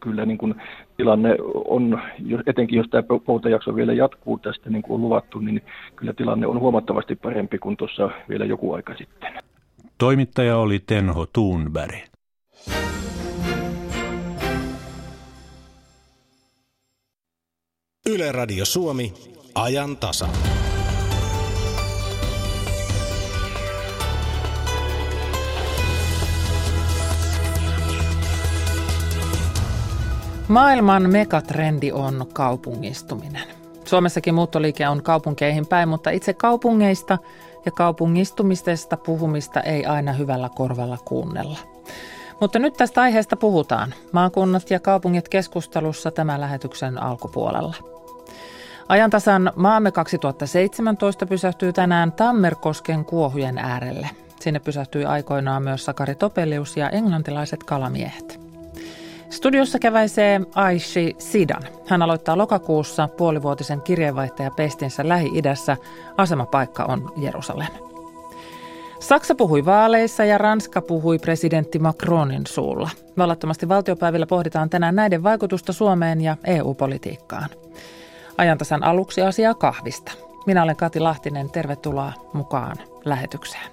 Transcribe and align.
kyllä 0.00 0.26
niin 0.26 0.38
kuin 0.38 0.54
tilanne 0.96 1.36
on, 1.64 2.00
etenkin 2.46 2.76
jos 2.76 2.86
tämä 2.90 3.02
poutajakso 3.26 3.74
vielä 3.74 3.92
jatkuu 3.92 4.38
tästä 4.38 4.70
niin 4.70 4.82
kuin 4.82 4.94
on 4.94 5.00
luvattu, 5.00 5.38
niin 5.38 5.62
kyllä 5.96 6.12
tilanne 6.12 6.46
on 6.46 6.60
huomattavasti 6.60 7.16
parempi 7.16 7.58
kuin 7.58 7.76
tuossa 7.76 8.10
vielä 8.28 8.44
joku 8.44 8.72
aika 8.72 8.94
sitten. 8.96 9.32
Toimittaja 9.98 10.56
oli 10.56 10.78
Tenho 10.78 11.26
Thunberg. 11.26 11.94
Yle 18.10 18.32
Radio 18.32 18.64
Suomi, 18.64 19.12
ajan 19.54 19.96
tasa. 19.96 20.28
Maailman 30.50 31.10
megatrendi 31.10 31.92
on 31.92 32.26
kaupungistuminen. 32.32 33.48
Suomessakin 33.84 34.34
muuttoliike 34.34 34.88
on 34.88 35.02
kaupunkeihin 35.02 35.66
päin, 35.66 35.88
mutta 35.88 36.10
itse 36.10 36.34
kaupungeista 36.34 37.18
ja 37.66 37.72
kaupungistumisesta 37.72 38.96
puhumista 38.96 39.60
ei 39.60 39.86
aina 39.86 40.12
hyvällä 40.12 40.48
korvalla 40.54 40.98
kuunnella. 41.04 41.58
Mutta 42.40 42.58
nyt 42.58 42.74
tästä 42.74 43.02
aiheesta 43.02 43.36
puhutaan. 43.36 43.94
Maakunnat 44.12 44.70
ja 44.70 44.80
kaupungit 44.80 45.28
keskustelussa 45.28 46.10
tämän 46.10 46.40
lähetyksen 46.40 47.02
alkupuolella. 47.02 47.76
Ajantasan 48.88 49.52
Maamme 49.56 49.92
2017 49.92 51.26
pysähtyy 51.26 51.72
tänään 51.72 52.12
Tammerkosken 52.12 53.04
kuohujen 53.04 53.58
äärelle. 53.58 54.10
Sinne 54.40 54.60
pysähtyi 54.60 55.04
aikoinaan 55.04 55.62
myös 55.62 55.84
Sakari 55.84 56.14
Topelius 56.14 56.76
ja 56.76 56.90
englantilaiset 56.90 57.64
kalamiehet. 57.64 58.49
Studiossa 59.30 59.78
käväisee 59.78 60.40
Aishi 60.54 61.16
Sidan. 61.18 61.62
Hän 61.86 62.02
aloittaa 62.02 62.38
lokakuussa 62.38 63.08
puolivuotisen 63.08 63.80
kirjeenvaihtajapestinsä 63.80 65.08
Lähi-idässä. 65.08 65.76
Asemapaikka 66.16 66.84
on 66.84 67.12
Jerusalem. 67.16 67.72
Saksa 69.00 69.34
puhui 69.34 69.64
vaaleissa 69.64 70.24
ja 70.24 70.38
Ranska 70.38 70.82
puhui 70.82 71.18
presidentti 71.18 71.78
Macronin 71.78 72.46
suulla. 72.46 72.90
Vallattomasti 73.18 73.68
valtiopäivillä 73.68 74.26
pohditaan 74.26 74.70
tänään 74.70 74.94
näiden 74.94 75.22
vaikutusta 75.22 75.72
Suomeen 75.72 76.20
ja 76.20 76.36
EU-politiikkaan. 76.44 77.48
Ajantasan 78.38 78.84
aluksi 78.84 79.22
asiaa 79.22 79.54
kahvista. 79.54 80.12
Minä 80.46 80.62
olen 80.62 80.76
Kati 80.76 81.00
Lahtinen, 81.00 81.50
tervetuloa 81.50 82.12
mukaan 82.32 82.76
lähetykseen. 83.04 83.70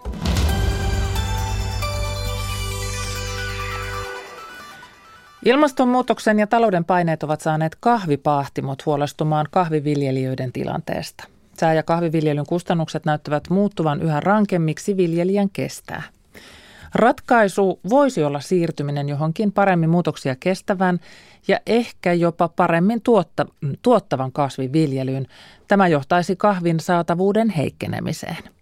Ilmastonmuutoksen 5.45 6.39
ja 6.39 6.47
talouden 6.47 6.85
paineet 6.85 7.23
ovat 7.23 7.41
saaneet 7.41 7.77
kahvipaahtimot 7.79 8.85
huolestumaan 8.85 9.45
kahviviljelijöiden 9.51 10.51
tilanteesta. 10.51 11.23
Sää- 11.59 11.73
ja 11.73 11.83
kahviviljelyn 11.83 12.45
kustannukset 12.45 13.05
näyttävät 13.05 13.49
muuttuvan 13.49 14.01
yhä 14.01 14.19
rankemmiksi 14.19 14.97
viljelijän 14.97 15.49
kestää. 15.49 16.03
Ratkaisu 16.95 17.79
voisi 17.89 18.23
olla 18.23 18.39
siirtyminen 18.39 19.09
johonkin 19.09 19.51
paremmin 19.51 19.89
muutoksia 19.89 20.35
kestävän 20.39 20.99
ja 21.47 21.59
ehkä 21.67 22.13
jopa 22.13 22.47
paremmin 22.47 23.01
tuotta, 23.01 23.45
tuottavan 23.81 24.31
kasviviljelyyn. 24.31 25.27
Tämä 25.67 25.87
johtaisi 25.87 26.35
kahvin 26.35 26.79
saatavuuden 26.79 27.49
heikkenemiseen. 27.49 28.56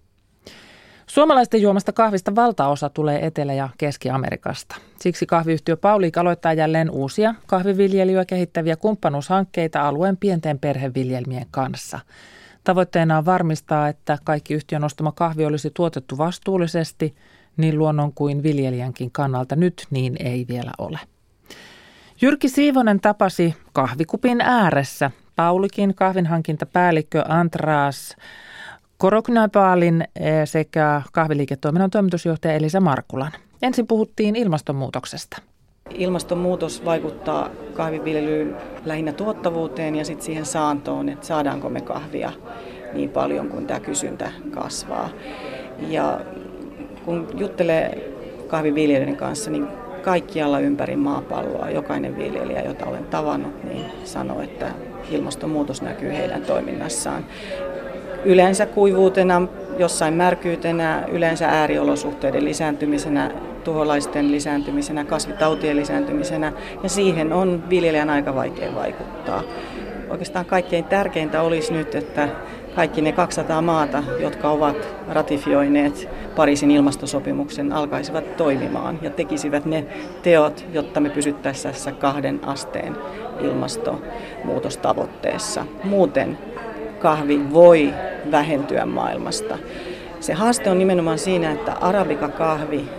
Suomalaisten 1.16 1.62
juomasta 1.62 1.92
kahvista 1.92 2.36
valtaosa 2.36 2.90
tulee 2.90 3.26
Etelä- 3.26 3.54
ja 3.54 3.70
Keski-Amerikasta. 3.78 4.76
Siksi 5.00 5.26
kahviyhtiö 5.26 5.78
Pauliik 5.78 6.18
aloittaa 6.18 6.54
jälleen 6.54 6.90
uusia 6.90 7.36
kahviviljelyä 7.48 8.26
kehittäviä 8.26 8.76
kumppanuushankkeita 8.76 9.88
alueen 9.88 10.18
pienten 10.18 10.60
perheviljelmien 10.60 11.46
kanssa. 11.52 12.00
Tavoitteena 12.64 13.18
on 13.18 13.26
varmistaa, 13.26 13.88
että 13.88 14.18
kaikki 14.24 14.54
yhtiön 14.54 14.84
ostama 14.84 15.12
kahvi 15.12 15.46
olisi 15.46 15.72
tuotettu 15.74 16.18
vastuullisesti 16.18 17.16
niin 17.58 17.78
luonnon 17.78 18.14
kuin 18.14 18.44
viljelijänkin 18.44 19.12
kannalta. 19.12 19.56
Nyt 19.56 19.88
niin 19.90 20.16
ei 20.20 20.46
vielä 20.50 20.72
ole. 20.78 21.00
Jyrki 22.22 22.50
Siivonen 22.50 23.00
tapasi 23.00 23.56
kahvikupin 23.74 24.42
ääressä 24.42 25.12
Paulikin 25.36 25.96
kahvinhankintapäällikkö 25.96 27.24
Antras 27.28 28.16
Koroknapaalin 28.98 30.02
eh, 30.20 30.48
sekä 30.48 31.02
kahviliiketoiminnan 31.12 31.90
toimitusjohtaja 31.90 32.54
Elisa 32.54 32.80
Markulan. 32.80 33.32
Ensin 33.62 33.88
puhuttiin 33.88 34.36
ilmastonmuutoksesta. 34.36 35.38
Ilmastonmuutos 35.90 36.86
vaikuttaa 36.86 37.50
kahviviljelyyn 37.74 38.56
lähinnä 38.86 39.14
tuottavuuteen 39.14 39.96
ja 39.96 40.06
sitten 40.06 40.26
siihen 40.26 40.46
saantoon, 40.46 41.10
että 41.10 41.28
saadaanko 41.28 41.70
me 41.70 41.82
kahvia 41.82 42.32
niin 42.94 43.10
paljon 43.10 43.50
kuin 43.50 43.68
tämä 43.68 43.80
kysyntä 43.80 44.32
kasvaa. 44.52 45.10
Ja 45.88 46.22
kun 47.06 47.28
juttelee 47.38 48.12
kahviviljelijöiden 48.48 49.18
kanssa, 49.18 49.52
niin 49.52 49.68
kaikkialla 50.02 50.60
ympäri 50.60 50.96
maapalloa 50.96 51.70
jokainen 51.70 52.18
viljelijä, 52.18 52.62
jota 52.62 52.86
olen 52.86 53.06
tavannut, 53.06 53.64
niin 53.64 53.86
sanoo, 54.04 54.42
että 54.42 54.72
ilmastonmuutos 55.12 55.82
näkyy 55.82 56.14
heidän 56.14 56.42
toiminnassaan 56.42 57.26
yleensä 58.26 58.66
kuivuutena, 58.66 59.48
jossain 59.80 60.14
märkyytenä, 60.14 61.04
yleensä 61.12 61.48
ääriolosuhteiden 61.48 62.46
lisääntymisenä, 62.46 63.32
tuholaisten 63.64 64.32
lisääntymisenä, 64.32 65.06
kasvitautien 65.06 65.78
lisääntymisenä 65.78 66.52
ja 66.84 66.90
siihen 66.90 67.34
on 67.34 67.64
viljelijän 67.70 68.10
aika 68.10 68.36
vaikea 68.36 68.76
vaikuttaa. 68.76 69.44
Oikeastaan 70.10 70.46
kaikkein 70.46 70.84
tärkeintä 70.84 71.42
olisi 71.42 71.74
nyt, 71.74 71.96
että 71.96 72.30
kaikki 72.76 73.02
ne 73.02 73.12
200 73.12 73.62
maata, 73.62 74.04
jotka 74.20 74.50
ovat 74.50 74.88
ratifioineet 75.10 76.10
Pariisin 76.36 76.72
ilmastosopimuksen, 76.72 77.74
alkaisivat 77.74 78.38
toimimaan 78.38 79.00
ja 79.02 79.10
tekisivät 79.10 79.66
ne 79.66 79.86
teot, 80.24 80.66
jotta 80.74 81.00
me 81.00 81.10
pysyttäisiin 81.10 81.74
tässä 81.74 81.92
kahden 81.92 82.40
asteen 82.44 82.96
ilmastonmuutostavoitteessa. 83.42 85.66
Muuten 85.84 86.38
kahvi 87.06 87.54
voi 87.54 87.94
vähentyä 88.32 88.86
maailmasta. 88.86 89.58
Se 90.20 90.34
haaste 90.34 90.70
on 90.70 90.78
nimenomaan 90.78 91.20
siinä, 91.20 91.52
että 91.52 91.74
arabikakahvi 91.74 92.90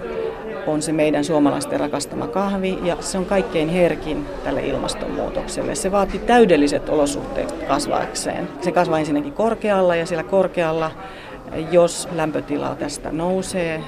on 0.66 0.82
se 0.82 0.92
meidän 0.92 1.24
suomalaisten 1.24 1.80
rakastama 1.80 2.26
kahvi 2.26 2.78
ja 2.82 2.96
se 3.00 3.18
on 3.18 3.24
kaikkein 3.24 3.68
herkin 3.68 4.26
tälle 4.44 4.66
ilmastonmuutokselle. 4.66 5.74
Se 5.74 5.92
vaatii 5.92 6.20
täydelliset 6.20 6.88
olosuhteet 6.88 7.52
kasvaakseen. 7.52 8.48
Se 8.60 8.72
kasvaa 8.72 8.98
ensinnäkin 8.98 9.32
korkealla 9.32 9.96
ja 9.96 10.06
siellä 10.06 10.22
korkealla, 10.22 10.90
jos 11.70 12.08
lämpötila 12.12 12.74
tästä 12.74 13.12
nousee 13.12 13.80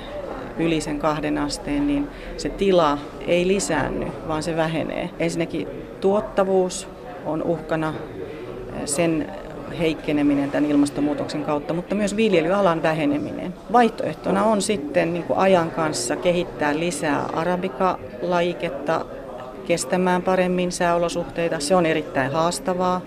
yli 0.58 0.80
sen 0.80 0.98
kahden 0.98 1.38
asteen, 1.38 1.86
niin 1.86 2.08
se 2.36 2.48
tila 2.48 2.98
ei 3.26 3.48
lisäänny, 3.48 4.06
vaan 4.28 4.42
se 4.42 4.56
vähenee. 4.56 5.10
Ensinnäkin 5.18 5.68
tuottavuus 6.00 6.88
on 7.26 7.42
uhkana 7.42 7.94
sen 8.84 9.26
heikkeneminen 9.78 10.50
tämän 10.50 10.70
ilmastonmuutoksen 10.70 11.44
kautta, 11.44 11.74
mutta 11.74 11.94
myös 11.94 12.16
viljelyalan 12.16 12.82
väheneminen. 12.82 13.54
Vaihtoehtona 13.72 14.44
on 14.44 14.62
sitten 14.62 15.12
niin 15.12 15.22
kuin 15.22 15.38
ajan 15.38 15.70
kanssa 15.70 16.16
kehittää 16.16 16.78
lisää 16.78 17.22
arabika-lajiketta 17.22 19.04
kestämään 19.66 20.22
paremmin 20.22 20.72
sääolosuhteita. 20.72 21.60
Se 21.60 21.74
on 21.74 21.86
erittäin 21.86 22.32
haastavaa. 22.32 23.00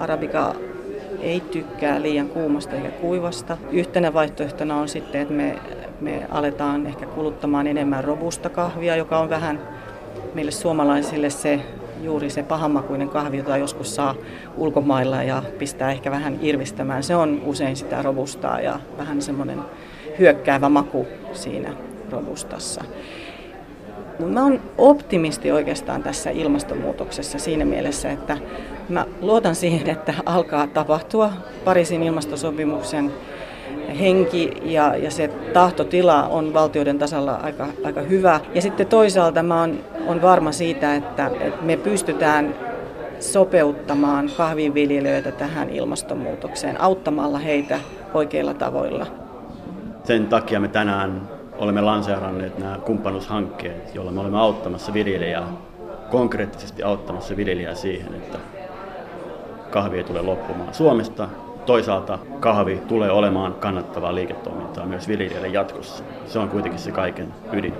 Arabika 0.00 0.54
ei 1.20 1.40
tykkää 1.40 2.02
liian 2.02 2.28
kuumasta 2.28 2.76
eikä 2.76 2.88
kuivasta. 2.88 3.58
Yhtenä 3.70 4.14
vaihtoehtona 4.14 4.76
on 4.76 4.88
sitten, 4.88 5.20
että 5.20 5.34
me, 5.34 5.58
me 6.00 6.26
aletaan 6.30 6.86
ehkä 6.86 7.06
kuluttamaan 7.06 7.66
enemmän 7.66 8.04
robusta 8.04 8.48
kahvia, 8.48 8.96
joka 8.96 9.18
on 9.18 9.30
vähän 9.30 9.60
meille 10.34 10.50
suomalaisille 10.50 11.30
se 11.30 11.60
juuri 12.04 12.30
se 12.30 12.42
pahanmakuinen 12.42 13.08
kahvi, 13.08 13.36
jota 13.36 13.56
joskus 13.56 13.94
saa 13.94 14.14
ulkomailla 14.56 15.22
ja 15.22 15.42
pistää 15.58 15.92
ehkä 15.92 16.10
vähän 16.10 16.38
irvistämään. 16.42 17.02
Se 17.02 17.16
on 17.16 17.42
usein 17.44 17.76
sitä 17.76 18.02
robustaa 18.02 18.60
ja 18.60 18.80
vähän 18.98 19.22
semmoinen 19.22 19.58
hyökkäävä 20.18 20.68
maku 20.68 21.06
siinä 21.32 21.72
robustassa. 22.10 22.84
Mä 24.26 24.42
oon 24.42 24.60
optimisti 24.78 25.52
oikeastaan 25.52 26.02
tässä 26.02 26.30
ilmastonmuutoksessa 26.30 27.38
siinä 27.38 27.64
mielessä, 27.64 28.10
että 28.10 28.38
mä 28.88 29.06
luotan 29.20 29.54
siihen, 29.54 29.90
että 29.90 30.14
alkaa 30.26 30.66
tapahtua 30.66 31.32
Pariisin 31.64 32.02
ilmastosopimuksen 32.02 33.12
henki 34.00 34.50
ja, 34.62 34.96
ja 34.96 35.10
se 35.10 35.28
tahtotila 35.52 36.28
on 36.28 36.54
valtioiden 36.54 36.98
tasalla 36.98 37.34
aika, 37.34 37.66
aika 37.84 38.00
hyvä. 38.00 38.40
Ja 38.54 38.62
sitten 38.62 38.86
toisaalta 38.86 39.42
mä 39.42 39.60
oon, 39.60 39.78
on 40.06 40.22
varma 40.22 40.52
siitä, 40.52 40.94
että, 40.94 41.30
että 41.40 41.62
me 41.62 41.76
pystytään 41.76 42.54
sopeuttamaan 43.20 44.30
kahvinviljelijöitä 44.36 45.32
tähän 45.32 45.70
ilmastonmuutokseen, 45.70 46.80
auttamalla 46.80 47.38
heitä 47.38 47.80
oikeilla 48.14 48.54
tavoilla. 48.54 49.06
Sen 50.04 50.26
takia 50.26 50.60
me 50.60 50.68
tänään 50.68 51.28
olemme 51.58 51.80
lanseeranneet 51.80 52.58
nämä 52.58 52.78
kumppanuushankkeet, 52.84 53.94
joilla 53.94 54.12
me 54.12 54.20
olemme 54.20 54.38
auttamassa 54.38 54.94
viljelijää 54.94 55.46
konkreettisesti 56.10 56.82
auttamassa 56.82 57.36
viljelijää 57.36 57.74
siihen, 57.74 58.14
että 58.14 58.38
kahvi 59.70 59.96
ei 59.96 60.04
tule 60.04 60.22
loppumaan 60.22 60.74
Suomesta. 60.74 61.28
Toisaalta 61.66 62.18
kahvi 62.40 62.82
tulee 62.88 63.10
olemaan 63.10 63.54
kannattavaa 63.54 64.14
liiketoimintaa 64.14 64.86
myös 64.86 65.08
viljelijälle 65.08 65.48
jatkossa. 65.48 66.04
Se 66.26 66.38
on 66.38 66.48
kuitenkin 66.48 66.80
se 66.80 66.92
kaiken 66.92 67.28
ydin. 67.52 67.74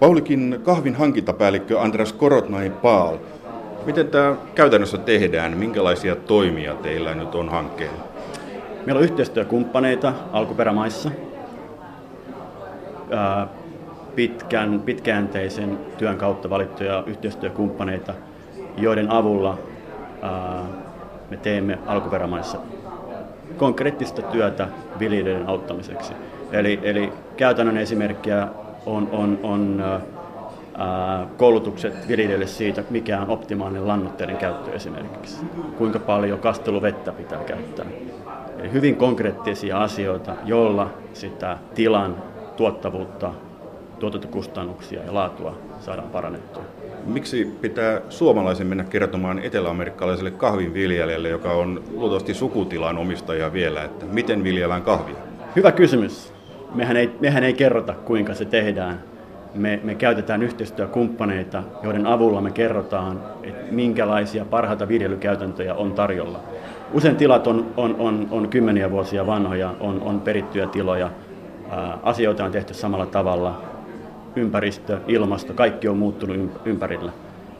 Paulikin 0.00 0.60
kahvin 0.62 0.94
hankintapäällikkö 0.94 1.80
Andras 1.80 2.12
Korotnai 2.12 2.70
Paal. 2.70 3.16
Miten 3.86 4.08
tämä 4.08 4.36
käytännössä 4.54 4.98
tehdään? 4.98 5.58
Minkälaisia 5.58 6.16
toimia 6.16 6.74
teillä 6.74 7.14
nyt 7.14 7.34
on 7.34 7.48
hankkeella? 7.48 7.98
Meillä 8.86 8.98
on 8.98 9.04
yhteistyökumppaneita 9.04 10.12
alkuperämaissa, 10.32 11.10
pitkän, 14.14 14.80
pitkäänteisen 14.84 15.78
työn 15.98 16.16
kautta 16.16 16.50
valittuja 16.50 17.04
yhteistyökumppaneita, 17.06 18.14
joiden 18.76 19.10
avulla 19.10 19.58
me 21.30 21.36
teemme 21.36 21.78
alkuperämaissa 21.86 22.58
konkreettista 23.58 24.22
työtä 24.22 24.68
viljelijöiden 24.98 25.48
auttamiseksi. 25.48 26.12
Eli, 26.52 26.80
eli 26.82 27.12
käytännön 27.36 27.76
esimerkkiä 27.76 28.48
on, 28.86 29.08
on, 29.12 29.38
on 29.42 29.84
ää, 30.78 31.26
koulutukset 31.36 32.08
viljelijöille 32.08 32.46
siitä, 32.46 32.84
mikä 32.90 33.20
on 33.20 33.30
optimaalinen 33.30 33.88
lannoitteiden 33.88 34.36
käyttö 34.36 34.72
esimerkiksi. 34.72 35.36
Kuinka 35.78 35.98
paljon 35.98 36.38
kasteluvettä 36.38 37.12
pitää 37.12 37.44
käyttää. 37.44 37.86
Eli 38.58 38.72
hyvin 38.72 38.96
konkreettisia 38.96 39.82
asioita, 39.82 40.32
joilla 40.44 40.90
sitä 41.12 41.58
tilan 41.74 42.16
tuottavuutta, 42.56 43.30
tuotantokustannuksia 43.98 45.04
ja 45.04 45.14
laatua 45.14 45.58
saadaan 45.80 46.08
parannettua. 46.08 46.62
Miksi 47.08 47.44
pitää 47.60 48.00
suomalaisen 48.08 48.66
mennä 48.66 48.84
kertomaan 48.84 49.38
eteläamerikkalaiselle 49.38 50.30
kahvinviljelijälle, 50.30 51.28
joka 51.28 51.52
on 51.52 51.82
luultavasti 51.94 52.34
sukutilan 52.34 52.98
omistaja 52.98 53.52
vielä, 53.52 53.84
että 53.84 54.06
miten 54.06 54.44
viljellään 54.44 54.82
kahvia? 54.82 55.16
Hyvä 55.56 55.72
kysymys. 55.72 56.32
Mehän 56.74 56.96
ei, 56.96 57.10
mehän 57.20 57.44
ei 57.44 57.52
kerrota, 57.52 57.94
kuinka 57.94 58.34
se 58.34 58.44
tehdään. 58.44 59.02
Me, 59.54 59.80
me 59.84 59.94
käytetään 59.94 60.42
yhteistyökumppaneita, 60.42 61.62
joiden 61.82 62.06
avulla 62.06 62.40
me 62.40 62.50
kerrotaan, 62.50 63.22
että 63.42 63.72
minkälaisia 63.72 64.44
parhaita 64.44 64.88
viljelykäytäntöjä 64.88 65.74
on 65.74 65.92
tarjolla. 65.92 66.40
Usein 66.92 67.16
tilat 67.16 67.46
on, 67.46 67.66
on, 67.76 67.96
on, 67.98 68.28
on 68.30 68.48
kymmeniä 68.48 68.90
vuosia 68.90 69.26
vanhoja, 69.26 69.74
on, 69.80 70.02
on 70.02 70.20
perittyjä 70.20 70.66
tiloja, 70.66 71.10
asioita 72.02 72.44
on 72.44 72.52
tehty 72.52 72.74
samalla 72.74 73.06
tavalla, 73.06 73.62
ympäristö, 74.38 74.98
ilmasto, 75.08 75.54
kaikki 75.54 75.88
on 75.88 75.96
muuttunut 75.96 76.50
ympärillä, 76.64 77.12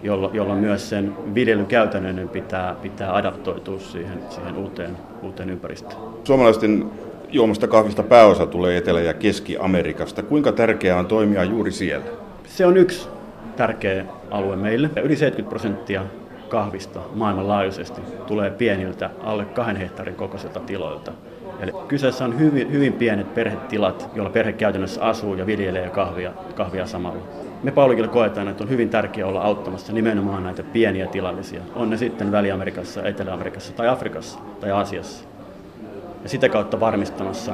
jolloin, 0.03 0.35
jolloin 0.35 0.61
myös 0.61 0.89
sen 0.89 1.15
viljelykäytännön 1.35 2.29
pitää, 2.29 2.75
pitää 2.83 3.17
adaptoitua 3.17 3.79
siihen, 3.79 4.19
siihen 4.29 4.57
uuteen, 4.57 4.97
uuteen 5.23 5.51
ympäristöön. 5.51 6.01
Suomalaisten 6.25 6.91
juomasta 7.31 7.69
kahvista 7.69 8.03
pääosa 8.03 8.47
tulee 8.47 8.77
Etelä- 8.77 9.01
ja 9.01 9.15
Keski-Amerikasta. 9.15 10.23
Kuinka 10.23 10.53
tärkeää 10.53 10.99
on 10.99 11.07
toimia 11.07 11.45
juuri 11.45 11.73
siellä? 11.73 12.07
Se 12.45 12.67
on 12.67 12.77
yksi 12.77 13.09
tärkeä 13.57 14.05
alue 14.31 14.57
meille. 14.57 14.91
Yli 15.03 15.17
70 15.17 15.49
prosenttia 15.49 16.03
kahvista 16.49 17.01
maailmanlaajuisesti 17.15 18.01
tulee 18.27 18.51
pieniltä 18.51 19.11
alle 19.23 19.45
kahden 19.45 19.77
hehtaarin 19.77 20.15
kokoisilta 20.15 20.61
tiloilta. 20.61 21.13
Eli 21.61 21.73
kyseessä 21.89 22.25
on 22.25 22.39
hyvin, 22.39 22.73
hyvin 22.73 22.93
pienet 22.93 23.35
perhetilat, 23.35 24.11
joilla 24.15 24.31
perhe 24.31 24.53
käytännössä 24.53 25.03
asuu 25.03 25.35
ja 25.35 25.47
viljelee 25.47 25.91
kahvia, 25.91 26.33
kahvia 26.55 26.87
samalla. 26.87 27.23
Me 27.63 27.71
Paulikilla 27.71 28.09
koetaan, 28.09 28.49
että 28.49 28.65
on 28.65 28.71
hyvin 28.71 28.89
tärkeää 28.89 29.29
olla 29.29 29.43
auttamassa 29.43 29.93
nimenomaan 29.93 30.43
näitä 30.43 30.63
pieniä 30.63 31.07
tilallisia. 31.07 31.61
On 31.75 31.91
ne 31.91 31.97
sitten 31.97 32.33
Väli-Amerikassa, 32.33 33.05
Etelä-Amerikassa 33.05 33.73
tai 33.73 33.89
Afrikassa 33.89 34.39
tai 34.61 34.71
Aasiassa. 34.71 35.25
Ja 36.23 36.29
sitä 36.29 36.49
kautta 36.49 36.81
varmistamassa 36.81 37.53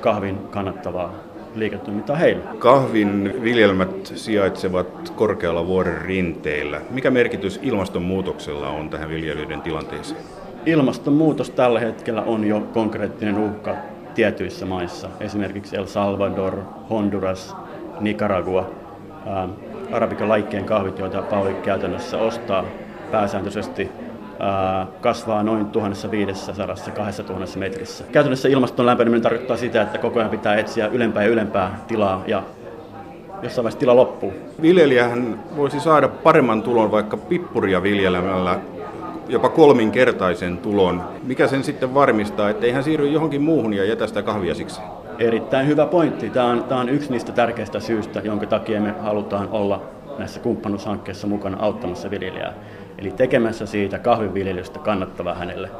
kahvin 0.00 0.38
kannattavaa 0.38 1.14
liiketoimintaa 1.54 2.16
heille. 2.16 2.42
Kahvin 2.58 3.34
viljelmät 3.42 4.12
sijaitsevat 4.14 5.10
korkealla 5.16 5.66
vuoren 5.66 6.02
rinteillä. 6.02 6.80
Mikä 6.90 7.10
merkitys 7.10 7.60
ilmastonmuutoksella 7.62 8.68
on 8.68 8.90
tähän 8.90 9.08
viljelyiden 9.08 9.62
tilanteeseen? 9.62 10.20
Ilmastonmuutos 10.66 11.50
tällä 11.50 11.80
hetkellä 11.80 12.22
on 12.22 12.44
jo 12.44 12.60
konkreettinen 12.60 13.38
uhka 13.38 13.76
tietyissä 14.14 14.66
maissa, 14.66 15.08
esimerkiksi 15.20 15.76
El 15.76 15.86
Salvador, 15.86 16.58
Honduras, 16.90 17.56
Nicaragua. 18.00 18.70
Ää, 19.26 19.48
arabikan 19.92 20.28
laikkeen 20.28 20.64
kahvit, 20.64 20.98
joita 20.98 21.22
Pauli 21.22 21.54
käytännössä 21.54 22.18
ostaa 22.18 22.64
pääsääntöisesti 23.10 23.90
kasvaa 25.00 25.42
noin 25.42 25.66
1500-2000 25.66 27.58
metrissä. 27.58 28.04
Käytännössä 28.12 28.48
ilmaston 28.48 28.86
lämpeneminen 28.86 29.22
tarkoittaa 29.22 29.56
sitä, 29.56 29.82
että 29.82 29.98
koko 29.98 30.18
ajan 30.18 30.30
pitää 30.30 30.56
etsiä 30.56 30.86
ylempää 30.86 31.22
ja 31.22 31.28
ylempää 31.28 31.78
tilaa 31.88 32.22
ja 32.26 32.42
jossain 33.42 33.64
vaiheessa 33.64 33.80
tila 33.80 33.96
loppuu. 33.96 34.32
Viljelijähän 34.62 35.40
voisi 35.56 35.80
saada 35.80 36.08
paremman 36.08 36.62
tulon 36.62 36.90
vaikka 36.90 37.16
pippuria 37.16 37.82
viljelemällä 37.82 38.58
jopa 39.28 39.48
kolminkertaisen 39.48 40.58
tulon. 40.58 41.02
Mikä 41.22 41.48
sen 41.48 41.64
sitten 41.64 41.94
varmistaa, 41.94 42.50
että 42.50 42.72
hän 42.72 42.84
siirry 42.84 43.08
johonkin 43.08 43.42
muuhun 43.42 43.74
ja 43.74 43.84
jätä 43.84 44.06
sitä 44.06 44.22
kahvia 44.22 44.54
siksi? 44.54 44.80
Erittäin 45.18 45.66
hyvä 45.66 45.86
pointti. 45.86 46.30
Tämä 46.30 46.46
on, 46.46 46.64
tämä 46.64 46.80
on 46.80 46.88
yksi 46.88 47.10
niistä 47.10 47.32
tärkeistä 47.32 47.80
syistä, 47.80 48.20
jonka 48.24 48.46
takia 48.46 48.80
me 48.80 48.94
halutaan 49.00 49.48
olla 49.48 49.82
näissä 50.18 50.40
kumppanuushankkeissa 50.40 51.26
mukana 51.26 51.56
auttamassa 51.60 52.10
viljelijää. 52.10 52.54
Eli 52.98 53.10
tekemässä 53.10 53.66
siitä 53.66 53.98
kahvinviljelystä 53.98 54.78
kannattavaa 54.78 55.34
hänelle, 55.34 55.70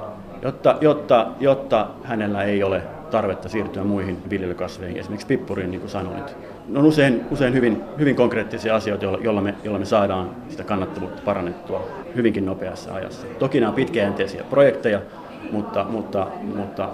jotta, 0.43 0.77
jotta, 0.81 1.27
jotta 1.41 1.87
hänellä 2.05 2.43
ei 2.43 2.63
ole 2.63 2.83
tarvetta 3.11 3.49
siirtyä 3.49 3.85
muihin 3.85 4.23
viljelykasveihin, 4.31 4.97
esimerkiksi 4.97 5.27
pippuriin, 5.27 5.71
niin 5.71 5.81
kuin 5.81 5.91
sanoit. 5.91 6.37
Ne 6.69 6.79
on 6.79 6.85
usein, 6.85 7.25
usein 7.31 7.55
hyvin, 7.55 7.83
hyvin 7.99 8.17
konkreettisia 8.17 8.75
asioita, 8.75 9.05
joilla 9.05 9.41
me, 9.41 9.55
joilla 9.65 9.79
me 9.79 9.85
saadaan 9.85 10.31
sitä 10.49 10.65
kannattavuutta 10.65 11.23
parannettua 11.25 11.89
hyvinkin 12.17 12.47
nopeassa 12.47 12.95
ajassa. 12.95 13.27
Toki 13.39 13.61
nämä 13.61 13.69
on 13.69 13.75
pitkäjänteisiä 13.75 14.45
projekteja, 14.51 15.01
mutta, 15.53 15.87
mutta, 15.91 16.27
mutta 16.57 16.89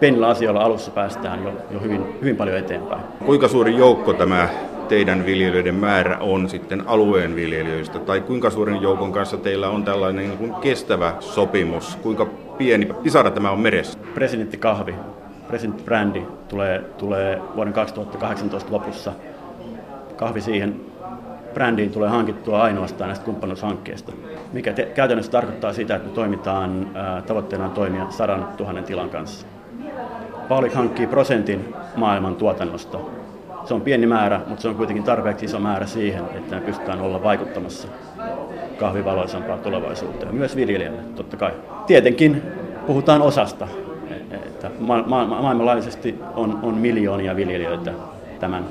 pienillä 0.00 0.28
asioilla 0.28 0.60
alussa 0.60 0.90
päästään 0.90 1.44
jo, 1.44 1.52
jo 1.70 1.80
hyvin, 1.80 2.04
hyvin 2.20 2.36
paljon 2.36 2.58
eteenpäin. 2.58 3.02
Kuinka 3.26 3.48
suuri 3.48 3.76
joukko 3.76 4.12
tämä 4.12 4.48
teidän 4.88 5.26
viljelijöiden 5.26 5.74
määrä 5.74 6.18
on 6.18 6.48
sitten 6.48 6.82
alueen 6.86 7.36
viljelijöistä, 7.36 7.98
tai 7.98 8.20
kuinka 8.20 8.50
suuren 8.50 8.82
joukon 8.82 9.12
kanssa 9.12 9.36
teillä 9.36 9.68
on 9.68 9.84
tällainen 9.84 10.38
niin 10.40 10.54
kestävä 10.54 11.14
sopimus, 11.20 11.96
kuinka 11.96 12.26
pieni 12.58 12.88
pisara 13.02 13.30
tämä 13.30 13.50
on 13.50 13.60
meressä? 13.60 13.98
Presidentti 14.14 14.56
Kahvi, 14.56 14.94
presidentti 15.48 15.84
Brändi 15.84 16.22
tulee, 16.48 16.84
tulee 16.98 17.40
vuoden 17.56 17.72
2018 17.72 18.72
lopussa. 18.72 19.12
Kahvi 20.16 20.40
siihen 20.40 20.80
brändiin 21.56 21.90
tulee 21.90 22.08
hankittua 22.08 22.62
ainoastaan 22.62 23.08
näistä 23.08 23.24
kumppanuushankkeista, 23.24 24.12
mikä 24.52 24.72
te, 24.72 24.84
käytännössä 24.84 25.32
tarkoittaa 25.32 25.72
sitä, 25.72 25.96
että 25.96 26.08
me 26.08 26.14
toimitaan, 26.14 26.90
ää, 26.94 27.22
tavoitteena 27.22 27.68
toimia 27.68 28.06
100 28.10 28.38
000 28.58 28.82
tilan 28.82 29.10
kanssa. 29.10 29.46
Paulik 30.48 30.74
hankkii 30.74 31.06
prosentin 31.06 31.74
maailman 31.96 32.36
tuotannosta 32.36 32.98
se 33.64 33.74
on 33.74 33.80
pieni 33.80 34.06
määrä, 34.06 34.40
mutta 34.46 34.62
se 34.62 34.68
on 34.68 34.74
kuitenkin 34.74 35.04
tarpeeksi 35.04 35.44
iso 35.44 35.60
määrä 35.60 35.86
siihen, 35.86 36.24
että 36.34 36.54
me 36.54 36.60
pystytään 36.60 37.00
olla 37.00 37.22
vaikuttamassa 37.22 37.88
kahvivaloisampaan 38.78 39.58
tulevaisuuteen. 39.58 40.34
Myös 40.34 40.56
viljelijälle, 40.56 41.02
totta 41.16 41.36
kai. 41.36 41.52
Tietenkin 41.86 42.42
puhutaan 42.86 43.22
osasta. 43.22 43.68
Että 44.30 44.70
ma- 44.78 45.04
ma- 45.06 45.26
maailmanlaajuisesti 45.26 46.14
on, 46.34 46.58
on 46.62 46.74
miljoonia 46.74 47.36
viljelijöitä 47.36 47.92
tämän 48.40 48.64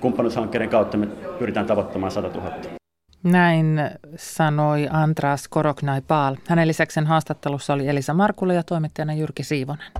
kumppanuushankkeiden 0.00 0.68
kautta 0.68 0.96
me 0.96 1.08
pyritään 1.40 1.66
tavoittamaan 1.66 2.12
100 2.12 2.28
000. 2.28 2.52
Näin 3.22 3.80
sanoi 4.16 4.88
Andras 4.90 5.48
Koroknai 5.48 6.00
Paal. 6.00 6.36
Hänen 6.48 6.68
lisäksi 6.68 7.00
haastattelussa 7.00 7.72
oli 7.72 7.88
Elisa 7.88 8.14
Markula 8.14 8.52
ja 8.52 8.62
toimittajana 8.62 9.14
Jyrki 9.14 9.44
Siivonen. 9.44 9.92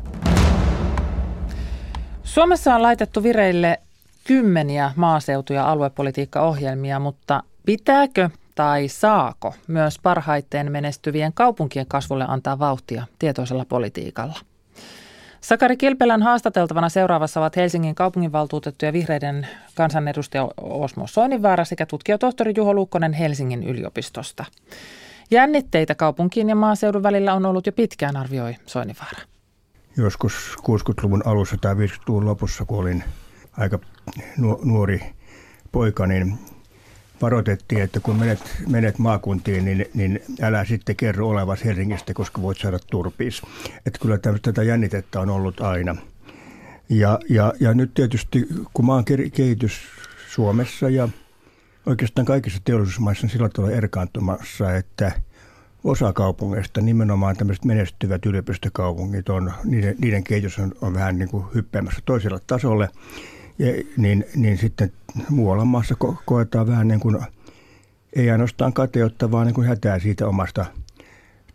Suomessa 2.22 2.74
on 2.74 2.82
laitettu 2.82 3.22
vireille 3.22 3.80
kymmeniä 4.26 4.92
maaseutu- 4.96 5.52
ja 5.52 5.70
aluepolitiikkaohjelmia, 5.70 6.98
mutta 6.98 7.42
pitääkö 7.66 8.30
tai 8.54 8.88
saako 8.88 9.54
myös 9.66 9.98
parhaiten 10.02 10.72
menestyvien 10.72 11.32
kaupunkien 11.32 11.86
kasvulle 11.86 12.24
antaa 12.28 12.58
vauhtia 12.58 13.06
tietoisella 13.18 13.64
politiikalla? 13.64 14.38
Sakari 15.40 15.76
Kilpelän 15.76 16.22
haastateltavana 16.22 16.88
seuraavassa 16.88 17.40
ovat 17.40 17.56
Helsingin 17.56 17.94
kaupunginvaltuutettu 17.94 18.84
ja 18.84 18.92
vihreiden 18.92 19.46
kansanedustaja 19.74 20.48
Osmo 20.56 21.06
Soininvaara 21.06 21.64
sekä 21.64 21.86
tutkijatohtori 21.86 22.52
Juho 22.56 22.74
Luukkonen 22.74 23.12
Helsingin 23.12 23.62
yliopistosta. 23.62 24.44
Jännitteitä 25.30 25.94
kaupunkien 25.94 26.48
ja 26.48 26.56
maaseudun 26.56 27.02
välillä 27.02 27.34
on 27.34 27.46
ollut 27.46 27.66
jo 27.66 27.72
pitkään, 27.72 28.16
arvioi 28.16 28.56
Soininvaara. 28.66 29.18
Joskus 29.96 30.56
60-luvun 30.58 31.22
alussa 31.24 31.56
tai 31.60 31.74
50-luvun 31.74 32.26
lopussa, 32.26 32.64
kun 32.64 32.78
olin 32.78 33.04
aika 33.58 33.78
nuori 34.64 35.00
poika, 35.72 36.06
niin 36.06 36.38
varoitettiin, 37.22 37.82
että 37.82 38.00
kun 38.00 38.16
menet, 38.16 38.40
menet 38.68 38.98
maakuntiin, 38.98 39.64
niin, 39.64 39.86
niin 39.94 40.22
älä 40.42 40.64
sitten 40.64 40.96
kerro 40.96 41.28
olevasi 41.28 41.64
Helsingistä, 41.64 42.14
koska 42.14 42.42
voit 42.42 42.58
saada 42.58 42.78
turpiis. 42.90 43.42
Että 43.86 43.98
kyllä 44.02 44.18
tätä 44.42 44.62
jännitettä 44.62 45.20
on 45.20 45.30
ollut 45.30 45.60
aina. 45.60 45.96
Ja, 46.88 47.18
ja, 47.28 47.52
ja 47.60 47.74
nyt 47.74 47.94
tietysti, 47.94 48.46
kun 48.74 48.84
maan 48.84 49.04
kehitys 49.32 49.80
Suomessa 50.30 50.88
ja 50.88 51.08
oikeastaan 51.86 52.24
kaikissa 52.24 52.60
teollisuusmaissa 52.64 53.26
on 53.26 53.30
sillä 53.30 53.48
tavalla 53.48 53.76
erkaantumassa, 53.76 54.74
että 54.74 55.12
osa 55.84 56.12
kaupungeista, 56.12 56.80
nimenomaan 56.80 57.36
tämmöiset 57.36 57.64
menestyvät 57.64 58.26
yliopistokaupungit, 58.26 59.28
on, 59.28 59.52
niiden, 59.64 59.94
niiden 59.98 60.24
kehitys 60.24 60.58
on, 60.58 60.72
on 60.80 60.94
vähän 60.94 61.18
niin 61.18 61.28
kuin 61.28 61.44
hyppäämässä 61.54 62.00
toiselle 62.04 62.40
tasolle– 62.46 62.88
ja, 63.60 63.84
niin, 63.96 64.24
niin 64.36 64.58
sitten 64.58 64.92
muualla 65.28 65.64
maassa 65.64 65.94
ko- 66.04 66.22
koetaan 66.24 66.66
vähän 66.66 66.88
niin 66.88 67.00
kuin, 67.00 67.18
ei 68.16 68.30
ainoastaan 68.30 68.72
kateutta, 68.72 69.30
vaan 69.30 69.46
niin 69.46 69.54
kuin 69.54 69.66
hätää 69.66 69.98
siitä 69.98 70.26
omasta 70.26 70.66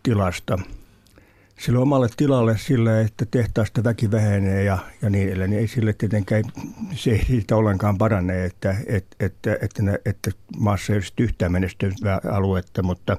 tilasta. 0.03 0.59
Sille 1.59 1.79
omalle 1.79 2.07
tilalle 2.17 2.57
sille, 2.57 3.01
että 3.01 3.25
tehtaasta 3.31 3.83
väki 3.83 4.11
vähenee 4.11 4.63
ja, 4.63 4.77
ja 5.01 5.09
niin 5.09 5.27
edelleen, 5.27 5.49
niin 5.49 5.59
ei 5.59 5.67
sille 5.67 5.93
tietenkään, 5.93 6.43
se 6.95 7.11
ei 7.11 7.25
siitä 7.25 7.55
ollenkaan 7.55 7.97
parane, 7.97 8.45
että, 8.45 8.75
että, 8.87 9.15
että, 9.25 9.57
että, 9.61 9.83
ne, 9.83 10.01
että 10.05 10.31
maassa 10.57 10.93
ei 10.93 10.97
olisi 10.97 11.13
yhtään 11.19 11.51
menestyvää 11.51 12.19
aluetta, 12.31 12.83
mutta 12.83 13.17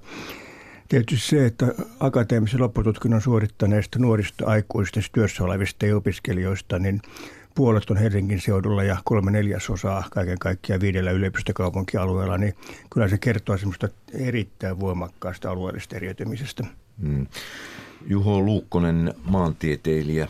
tietysti 0.88 1.28
se, 1.28 1.46
että 1.46 1.66
akateemisen 2.00 2.60
loppututkinnon 2.60 3.20
suorittaneista 3.20 3.98
nuorista 3.98 4.46
aikuisista 4.46 5.00
työssä 5.12 5.44
olevista 5.44 5.86
ja 5.86 5.96
opiskelijoista, 5.96 6.78
niin 6.78 7.00
puolet 7.56 7.90
on 7.90 7.96
Helsingin 7.96 8.40
seudulla 8.40 8.82
ja 8.82 8.96
kolme 9.04 9.30
neljäsosaa 9.30 10.04
kaiken 10.10 10.38
kaikkiaan 10.38 10.80
viidellä 10.80 11.10
yliopistokaupunkialueella, 11.10 12.38
niin 12.38 12.54
kyllä 12.90 13.08
se 13.08 13.18
kertoo 13.18 13.58
semmoista 13.58 13.88
erittäin 14.12 14.80
voimakkaasta 14.80 15.50
alueellisesta 15.50 15.96
eriytymisestä. 15.96 16.64
Hmm. 17.00 17.26
Juho 18.06 18.40
Luukkonen, 18.40 19.14
maantieteilijä. 19.24 20.28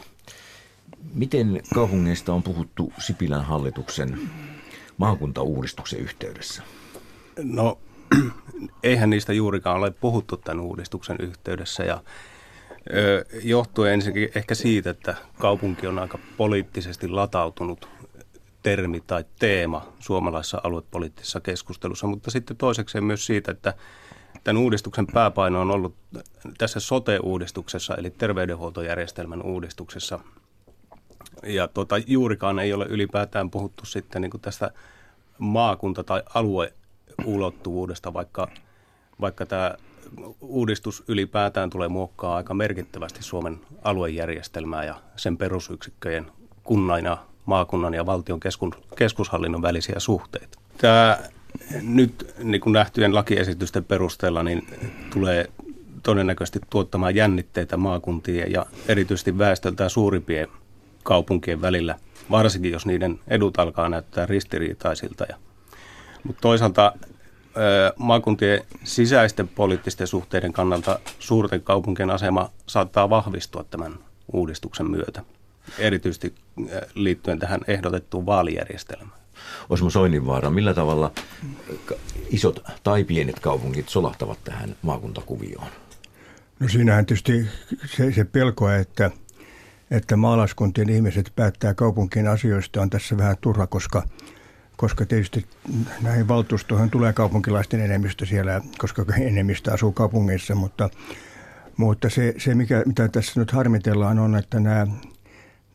Miten 1.15 1.61
kaupungeista 1.75 2.33
on 2.33 2.43
puhuttu 2.43 2.93
Sipilän 2.99 3.45
hallituksen 3.45 4.19
maakuntauudistuksen 4.99 6.01
yhteydessä? 6.01 6.63
No, 7.43 7.79
eihän 8.83 9.11
niistä 9.11 9.33
juurikaan 9.33 9.77
ole 9.77 9.91
puhuttu 9.91 10.37
tämän 10.37 10.61
uudistuksen 10.61 11.17
yhteydessä 11.21 11.85
ja 11.85 12.03
johtuen 13.43 13.93
ensinnäkin 13.93 14.29
ehkä 14.35 14.55
siitä, 14.55 14.91
että 14.91 15.15
kaupunki 15.39 15.87
on 15.87 15.99
aika 15.99 16.19
poliittisesti 16.37 17.09
latautunut 17.09 17.89
termi 18.63 19.03
tai 19.07 19.25
teema 19.39 19.93
suomalaisessa 19.99 20.61
aluepoliittisessa 20.65 21.41
keskustelussa, 21.41 22.07
mutta 22.07 22.31
sitten 22.31 22.57
toisekseen 22.57 23.05
myös 23.05 23.27
siitä, 23.27 23.53
että 23.53 23.75
tämän 24.45 24.63
uudistuksen 24.63 25.07
pääpaino 25.07 25.61
on 25.61 25.71
ollut 25.71 25.95
tässä 26.59 26.81
sote-uudistuksessa, 26.81 27.95
eli 27.95 28.11
terveydenhuoltojärjestelmän 28.11 29.43
uudistuksessa. 29.43 30.19
Ja 31.43 31.69
tuota, 31.69 31.95
juurikaan 32.07 32.59
ei 32.59 32.73
ole 32.73 32.87
ylipäätään 32.89 33.51
puhuttu 33.51 33.87
sitten 33.87 34.23
niin 34.23 34.41
tästä 34.43 34.71
maakunta- 35.39 36.05
tai 36.05 36.23
alueulottuvuudesta, 36.35 38.13
vaikka, 38.13 38.49
vaikka 39.21 39.47
tämä 39.47 39.75
uudistus 40.41 41.05
ylipäätään 41.09 41.71
tulee 41.71 41.89
muokkaa 41.89 42.37
aika 42.37 42.55
merkittävästi 42.55 43.23
Suomen 43.23 43.61
aluejärjestelmää 43.83 44.85
ja 44.85 44.95
sen 45.17 45.37
perusyksikköjen 45.37 46.27
kunnan 46.65 47.05
ja 47.05 47.19
maakunnan 47.47 47.95
ja 47.95 48.07
valtion 48.07 48.41
keskus, 48.41 48.75
keskushallinnon 48.97 49.63
välisiä 49.63 49.95
suhteita. 49.99 50.59
Tämä 50.79 51.19
nyt 51.83 52.35
niin 52.43 52.61
kuin 52.61 52.73
nähtyjen 52.73 53.15
lakiesitysten 53.15 53.85
perusteella 53.85 54.43
niin 54.43 54.67
tulee 55.13 55.51
todennäköisesti 56.03 56.61
tuottamaan 56.71 57.15
jännitteitä 57.15 57.77
maakuntien 57.77 58.53
ja 58.53 58.67
erityisesti 58.89 59.39
väestöltään 59.39 59.91
suurimpien 59.91 60.49
kaupunkien 61.03 61.61
välillä, 61.61 61.95
varsinkin 62.31 62.73
jos 62.73 62.87
niiden 62.87 63.21
edut 63.29 63.59
alkaa 63.59 63.89
näyttää 63.89 64.27
ristiriitaisilta. 64.27 65.27
Mutta 66.25 66.41
toisaalta 66.41 66.93
maakuntien 67.97 68.65
sisäisten 68.85 69.49
poliittisten 69.49 70.07
suhteiden 70.07 70.53
kannalta 70.53 70.99
suurten 71.19 71.63
kaupunkien 71.63 72.11
asema 72.11 72.51
saattaa 72.67 73.11
vahvistua 73.11 73.65
tämän 73.65 73.95
uudistuksen 74.33 74.91
myötä, 74.91 75.23
erityisesti 75.79 76.35
liittyen 76.95 77.39
tähän 77.39 77.61
ehdotettuun 77.67 78.27
vaalijärjestelmään. 78.27 79.21
Osmo 79.71 79.91
Soininvaara, 79.91 80.51
millä 80.51 80.75
tavalla 80.75 81.13
isot 82.31 82.65
tai 82.83 83.05
pienet 83.05 83.41
kaupungit 83.41 83.89
solahtavat 83.89 84.39
tähän 84.45 84.77
maakuntakuvioon? 84.83 85.69
No 86.61 86.69
siinähän 86.69 87.07
tietysti 87.07 87.47
se, 87.97 88.13
se 88.13 88.25
pelko, 88.25 88.71
että, 88.71 89.11
että 89.91 90.17
maalaiskuntien 90.17 90.91
ihmiset 90.91 91.33
päättää 91.37 91.75
kaupunkien 91.75 92.29
asioista 92.29 92.81
on 92.81 92.91
tässä 92.91 93.17
vähän 93.17 93.37
turha, 93.41 93.67
koska– 93.67 94.03
koska 94.77 95.07
tietysti 95.07 95.47
näihin 96.03 96.29
valtuustoihin 96.29 96.91
tulee 96.91 97.13
kaupunkilaisten 97.13 97.81
enemmistö 97.81 98.27
siellä, 98.27 98.61
koska 98.79 99.05
enemmistö 99.21 99.73
asuu 99.73 99.93
kaupungeissa, 99.93 100.55
mutta, 100.55 100.91
mutta 101.77 102.11
se, 102.11 102.35
se 102.39 102.55
mikä, 102.55 102.83
mitä 102.87 103.09
tässä 103.09 103.41
nyt 103.41 103.51
harmitellaan 103.51 104.19
on, 104.19 104.37
että 104.37 104.61
nämä 104.61 104.87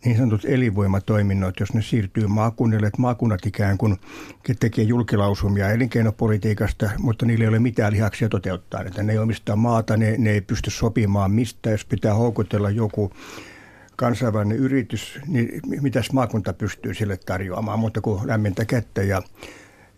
niin 0.06 0.18
sanotut 0.18 0.46
elinvoimatoiminnot, 0.46 1.60
jos 1.60 1.74
ne 1.74 1.82
siirtyy 1.82 2.28
maakunnille, 2.28 2.88
että 2.88 3.02
maakunnat 3.02 3.46
ikään 3.46 3.78
kuin 3.78 3.98
tekee 4.60 4.84
julkilausumia 4.84 5.72
elinkeinopolitiikasta, 5.72 6.90
mutta 6.98 7.26
niillä 7.26 7.44
ei 7.44 7.50
ole 7.50 7.60
mitään 7.60 7.94
lihaksia 7.94 8.30
toteuttaa. 8.30 8.82
Että 8.82 9.04
ne 9.04 9.14
ei 9.14 9.20
omistaa 9.20 9.56
maata, 9.56 9.98
ne, 9.98 10.16
ne 10.18 10.32
ei 10.32 10.42
pysty 10.42 10.70
sopimaan 10.70 11.32
mistä, 11.32 11.70
jos 11.70 11.86
pitää 11.86 12.14
houkutella 12.14 12.70
joku 12.70 13.12
kansainvälinen 14.02 14.58
yritys, 14.58 15.20
niin 15.28 15.62
mitäs 15.82 16.12
maakunta 16.12 16.54
pystyy 16.54 16.94
sille 16.94 17.18
tarjoamaan? 17.18 17.80
Muuta 17.80 18.02
kuin 18.02 18.28
lämmintä 18.28 18.66
kättä 18.66 19.04
ja, 19.04 19.22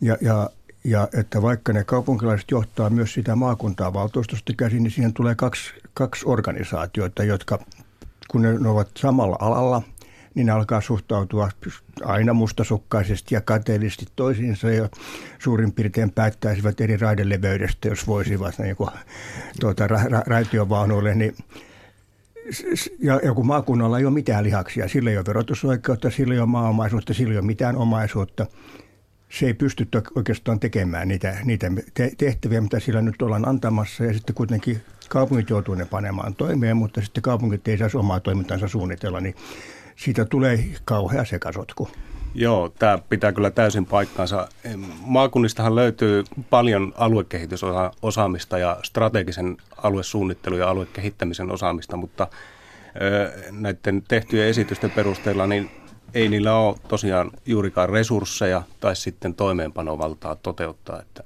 ja, 0.02 0.18
ja 0.22 0.50
ja 0.86 1.08
että 1.20 1.42
vaikka 1.42 1.74
ne 1.74 1.84
kaupunkilaiset 1.84 2.52
johtaa 2.52 2.90
myös 2.90 3.14
sitä 3.14 3.36
maakuntaa 3.36 3.94
valtuustosta 3.94 4.54
käsin, 4.58 4.84
niin 4.84 4.92
siihen 4.92 5.14
tulee 5.14 5.36
kaksi, 5.36 5.74
kaksi 5.94 6.26
organisaatioita, 6.26 7.24
jotka 7.24 7.60
kun 8.28 8.42
ne, 8.42 8.60
ne 8.60 8.70
ovat 8.70 8.90
samalla 8.98 9.38
alalla, 9.40 9.82
niin 10.36 10.46
ne 10.46 10.52
alkaa 10.52 10.82
suhtautua 10.82 11.50
aina 12.04 12.34
mustasukkaisesti 12.34 13.36
ja 13.36 13.42
kateellisesti 13.42 14.06
toisiinsa 14.16 14.70
ja 14.70 14.90
suurin 15.40 15.72
piirtein 15.72 16.12
päättäisivät 16.12 16.82
eri 16.82 16.98
raideleveydestä, 16.98 17.88
jos 17.88 18.08
voisivat 18.08 18.60
niin 18.60 18.76
kuin, 18.76 18.90
tuota, 19.60 19.88
ra, 19.88 20.04
ra, 20.04 20.24
raitiovaunuille, 20.26 21.16
niin 21.16 21.36
ja, 23.00 23.20
ja 23.24 23.34
kun 23.34 23.46
maakunnalla 23.46 24.00
ei 24.00 24.06
ole 24.06 24.14
mitään 24.14 24.44
lihaksia, 24.44 24.88
sillä 24.88 25.10
ei 25.10 25.18
ole 25.18 25.26
verotusoikeutta, 25.28 26.10
sillä 26.10 26.34
ei 26.34 26.40
ole 26.40 26.48
maaomaisuutta, 26.48 27.14
sillä 27.14 27.32
ei 27.32 27.38
ole 27.38 27.46
mitään 27.46 27.76
omaisuutta, 27.76 28.46
se 29.30 29.46
ei 29.46 29.54
pysty 29.54 29.88
oikeastaan 30.16 30.60
tekemään 30.60 31.08
niitä, 31.08 31.38
niitä 31.44 31.72
tehtäviä, 32.18 32.62
mitä 32.62 32.80
sillä 32.80 33.02
nyt 33.02 33.22
ollaan 33.22 33.48
antamassa. 33.48 34.04
Ja 34.06 34.14
sitten 34.14 34.36
kuitenkin 34.36 34.82
kaupungit 35.10 35.50
joutuu 35.50 35.76
ne 35.76 35.86
panemaan 35.86 36.36
toimeen, 36.36 36.78
mutta 36.78 37.02
sitten 37.02 37.24
kaupungit 37.24 37.68
ei 37.68 37.78
saisi 37.78 37.98
omaa 37.98 38.20
toimintansa 38.20 38.68
suunnitella, 38.68 39.22
niin 39.22 39.36
siitä 39.96 40.26
tulee 40.26 40.66
kauhea 40.86 41.26
sekasotku. 41.26 41.90
Joo, 42.36 42.70
tämä 42.80 43.00
pitää 43.10 43.32
kyllä 43.32 43.52
täysin 43.52 43.86
paikkaansa. 43.86 44.48
Maakunnistahan 45.00 45.76
löytyy 45.76 46.24
paljon 46.50 46.94
aluekehitysosaamista 46.98 48.58
ja 48.58 48.80
strategisen 48.84 49.58
aluesuunnittelun 49.78 50.60
ja 50.60 50.70
aluekehittämisen 50.70 51.52
osaamista, 51.52 51.98
mutta 51.98 52.28
näiden 53.52 54.04
tehtyjen 54.08 54.48
esitysten 54.48 54.92
perusteella 54.92 55.48
niin 55.48 55.72
ei 56.14 56.30
niillä 56.30 56.56
ole 56.56 56.76
tosiaan 56.88 57.32
juurikaan 57.46 57.90
resursseja 57.90 58.64
tai 58.80 58.96
sitten 58.96 59.36
toimeenpanovaltaa 59.36 60.36
toteuttaa. 60.36 61.02
Että 61.02 61.24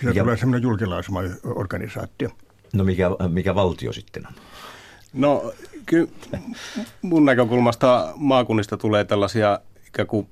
Siitä 0.00 0.18
ja, 0.18 0.22
tulee 0.22 0.36
semmoinen 0.36 0.62
julkilausuma 0.62 1.20
organisaatio. 1.44 2.30
No 2.72 2.84
mikä, 2.84 3.10
mikä 3.28 3.54
valtio 3.54 3.92
sitten 3.92 4.26
on? 4.26 4.32
No 5.12 5.52
kyllä 5.86 6.08
mun 7.02 7.24
näkökulmasta 7.24 8.12
maakunnista 8.16 8.76
tulee 8.76 9.04
tällaisia 9.04 9.60
ikään 9.88 10.08
kuin 10.08 10.28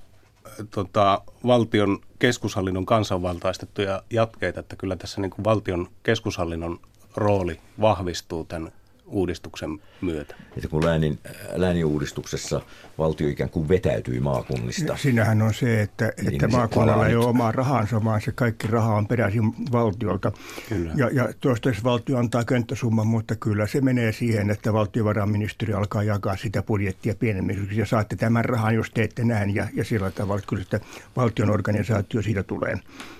tota, 0.70 1.22
valtion 1.46 1.98
keskushallinnon 2.18 2.86
kansanvaltaistettuja 2.86 4.02
jatkeita, 4.10 4.60
että 4.60 4.76
kyllä 4.76 4.96
tässä 4.96 5.20
niin 5.20 5.30
kuin 5.30 5.44
valtion 5.44 5.88
keskushallinnon 6.02 6.80
rooli 7.16 7.60
vahvistuu 7.80 8.44
tämän 8.44 8.72
uudistuksen 9.10 9.80
myötä. 10.00 10.34
Että 10.56 10.68
kun 10.68 10.84
läänin, 10.84 11.18
lääniuudistuksessa 11.54 12.60
valtio 12.98 13.28
ikään 13.28 13.50
kuin 13.50 13.68
vetäytyi 13.68 14.20
maakunnista. 14.20 14.96
Siinähän 14.96 15.42
on 15.42 15.54
se, 15.54 15.82
että, 15.82 16.12
niin 16.20 16.34
että 16.34 16.48
maakunnalla 16.48 17.06
ei 17.06 17.16
ole 17.16 17.26
omaa 17.26 17.52
rahansa, 17.52 18.04
vaan 18.04 18.20
se 18.20 18.32
kaikki 18.32 18.66
raha 18.66 18.94
on 18.94 19.06
peräisin 19.06 19.52
valtiolta. 19.72 20.32
Kyllä. 20.68 20.92
Ja, 20.96 21.10
ja 21.12 21.28
toistaiseksi 21.40 21.84
valtio 21.84 22.18
antaa 22.18 22.44
könttäsumman, 22.44 23.06
mutta 23.06 23.36
kyllä 23.36 23.66
se 23.66 23.80
menee 23.80 24.12
siihen, 24.12 24.50
että 24.50 24.72
valtiovarainministeriö 24.72 25.78
alkaa 25.78 26.02
jakaa 26.02 26.36
sitä 26.36 26.62
budjettia 26.62 27.14
pienemmiksi 27.14 27.80
ja 27.80 27.86
saatte 27.86 28.16
tämän 28.16 28.44
rahan, 28.44 28.74
jos 28.74 28.90
teette 28.90 29.24
näin 29.24 29.54
ja, 29.54 29.68
ja 29.74 29.84
sillä 29.84 30.10
tavalla 30.10 30.42
kyllä 30.46 30.62
sitä 30.62 30.80
valtion 31.16 31.50
organisaatio 31.50 32.22
siitä 32.22 32.42
tulee. 32.42 32.76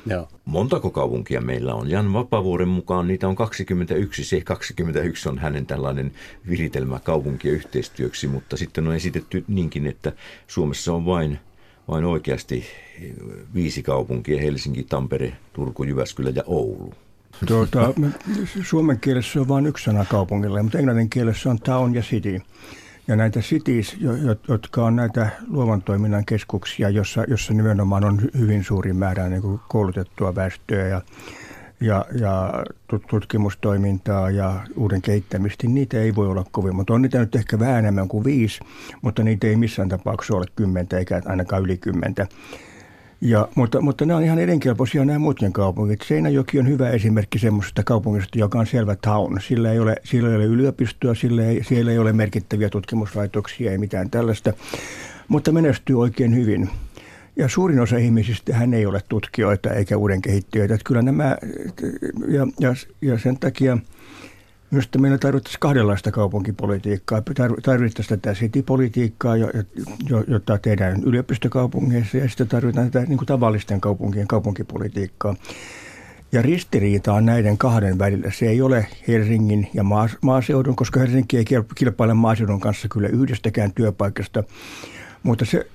Joo. 0.07 0.29
Montako 0.45 0.91
kaupunkia 0.91 1.41
meillä 1.41 1.75
on? 1.75 1.91
Jan 1.91 2.13
Vapavuoren 2.13 2.69
mukaan 2.69 3.09
niitä 3.09 3.29
on 3.29 3.37
21. 3.37 4.25
Se 4.25 4.41
21 4.41 5.29
on 5.29 5.39
hänen 5.39 5.67
tällainen 5.81 6.13
viritelmä 6.49 6.99
kaupunkien 6.99 7.55
yhteistyöksi, 7.55 8.27
mutta 8.27 8.57
sitten 8.57 8.89
on 8.89 8.95
esitetty 8.95 9.45
niinkin, 9.49 9.87
että 9.87 10.13
Suomessa 10.47 10.93
on 10.93 11.07
vain, 11.07 11.39
vain 11.89 12.05
oikeasti 12.05 12.65
viisi 13.55 13.83
kaupunkia, 13.83 14.41
Helsinki, 14.41 14.85
Tampere, 14.85 15.33
Turku, 15.53 15.85
Jyväskylä 15.85 16.31
ja 16.35 16.43
Oulu. 16.47 16.95
Tuota, 17.47 17.95
suomen 18.63 19.01
kielessä 19.01 19.41
on 19.41 19.49
vain 19.49 19.67
yksi 19.67 19.85
sana 19.85 20.05
kaupungille, 20.05 20.63
mutta 20.63 20.79
englannin 20.79 21.11
kielessä 21.11 21.51
on 21.51 21.59
town 21.59 21.95
ja 21.95 22.03
city. 22.03 22.41
Ja 23.09 23.17
näitä 23.17 23.41
cities, 23.41 23.97
jotka 24.49 24.85
on 24.85 24.97
näitä 24.97 25.31
luovan 25.49 25.83
toiminnan 25.83 26.25
keskuksia, 26.25 26.91
jossa, 26.91 27.25
jossa 27.29 27.55
nimenomaan 27.55 28.05
on 28.05 28.21
hyvin 28.39 28.65
suuri 28.65 28.93
määrä 28.93 29.29
niin 29.29 29.61
koulutettua 29.69 30.35
väestöä 30.35 30.89
ja, 30.89 31.03
ja, 31.81 32.05
ja 32.21 32.65
tutkimustoimintaa 33.11 34.31
ja 34.31 34.61
uuden 34.77 35.03
kehittämistä, 35.03 35.67
niin 35.67 35.75
niitä 35.75 36.01
ei 36.01 36.15
voi 36.15 36.29
olla 36.29 36.45
kovin. 36.51 36.77
Mutta 36.77 36.95
on 36.95 37.03
niitä 37.03 37.19
nyt 37.19 37.37
ehkä 37.37 37.59
vähän 37.59 37.79
enemmän 37.79 38.09
kuin 38.09 38.25
viisi, 38.25 38.61
mutta 39.03 39.23
niitä 39.23 39.47
ei 39.47 39.57
missään 39.57 39.89
tapauksessa 39.89 40.37
ole 40.37 40.47
kymmentä 40.57 40.99
eikä 40.99 41.23
ainakaan 41.25 41.63
yli 41.63 41.79
kymmentä. 41.79 42.27
Ja, 43.21 43.49
mutta, 43.55 43.81
mutta 43.81 44.07
nämä 44.07 44.17
on 44.17 44.25
ihan 44.25 44.39
edenkelpoisia 44.39 45.05
nämä 45.05 45.19
muutkin 45.19 45.53
kaupungit. 45.53 46.03
Seinäjoki 46.03 46.59
on 46.59 46.69
hyvä 46.69 46.91
esimerkki 46.91 47.39
semmoisesta 47.39 47.83
kaupungista, 47.85 48.39
joka 48.39 48.59
on 48.59 48.67
selvä 48.67 48.97
town. 48.97 49.41
Sillä 49.41 49.73
ei 49.73 49.79
ole, 49.79 49.97
sillä 50.05 50.29
ei 50.29 50.37
ole 50.37 50.45
yliopistoa, 50.45 51.15
sillä 51.15 51.45
ei, 51.45 51.65
siellä 51.65 51.93
ei 51.93 51.99
ole 51.99 52.13
merkittäviä 52.13 52.69
tutkimuslaitoksia, 52.69 53.71
ei 53.71 53.79
mitään 53.79 54.11
tällaista, 54.11 54.53
mutta 55.29 55.53
menestyy 55.53 56.01
oikein 56.01 56.37
hyvin. 56.37 56.71
Ja 57.37 57.49
suurin 57.49 57.81
osa 57.81 57.97
ihmisistä 57.97 58.55
hän 58.55 58.75
ei 58.75 58.87
ole 58.87 59.01
tutkijoita 59.09 59.71
eikä 59.71 59.97
uuden 59.97 60.23
kehittyjöitä. 60.23 60.75
Että 60.75 60.85
kyllä 60.85 61.03
nämä, 61.03 61.37
ja, 62.29 62.47
ja, 62.61 62.75
ja 63.01 63.19
sen 63.19 63.39
takia– 63.39 63.79
Minusta 64.71 64.99
meillä 64.99 65.19
tarvittaisiin 65.19 65.61
kahdenlaista 65.61 66.11
kaupunkipolitiikkaa. 66.11 67.23
Tarvittaisiin 67.63 68.21
tätä 68.21 68.35
city-politiikkaa, 68.35 69.37
jota 70.29 70.59
tehdään 70.59 71.03
yliopistokaupungeissa, 71.03 72.17
ja 72.17 72.29
sitten 72.29 72.49
tarvitaan 72.49 72.91
tätä 72.91 73.07
niin 73.07 73.19
kuin 73.19 73.27
tavallisten 73.27 73.81
kaupunkien 73.81 74.27
kaupunkipolitiikkaa. 74.27 75.37
Ja 76.33 76.43
ristiriita 76.43 77.13
on 77.13 77.27
näiden 77.27 77.59
kahden 77.59 77.99
välillä. 77.99 78.31
Se 78.31 78.49
ei 78.49 78.63
ole 78.63 78.87
Helsingin 79.09 79.69
ja 79.75 79.85
maaseudun, 80.21 80.77
koska 80.77 81.01
Helsinki 81.01 81.37
ei 81.37 81.45
kilpaile 81.75 82.15
maaseudun 82.15 82.61
kanssa 82.61 82.89
kyllä 82.89 83.09
yhdestäkään 83.09 83.73
työpaikasta. 83.73 84.45
Mutta 85.23 85.45
se, 85.45 85.67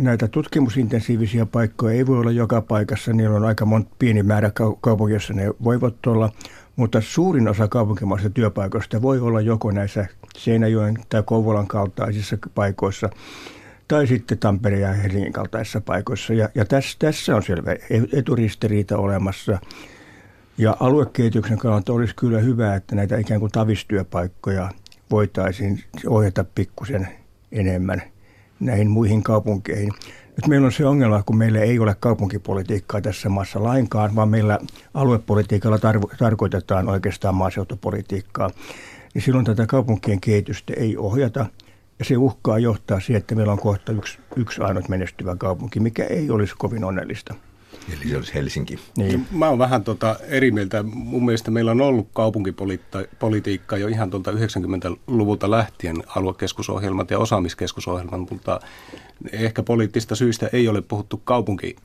näitä 0.00 0.28
tutkimusintensiivisiä 0.28 1.46
paikkoja 1.46 1.94
ei 1.94 2.06
voi 2.06 2.18
olla 2.18 2.30
joka 2.30 2.60
paikassa. 2.60 3.12
Niillä 3.12 3.36
on 3.36 3.44
aika 3.44 3.64
monta 3.64 3.90
pieni 3.98 4.22
määrä 4.22 4.50
kaupunkia, 4.80 5.16
jossa 5.16 5.34
ne 5.34 5.50
voivat 5.64 6.06
olla. 6.06 6.32
Mutta 6.76 7.00
suurin 7.00 7.48
osa 7.48 7.68
kaupunkimaista 7.68 8.30
työpaikoista 8.30 9.02
voi 9.02 9.20
olla 9.20 9.40
joko 9.40 9.70
näissä 9.70 10.06
Seinäjoen 10.36 10.98
tai 11.08 11.22
Kouvolan 11.26 11.66
kaltaisissa 11.66 12.38
paikoissa 12.54 13.10
tai 13.88 14.06
sitten 14.06 14.38
Tampereen 14.38 14.82
ja 14.82 14.92
Helsingin 14.92 15.32
kaltaisissa 15.32 15.80
paikoissa. 15.80 16.34
Ja, 16.34 16.48
ja 16.54 16.64
tässä, 16.64 16.96
tässä 16.98 17.36
on 17.36 17.42
selvä 17.42 17.72
e-, 17.72 18.18
eturistiriita 18.18 18.98
olemassa. 18.98 19.58
Ja 20.58 20.76
aluekehityksen 20.80 21.58
kannalta 21.58 21.92
olisi 21.92 22.14
kyllä 22.16 22.38
hyvä, 22.38 22.74
että 22.74 22.96
näitä 22.96 23.16
ikään 23.16 23.40
kuin 23.40 23.52
tavistyöpaikkoja 23.52 24.70
voitaisiin 25.10 25.84
ohjata 26.06 26.44
pikkusen 26.54 27.08
enemmän 27.52 28.02
näihin 28.64 28.90
muihin 28.90 29.22
kaupunkeihin. 29.22 29.92
Nyt 30.36 30.46
meillä 30.46 30.66
on 30.66 30.72
se 30.72 30.86
ongelma, 30.86 31.22
kun 31.22 31.36
meillä 31.36 31.60
ei 31.60 31.78
ole 31.78 31.96
kaupunkipolitiikkaa 32.00 33.00
tässä 33.00 33.28
maassa 33.28 33.62
lainkaan, 33.62 34.16
vaan 34.16 34.28
meillä 34.28 34.58
aluepolitiikalla 34.94 35.76
tar- 35.76 36.16
tarkoitetaan 36.18 36.88
oikeastaan 36.88 37.34
maaseutupolitiikkaa. 37.34 38.50
Niin 39.14 39.22
silloin 39.22 39.44
tätä 39.44 39.66
kaupunkien 39.66 40.20
kehitystä 40.20 40.72
ei 40.76 40.96
ohjata 40.96 41.46
ja 41.98 42.04
se 42.04 42.16
uhkaa 42.16 42.58
johtaa 42.58 43.00
siihen, 43.00 43.20
että 43.20 43.34
meillä 43.34 43.52
on 43.52 43.58
kohta 43.58 43.92
yksi, 43.92 44.18
yksi 44.36 44.60
ainut 44.62 44.88
menestyvä 44.88 45.36
kaupunki, 45.36 45.80
mikä 45.80 46.04
ei 46.04 46.30
olisi 46.30 46.54
kovin 46.58 46.84
onnellista. 46.84 47.34
Eli 47.92 48.10
se 48.10 48.16
olisi 48.16 48.34
Helsinki. 48.34 48.78
Niin. 48.96 49.26
Mä 49.30 49.48
oon 49.48 49.58
vähän 49.58 49.84
tota 49.84 50.16
eri 50.28 50.50
mieltä. 50.50 50.82
Mun 50.82 51.24
mielestä 51.24 51.50
meillä 51.50 51.70
on 51.70 51.80
ollut 51.80 52.08
kaupunkipolitiikkaa 52.12 53.78
jo 53.78 53.88
ihan 53.88 54.10
tuolta 54.10 54.30
90-luvulta 54.30 55.50
lähtien 55.50 55.96
aluekeskusohjelmat 56.06 57.10
ja 57.10 57.18
osaamiskeskusohjelmat, 57.18 58.30
mutta 58.30 58.60
ehkä 59.32 59.62
poliittista 59.62 60.14
syistä 60.14 60.50
ei 60.52 60.68
ole 60.68 60.82
puhuttu 60.82 61.16
kaupunki, 61.24 61.76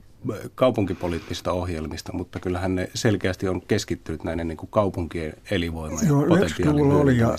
kaupunkipoliittisista 0.56 1.52
ohjelmista, 1.52 2.13
mutta 2.13 2.39
kyllähän 2.39 2.75
ne 2.75 2.89
selkeästi 2.93 3.47
on 3.47 3.62
keskittynyt 3.62 4.23
näiden 4.23 4.47
niin 4.47 4.58
kuin 4.58 4.69
kaupunkien 4.69 5.34
elinvoimaan 5.52 6.08
Joo, 6.08 6.25
90-luvulla 6.25 6.95
oli 6.95 7.17
ja 7.17 7.30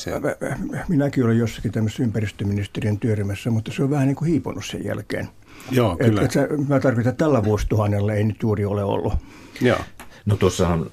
minäkin 0.88 1.24
olin 1.24 1.38
jossakin 1.38 1.72
tämmöisessä 1.72 2.02
ympäristöministeriön 2.02 2.98
työryhmässä, 2.98 3.50
mutta 3.50 3.72
se 3.72 3.82
on 3.82 3.90
vähän 3.90 4.06
niin 4.06 4.16
kuin 4.16 4.30
hiipunut 4.30 4.64
sen 4.64 4.84
jälkeen. 4.84 5.28
Joo, 5.70 5.96
kyllä. 5.96 6.22
Et, 6.22 6.36
et 6.36 6.68
mä 6.68 6.80
tarkoitan, 6.80 7.10
että 7.10 7.24
tällä 7.24 7.44
vuosituhannella 7.44 8.14
ei 8.14 8.24
nyt 8.24 8.42
juuri 8.42 8.64
ole 8.64 8.84
ollut. 8.84 9.12
Joo. 9.60 9.78
No 10.26 10.36
tuossahan 10.36 10.90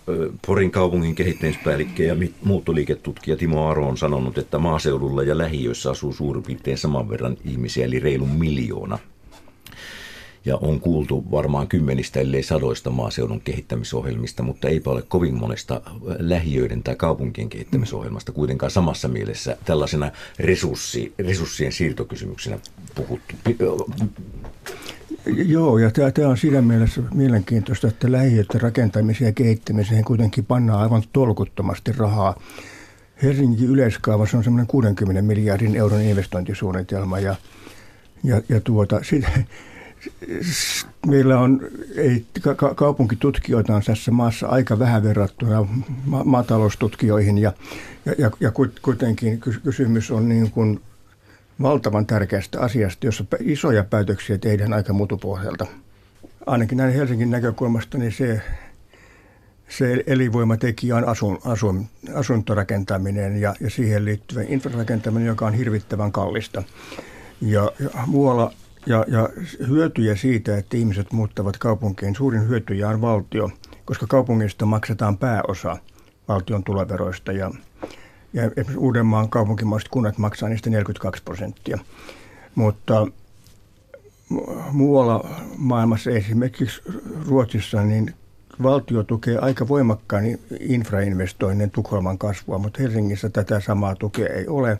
Porin 0.47 0.71
kaupungin 0.71 1.15
kehittämispäällikkö 1.15 2.03
ja 2.03 2.15
muuttoliiketutkija 2.43 3.37
Timo 3.37 3.67
Aro 3.67 3.87
on 3.87 3.97
sanonut, 3.97 4.37
että 4.37 4.59
maaseudulla 4.59 5.23
ja 5.23 5.37
lähiöissä 5.37 5.89
asuu 5.89 6.13
suurin 6.13 6.43
piirtein 6.43 6.77
saman 6.77 7.09
verran 7.09 7.37
ihmisiä, 7.45 7.85
eli 7.85 7.99
reilun 7.99 8.29
miljoona. 8.29 8.99
Ja 10.47 10.57
on 10.61 10.79
kuultu 10.79 11.31
varmaan 11.31 11.67
kymmenistä, 11.67 12.19
ellei 12.19 12.43
sadoista 12.43 12.89
maaseudun 12.89 13.41
kehittämisohjelmista, 13.41 14.43
mutta 14.43 14.67
eipä 14.67 14.89
ole 14.89 15.01
kovin 15.01 15.35
monesta 15.35 15.81
lähiöiden 16.19 16.83
tai 16.83 16.95
kaupunkien 16.95 17.49
kehittämisohjelmasta 17.49 18.31
kuitenkaan 18.31 18.71
samassa 18.71 19.07
mielessä 19.07 19.57
tällaisena 19.65 20.11
resurssi, 20.39 21.13
resurssien 21.19 21.71
siirtokysymyksenä 21.71 22.59
puhuttu. 22.95 23.35
Joo, 25.25 25.77
ja 25.77 25.91
tämä, 25.91 26.29
on 26.29 26.37
siinä 26.37 26.61
mielessä 26.61 27.01
mielenkiintoista, 27.13 27.87
että 27.87 28.11
lähiöiden 28.11 28.61
rakentamiseen 28.61 29.29
ja 29.29 29.33
kehittämiseen 29.33 30.05
kuitenkin 30.05 30.45
pannaan 30.45 30.81
aivan 30.81 31.03
tolkuttomasti 31.13 31.91
rahaa. 31.91 32.39
Helsingin 33.23 33.69
yleiskaavassa 33.69 34.37
on 34.37 34.43
semmoinen 34.43 34.67
60 34.67 35.21
miljardin 35.21 35.75
euron 35.75 36.01
investointisuunnitelma 36.01 37.19
ja, 37.19 37.35
ja, 38.23 38.41
ja 38.49 38.61
tuota, 38.61 38.99
sit, 39.03 39.25
meillä 41.07 41.39
on, 41.39 41.61
ei, 41.95 42.25
ka, 42.41 42.73
kaupunkitutkijoita 42.75 43.75
on 43.75 43.81
tässä 43.85 44.11
maassa 44.11 44.47
aika 44.47 44.79
vähän 44.79 45.03
verrattuna 45.03 45.67
ma- 46.05 46.23
maataloustutkijoihin 46.23 47.37
ja, 47.37 47.53
ja, 48.17 48.31
ja, 48.39 48.51
kuitenkin 48.81 49.39
kysymys 49.63 50.11
on 50.11 50.29
niin 50.29 50.51
kuin 50.51 50.81
valtavan 51.61 52.05
tärkeästä 52.05 52.61
asiasta, 52.61 53.05
jossa 53.05 53.25
isoja 53.39 53.83
päätöksiä 53.83 54.37
tehdään 54.37 54.73
aika 54.73 54.93
mutupohjalta. 54.93 55.65
Ainakin 56.45 56.77
näin 56.77 56.93
Helsingin 56.93 57.31
näkökulmasta 57.31 57.97
niin 57.97 58.11
se, 58.11 58.41
se 59.69 60.03
elinvoimatekijä 60.07 60.95
on 60.95 61.07
asun, 61.07 61.39
asun, 61.45 61.85
asuntorakentaminen 62.13 63.41
ja, 63.41 63.55
ja 63.59 63.69
siihen 63.69 64.05
liittyvä 64.05 64.41
infrarakentaminen, 64.41 65.27
joka 65.27 65.45
on 65.45 65.53
hirvittävän 65.53 66.11
kallista. 66.11 66.63
Ja, 67.41 67.71
ja 67.79 67.89
muualla 68.05 68.53
ja, 68.87 69.05
ja 69.07 69.29
hyötyjä 69.67 70.15
siitä, 70.15 70.57
että 70.57 70.77
ihmiset 70.77 71.11
muuttavat 71.11 71.57
kaupunkiin, 71.57 72.15
suurin 72.15 72.47
hyötyjä 72.47 72.89
on 72.89 73.01
valtio, 73.01 73.49
koska 73.85 74.07
kaupungista 74.07 74.65
maksetaan 74.65 75.17
pääosa 75.17 75.77
valtion 76.27 76.63
tuloveroista 76.63 77.31
ja 77.31 77.51
ja 78.33 78.43
esimerkiksi 78.43 78.77
Uudenmaan 78.77 79.29
kaupunkimaiset 79.29 79.89
kunnat 79.89 80.17
maksaa 80.17 80.49
niistä 80.49 80.69
42 80.69 81.23
prosenttia. 81.23 81.79
Mutta 82.55 83.07
muualla 84.71 85.29
maailmassa, 85.57 86.11
esimerkiksi 86.11 86.81
Ruotsissa, 87.27 87.83
niin 87.83 88.13
valtio 88.63 89.03
tukee 89.03 89.37
aika 89.37 89.67
voimakkaan 89.67 90.23
infrainvestoinnin 90.59 91.71
Tukholman 91.71 92.17
kasvua, 92.17 92.57
mutta 92.57 92.81
Helsingissä 92.81 93.29
tätä 93.29 93.59
samaa 93.59 93.95
tukea 93.95 94.27
ei 94.27 94.47
ole. 94.47 94.79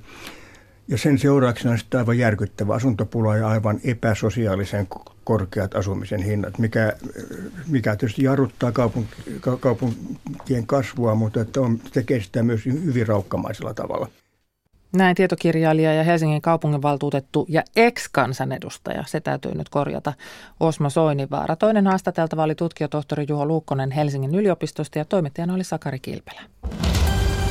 Ja 0.88 0.97
sen 0.97 1.19
seurauksena 1.19 1.71
on 1.71 1.78
sitten 1.78 2.00
aivan 2.00 2.17
järkyttävä 2.17 2.73
asuntopula 2.73 3.38
ja 3.38 3.47
aivan 3.47 3.80
epäsosiaalisen 3.84 4.88
korkeat 5.23 5.76
asumisen 5.76 6.23
hinnat, 6.23 6.58
mikä, 6.58 6.93
mikä 7.67 7.95
tietysti 7.95 8.23
jarruttaa 8.23 8.71
kaupunki, 8.71 9.15
kaupunkien 9.60 10.67
kasvua, 10.67 11.15
mutta 11.15 11.41
että 11.41 11.62
on, 11.62 11.80
tekee 11.93 12.21
sitä 12.21 12.43
myös 12.43 12.65
hyvin 12.65 13.08
raukkamaisella 13.08 13.73
tavalla. 13.73 14.08
Näin 14.93 15.15
tietokirjailija 15.15 15.93
ja 15.93 16.04
Helsingin 16.04 16.41
kaupunginvaltuutettu 16.41 17.45
ja 17.50 17.63
ex-kansanedustaja, 17.76 19.04
se 19.08 19.19
täytyy 19.19 19.56
nyt 19.56 19.69
korjata, 19.69 20.13
Osmo 20.60 20.89
Soinivaara. 20.89 21.56
Toinen 21.56 21.88
haastateltava 21.88 22.43
oli 22.43 22.56
tutkijatohtori 22.56 23.26
Juho 23.30 23.45
Luukkonen 23.45 23.91
Helsingin 23.91 24.36
yliopistosta 24.36 25.00
ja 25.00 25.06
toimittajana 25.06 25.54
oli 25.54 25.63
Sakari 25.63 26.00
Kilpelä. 26.00 26.41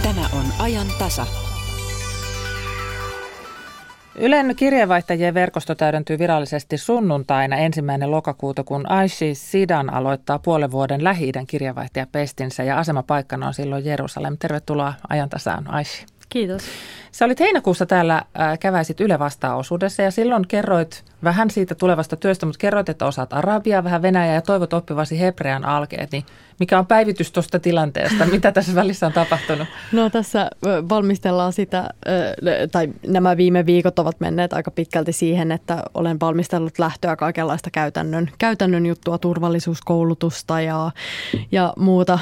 Tämä 0.03 0.29
on 0.33 0.45
ajan 0.59 0.87
tasa. 0.99 1.27
Ylen 4.19 4.57
kirjeenvaihtajien 4.57 5.35
verkosto 5.35 5.75
täydentyy 5.75 6.19
virallisesti 6.19 6.79
sunnuntaina 6.79 7.57
ensimmäinen 7.57 8.11
lokakuuta, 8.11 8.65
kun 8.65 8.91
Aishi 8.91 9.35
Sidan 9.35 9.95
aloittaa 9.95 10.39
puolen 10.39 10.71
vuoden 10.71 11.05
lähi 11.05 11.33
kirjeenvaihtajapestinsä 11.47 12.63
ja 12.63 12.79
asemapaikkana 12.79 13.47
on 13.47 13.55
silloin 13.55 13.85
Jerusalem. 13.85 14.37
Tervetuloa 14.39 14.95
ajantasaan 15.09 15.71
Aishi. 15.71 16.07
Kiitos. 16.29 16.63
Sä 17.13 17.25
olit 17.25 17.41
heinäkuussa 17.41 17.87
täällä, 17.87 18.23
äh, 18.41 18.59
käväisit 18.59 19.01
Yle 19.01 19.19
vastaosuudessa 19.19 20.03
ja 20.03 20.11
silloin 20.11 20.49
kerroit 20.49 21.05
vähän 21.25 21.51
siitä 21.51 21.75
tulevasta 21.75 22.17
työstä, 22.17 22.47
mutta 22.47 22.59
kerroit, 22.59 22.89
että 22.89 23.07
osaat 23.07 23.33
arabiaa, 23.33 23.85
vähän 23.85 24.03
venäjää 24.03 24.35
ja 24.35 24.43
toivot 24.43 24.73
oppivasi 24.73 25.21
hebrean 25.21 25.65
alkeet, 25.65 26.13
niin 26.13 26.25
mikä 26.61 26.79
on 26.79 26.87
päivitys 26.87 27.33
tuosta 27.33 27.59
tilanteesta? 27.59 28.27
Mitä 28.33 28.53
tässä 28.53 28.75
välissä 28.75 29.07
on 29.07 29.13
tapahtunut? 29.13 29.69
No 29.93 30.11
tässä 30.11 30.51
valmistellaan 30.89 31.53
sitä, 31.53 31.91
tai 32.73 32.89
nämä 33.07 33.37
viime 33.37 33.67
viikot 33.67 33.99
ovat 33.99 34.21
menneet 34.21 34.53
aika 34.53 34.71
pitkälti 34.71 35.13
siihen, 35.13 35.53
että 35.53 35.83
olen 35.95 36.21
valmistellut 36.21 36.79
lähtöä 36.79 37.17
kaikenlaista 37.17 37.71
käytännön, 37.71 38.31
käytännön 38.39 38.87
juttua, 38.87 39.19
turvallisuuskoulutusta 39.19 40.61
ja, 40.61 40.91
ja 41.53 41.73
muuta 41.79 42.19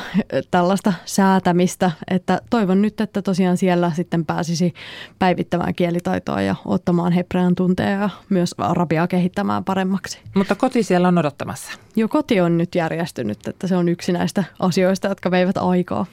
tällaista 0.51 0.93
säätämistä. 1.05 1.91
Että 2.11 2.41
toivon 2.51 2.83
nyt, 2.83 3.01
että 3.01 3.23
tosiaan 3.23 3.57
siellä 3.57 3.93
sitten 3.95 4.25
pääsisi 4.25 4.75
päivittämään 5.19 5.75
kielitaitoa 5.75 6.43
ja 6.43 6.55
ottamaan 6.65 7.13
hebrean 7.13 7.55
tunteja 7.55 7.91
ja 7.91 8.11
myös 8.29 8.55
arabiaa 8.59 9.07
kehittämään 9.07 9.65
paremmaksi. 9.65 10.19
Mutta 10.35 10.55
koti 10.55 10.83
siellä 10.83 11.09
on 11.09 11.19
odottamassa. 11.19 11.73
Jo 11.97 12.09
koti 12.09 12.41
on 12.41 12.59
nyt 12.59 12.75
järjestynyt, 12.75 13.49
että 13.49 13.67
se 13.67 13.77
on 13.77 13.89
yksi 13.89 14.13
näistä 14.13 14.45
asioista, 14.59 15.09
jotka 15.09 15.31
veivät 15.31 15.57
aikaa. 15.57 16.07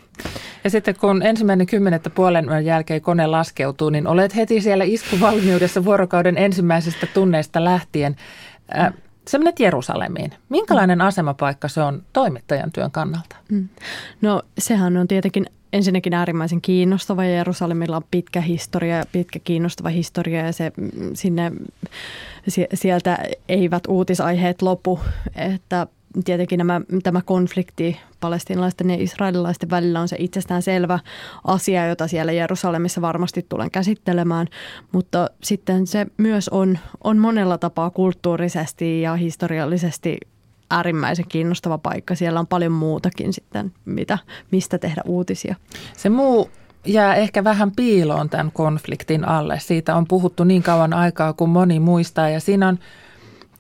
Ja 0.64 0.70
sitten 0.70 0.96
kun 0.96 1.24
ensimmäinen 1.24 1.68
kymmenettä 1.68 2.10
puolen 2.10 2.66
jälkeen 2.66 3.02
kone 3.02 3.28
laskeutuu, 3.28 3.90
niin 3.90 4.08
olet 4.08 4.36
heti 4.36 4.62
siellä 4.62 4.84
iskuvalmiudessa 4.84 5.86
vuorokauden 5.86 6.38
ensimmäisestä 6.38 7.08
tunneista 7.14 7.64
lähtien. 7.64 8.16
Äh, 8.78 8.94
Sä 9.28 9.40
menet 9.40 9.60
Jerusalemiin. 9.60 10.34
Minkälainen 10.50 10.98
mm. 10.98 11.06
asemapaikka 11.06 11.68
se 11.68 11.82
on 11.82 12.04
toimittajan 12.14 12.72
työn 12.72 12.92
kannalta? 12.92 13.36
Mm. 13.52 13.70
No 14.22 14.42
sehän 14.58 14.98
on 14.98 15.08
tietenkin 15.08 15.46
ensinnäkin 15.74 16.14
äärimmäisen 16.14 16.62
kiinnostava. 16.62 17.26
Jerusalemilla 17.26 17.98
on 17.98 18.04
pitkä 18.12 18.42
historia, 18.42 19.04
pitkä 19.12 19.40
kiinnostava 19.44 19.90
historia 19.90 20.46
ja 20.46 20.54
se, 20.54 20.72
mm, 20.78 20.92
sinne, 21.14 21.52
sieltä 22.74 23.18
eivät 23.50 23.84
uutisaiheet 23.88 24.62
lopu. 24.62 25.00
Että 25.36 25.88
tietenkin 26.26 26.58
nämä, 26.58 26.82
tämä 27.04 27.22
konflikti 27.22 28.00
palestinalaisten 28.20 28.90
ja 28.90 28.98
israelilaisten 29.00 29.70
välillä 29.70 30.00
on 30.00 30.08
se 30.08 30.16
itsestään 30.20 30.62
selvä 30.62 31.00
asia, 31.44 31.88
jota 31.88 32.08
siellä 32.08 32.32
Jerusalemissa 32.32 33.02
varmasti 33.02 33.46
tulen 33.50 33.72
käsittelemään, 33.72 34.48
mutta 34.92 35.30
sitten 35.44 35.88
se 35.88 36.08
myös 36.18 36.50
on, 36.50 36.80
on 37.04 37.18
monella 37.18 37.58
tapaa 37.58 37.90
kulttuurisesti 37.90 39.02
ja 39.02 39.16
historiallisesti 39.16 40.18
äärimmäisen 40.72 41.26
kiinnostava 41.30 41.78
paikka. 41.78 42.16
Siellä 42.16 42.40
on 42.40 42.48
paljon 42.48 42.72
muutakin 42.72 43.34
sitten, 43.34 43.74
mitä, 43.86 44.18
mistä 44.52 44.78
tehdä 44.78 45.02
uutisia. 45.06 45.56
Se 45.98 46.10
muu 46.10 46.50
jää 46.86 47.16
ehkä 47.16 47.44
vähän 47.44 47.72
piiloon 47.72 48.30
tämän 48.30 48.52
konfliktin 48.52 49.28
alle. 49.28 49.60
Siitä 49.60 49.96
on 49.96 50.08
puhuttu 50.08 50.44
niin 50.44 50.64
kauan 50.64 50.94
aikaa 50.94 51.34
kuin 51.34 51.50
moni 51.50 51.80
muistaa 51.80 52.30
ja 52.30 52.40
siinä 52.40 52.68
on 52.68 52.80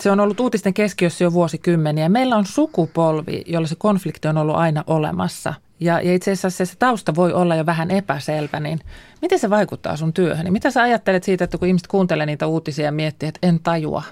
se 0.01 0.11
on 0.11 0.19
ollut 0.19 0.39
uutisten 0.39 0.73
keskiössä 0.73 1.23
jo 1.23 1.33
vuosikymmeniä. 1.33 2.09
Meillä 2.09 2.35
on 2.35 2.45
sukupolvi, 2.45 3.43
jolla 3.45 3.67
se 3.67 3.75
konflikti 3.75 4.27
on 4.27 4.37
ollut 4.37 4.55
aina 4.55 4.83
olemassa. 4.87 5.53
Ja, 5.79 6.01
ja 6.01 6.13
itse 6.13 6.31
asiassa 6.31 6.65
se 6.65 6.77
tausta 6.79 7.15
voi 7.15 7.33
olla 7.33 7.55
jo 7.55 7.65
vähän 7.65 7.91
epäselvä, 7.91 8.59
niin 8.59 8.79
miten 9.21 9.39
se 9.39 9.49
vaikuttaa 9.49 9.97
sun 9.97 10.13
työhön? 10.13 10.53
Mitä 10.53 10.71
sä 10.71 10.81
ajattelet 10.81 11.23
siitä, 11.23 11.43
että 11.43 11.57
kun 11.57 11.67
ihmiset 11.67 11.87
kuuntelee 11.87 12.25
niitä 12.25 12.47
uutisia 12.47 12.85
ja 12.85 12.91
miettii, 12.91 13.29
että 13.29 13.47
en 13.47 13.59
tajua? 13.59 14.03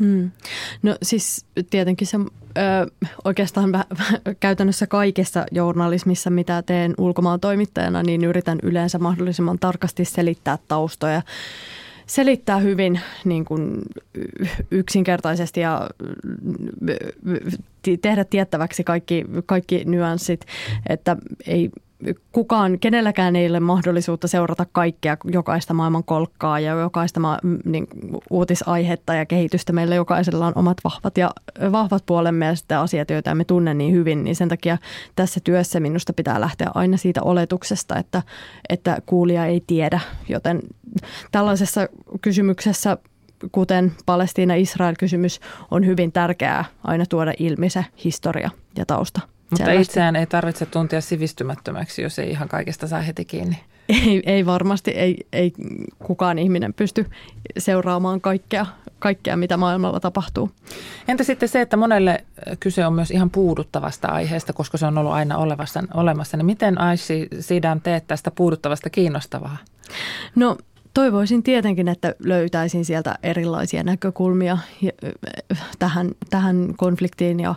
Hmm. 0.00 0.30
No 0.82 0.96
siis 1.02 1.46
tietenkin 1.70 2.06
se 2.06 2.16
ö, 2.16 2.60
oikeastaan 3.24 3.72
väh, 3.72 3.86
käytännössä 4.40 4.86
kaikessa 4.86 5.46
journalismissa, 5.52 6.30
mitä 6.30 6.62
teen 6.62 6.94
ulkomaan 6.98 7.40
toimittajana, 7.40 8.02
niin 8.02 8.24
yritän 8.24 8.58
yleensä 8.62 8.98
mahdollisimman 8.98 9.58
tarkasti 9.58 10.04
selittää 10.04 10.58
taustoja 10.68 11.22
selittää 12.06 12.58
hyvin 12.58 13.00
niin 13.24 13.44
kuin 13.44 13.78
yksinkertaisesti 14.70 15.60
ja 15.60 15.90
tehdä 18.02 18.24
tiettäväksi 18.24 18.84
kaikki, 18.84 19.24
kaikki 19.46 19.84
nyanssit, 19.84 20.46
että 20.88 21.16
ei 21.46 21.70
kukaan, 22.32 22.78
kenelläkään 22.78 23.36
ei 23.36 23.48
ole 23.50 23.60
mahdollisuutta 23.60 24.28
seurata 24.28 24.66
kaikkea, 24.72 25.16
jokaista 25.24 25.74
maailman 25.74 26.04
kolkkaa 26.04 26.60
ja 26.60 26.72
jokaista 26.72 27.20
ma- 27.20 27.38
niin, 27.64 27.86
uutisaihetta 28.30 29.14
ja 29.14 29.26
kehitystä. 29.26 29.72
Meillä 29.72 29.94
jokaisella 29.94 30.46
on 30.46 30.52
omat 30.56 30.76
vahvat 30.84 31.18
ja 31.18 31.30
vahvat 31.72 32.06
puolemme 32.06 32.46
ja 32.46 32.54
sitten 32.54 32.78
asiat, 32.78 33.10
joita 33.10 33.34
me 33.34 33.44
tunne 33.44 33.74
niin 33.74 33.92
hyvin, 33.94 34.24
niin 34.24 34.36
sen 34.36 34.48
takia 34.48 34.78
tässä 35.16 35.40
työssä 35.44 35.80
minusta 35.80 36.12
pitää 36.12 36.40
lähteä 36.40 36.70
aina 36.74 36.96
siitä 36.96 37.22
oletuksesta, 37.22 37.96
että, 37.96 38.22
että 38.68 38.98
kuulija 39.06 39.46
ei 39.46 39.64
tiedä, 39.66 40.00
joten 40.28 40.60
tällaisessa 41.32 41.88
kysymyksessä 42.20 42.98
kuten 43.52 43.92
Palestiina-Israel-kysymys, 44.06 45.40
on 45.70 45.86
hyvin 45.86 46.12
tärkeää 46.12 46.64
aina 46.84 47.06
tuoda 47.06 47.32
ilmi 47.38 47.70
se 47.70 47.84
historia 48.04 48.50
ja 48.76 48.86
tausta. 48.86 49.20
Mutta 49.50 49.72
itseään 49.72 50.16
ei 50.16 50.26
tarvitse 50.26 50.66
tuntia 50.66 51.00
sivistymättömäksi, 51.00 52.02
jos 52.02 52.18
ei 52.18 52.30
ihan 52.30 52.48
kaikesta 52.48 52.86
saa 52.86 53.00
heti 53.00 53.24
kiinni. 53.24 53.56
Ei, 53.88 54.22
ei 54.26 54.46
varmasti, 54.46 54.90
ei, 54.90 55.16
ei 55.32 55.52
kukaan 55.98 56.38
ihminen 56.38 56.74
pysty 56.74 57.06
seuraamaan 57.58 58.20
kaikkea, 58.20 58.66
kaikkea, 58.98 59.36
mitä 59.36 59.56
maailmalla 59.56 60.00
tapahtuu. 60.00 60.50
Entä 61.08 61.24
sitten 61.24 61.48
se, 61.48 61.60
että 61.60 61.76
monelle 61.76 62.24
kyse 62.60 62.86
on 62.86 62.92
myös 62.92 63.10
ihan 63.10 63.30
puuduttavasta 63.30 64.08
aiheesta, 64.08 64.52
koska 64.52 64.78
se 64.78 64.86
on 64.86 64.98
ollut 64.98 65.12
aina 65.12 65.38
olevassa, 65.38 65.82
olemassa, 65.94 66.36
niin 66.36 66.46
miten 66.46 66.80
Aishi 66.80 67.28
Sidan 67.40 67.80
teet 67.80 68.06
tästä 68.06 68.30
puuduttavasta 68.30 68.90
kiinnostavaa? 68.90 69.56
No 70.34 70.56
toivoisin 70.94 71.42
tietenkin, 71.42 71.88
että 71.88 72.14
löytäisin 72.18 72.84
sieltä 72.84 73.18
erilaisia 73.22 73.82
näkökulmia 73.82 74.58
tähän, 75.78 76.10
tähän 76.30 76.74
konfliktiin 76.76 77.40
ja 77.40 77.54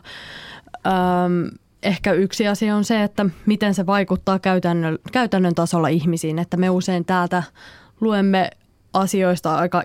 ähm, 0.87 1.55
ehkä 1.83 2.13
yksi 2.13 2.47
asia 2.47 2.75
on 2.75 2.83
se, 2.83 3.03
että 3.03 3.25
miten 3.45 3.73
se 3.73 3.85
vaikuttaa 3.85 4.39
käytännön, 4.39 4.99
käytännön 5.11 5.55
tasolla 5.55 5.87
ihmisiin. 5.87 6.39
Että 6.39 6.57
me 6.57 6.69
usein 6.69 7.05
täältä 7.05 7.43
luemme 8.01 8.49
asioista 8.93 9.55
aika 9.55 9.83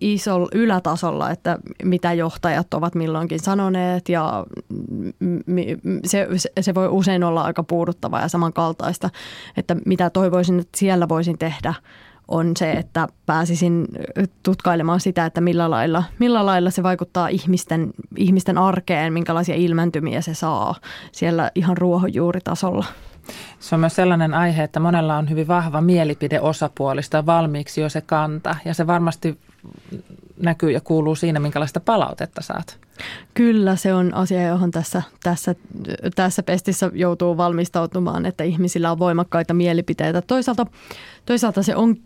isolla 0.00 0.48
ylätasolla, 0.52 1.30
että 1.30 1.58
mitä 1.84 2.12
johtajat 2.12 2.74
ovat 2.74 2.94
milloinkin 2.94 3.40
sanoneet 3.40 4.08
ja 4.08 4.46
se, 6.04 6.28
se 6.60 6.74
voi 6.74 6.88
usein 6.88 7.24
olla 7.24 7.42
aika 7.42 7.62
puuduttavaa 7.62 8.20
ja 8.20 8.28
samankaltaista, 8.28 9.10
että 9.56 9.76
mitä 9.86 10.10
toivoisin, 10.10 10.60
että 10.60 10.78
siellä 10.78 11.08
voisin 11.08 11.38
tehdä– 11.38 11.74
on 12.28 12.52
se, 12.56 12.72
että 12.72 13.08
pääsisin 13.26 13.86
tutkailemaan 14.42 15.00
sitä, 15.00 15.26
että 15.26 15.40
millä 15.40 15.70
lailla, 15.70 16.04
millä 16.18 16.46
lailla 16.46 16.70
se 16.70 16.82
vaikuttaa 16.82 17.28
ihmisten, 17.28 17.90
ihmisten 18.16 18.58
arkeen, 18.58 19.12
minkälaisia 19.12 19.54
ilmentymiä 19.54 20.20
se 20.20 20.34
saa 20.34 20.74
siellä 21.12 21.50
ihan 21.54 21.76
ruohonjuuritasolla. 21.76 22.84
Se 23.60 23.74
on 23.74 23.80
myös 23.80 23.96
sellainen 23.96 24.34
aihe, 24.34 24.62
että 24.62 24.80
monella 24.80 25.16
on 25.16 25.30
hyvin 25.30 25.48
vahva 25.48 25.80
mielipide 25.80 26.40
osapuolista 26.40 27.26
valmiiksi 27.26 27.80
jo 27.80 27.88
se 27.88 28.00
kanta 28.00 28.56
ja 28.64 28.74
se 28.74 28.86
varmasti 28.86 29.38
näkyy 30.42 30.70
ja 30.70 30.80
kuuluu 30.80 31.14
siinä, 31.14 31.40
minkälaista 31.40 31.80
palautetta 31.80 32.42
saat. 32.42 32.78
Kyllä, 33.34 33.76
se 33.76 33.94
on 33.94 34.14
asia, 34.14 34.42
johon 34.42 34.70
tässä, 34.70 35.02
tässä, 35.22 35.54
tässä 36.14 36.42
pestissä 36.42 36.90
joutuu 36.94 37.36
valmistautumaan, 37.36 38.26
että 38.26 38.44
ihmisillä 38.44 38.90
on 38.90 38.98
voimakkaita 38.98 39.54
mielipiteitä. 39.54 40.22
Toisaalta, 40.22 40.66
toisaalta 41.26 41.62
se 41.62 41.76
on 41.76 41.96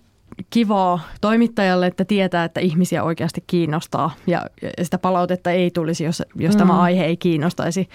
kivaa 0.50 1.00
toimittajalle, 1.20 1.86
että 1.86 2.04
tietää, 2.04 2.44
että 2.44 2.60
ihmisiä 2.60 3.02
oikeasti 3.02 3.44
kiinnostaa 3.46 4.10
ja 4.26 4.42
sitä 4.82 4.98
palautetta 4.98 5.50
ei 5.50 5.70
tulisi, 5.70 6.04
jos, 6.04 6.22
jos 6.34 6.54
mm. 6.54 6.58
tämä 6.58 6.80
aihe 6.80 7.04
ei 7.04 7.16
kiinnostaisi. 7.16 7.88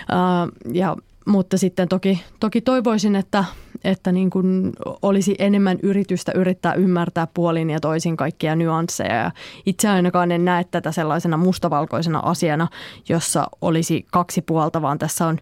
Uh, 0.00 0.74
ja 0.74 0.96
mutta 1.28 1.58
sitten 1.58 1.88
toki, 1.88 2.22
toki 2.40 2.60
toivoisin, 2.60 3.16
että, 3.16 3.44
että 3.84 4.12
niin 4.12 4.30
kuin 4.30 4.72
olisi 5.02 5.34
enemmän 5.38 5.78
yritystä 5.82 6.32
yrittää 6.34 6.74
ymmärtää 6.74 7.26
puolin 7.34 7.70
ja 7.70 7.80
toisin 7.80 8.16
kaikkia 8.16 8.56
nyansseja. 8.56 9.14
Ja 9.14 9.30
itse 9.66 9.88
ainakaan 9.88 10.32
en 10.32 10.44
näe 10.44 10.64
tätä 10.64 10.92
sellaisena 10.92 11.36
mustavalkoisena 11.36 12.18
asiana, 12.18 12.68
jossa 13.08 13.46
olisi 13.60 14.06
kaksi 14.12 14.42
puolta, 14.42 14.82
vaan 14.82 14.98
tässä 14.98 15.26
on 15.26 15.38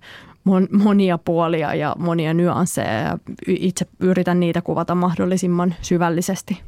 monia 0.72 1.18
puolia 1.18 1.74
ja 1.74 1.96
monia 1.98 2.34
nyansseja 2.34 2.92
ja 2.92 3.18
itse 3.46 3.86
yritän 4.00 4.40
niitä 4.40 4.62
kuvata 4.62 4.94
mahdollisimman 4.94 5.74
syvällisesti. 5.82 6.60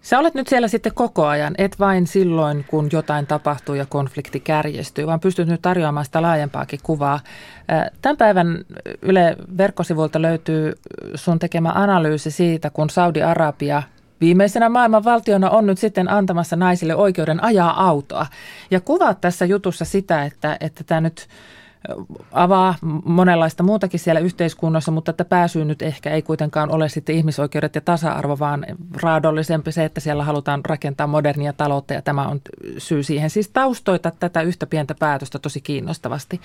Sä 0.00 0.18
olet 0.18 0.34
nyt 0.34 0.48
siellä 0.48 0.68
sitten 0.68 0.94
koko 0.94 1.26
ajan, 1.26 1.54
et 1.58 1.78
vain 1.78 2.06
silloin, 2.06 2.64
kun 2.68 2.88
jotain 2.92 3.26
tapahtuu 3.26 3.74
ja 3.74 3.86
konflikti 3.86 4.40
kärjestyy, 4.40 5.06
vaan 5.06 5.20
pystyt 5.20 5.48
nyt 5.48 5.62
tarjoamaan 5.62 6.04
sitä 6.04 6.22
laajempaakin 6.22 6.80
kuvaa. 6.82 7.20
Tämän 8.02 8.16
päivän 8.16 8.64
Yle 9.02 9.36
verkkosivuilta 9.56 10.22
löytyy 10.22 10.72
sun 11.14 11.38
tekemä 11.38 11.72
analyysi 11.74 12.30
siitä, 12.30 12.70
kun 12.70 12.90
Saudi-Arabia 12.90 13.82
viimeisenä 14.20 14.68
maailman 14.68 15.04
valtiona 15.04 15.50
on 15.50 15.66
nyt 15.66 15.78
sitten 15.78 16.10
antamassa 16.10 16.56
naisille 16.56 16.94
oikeuden 16.94 17.44
ajaa 17.44 17.86
autoa. 17.86 18.26
Ja 18.70 18.80
kuvaat 18.80 19.20
tässä 19.20 19.44
jutussa 19.44 19.84
sitä, 19.84 20.24
että, 20.24 20.56
että 20.60 20.84
tämä 20.84 21.00
nyt 21.00 21.28
avaa 22.32 22.74
monenlaista 23.04 23.62
muutakin 23.62 24.00
siellä 24.00 24.20
yhteiskunnassa, 24.20 24.92
mutta 24.92 25.10
että 25.10 25.24
pääsyy 25.24 25.64
nyt 25.64 25.82
ehkä 25.82 26.10
ei 26.10 26.22
kuitenkaan 26.22 26.70
ole 26.70 26.88
sitten 26.88 27.14
ihmisoikeudet 27.14 27.74
ja 27.74 27.80
tasa-arvo, 27.80 28.38
vaan 28.38 28.66
raadollisempi 29.02 29.72
se, 29.72 29.84
että 29.84 30.00
siellä 30.00 30.24
halutaan 30.24 30.64
rakentaa 30.64 31.06
modernia 31.06 31.52
taloutta 31.52 31.94
ja 31.94 32.02
tämä 32.02 32.28
on 32.28 32.40
syy 32.78 33.02
siihen. 33.02 33.30
Siis 33.30 33.48
taustoita 33.48 34.12
tätä 34.20 34.42
yhtä 34.42 34.66
pientä 34.66 34.94
päätöstä 34.94 35.38
tosi 35.38 35.60
kiinnostavasti. 35.60 36.40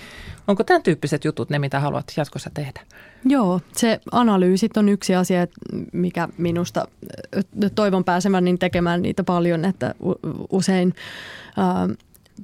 Onko 0.48 0.64
tämän 0.64 0.82
tyyppiset 0.82 1.24
jutut 1.24 1.50
ne, 1.50 1.58
mitä 1.58 1.80
haluat 1.80 2.12
jatkossa 2.16 2.50
tehdä? 2.54 2.80
Joo, 3.24 3.60
se 3.72 4.00
analyysit 4.12 4.76
on 4.76 4.88
yksi 4.88 5.14
asia, 5.14 5.46
mikä 5.92 6.28
minusta 6.38 6.88
toivon 7.74 8.04
pääsemään 8.04 8.44
niin 8.44 8.58
tekemään 8.58 9.02
niitä 9.02 9.24
paljon, 9.24 9.64
että 9.64 9.94
usein 10.50 10.94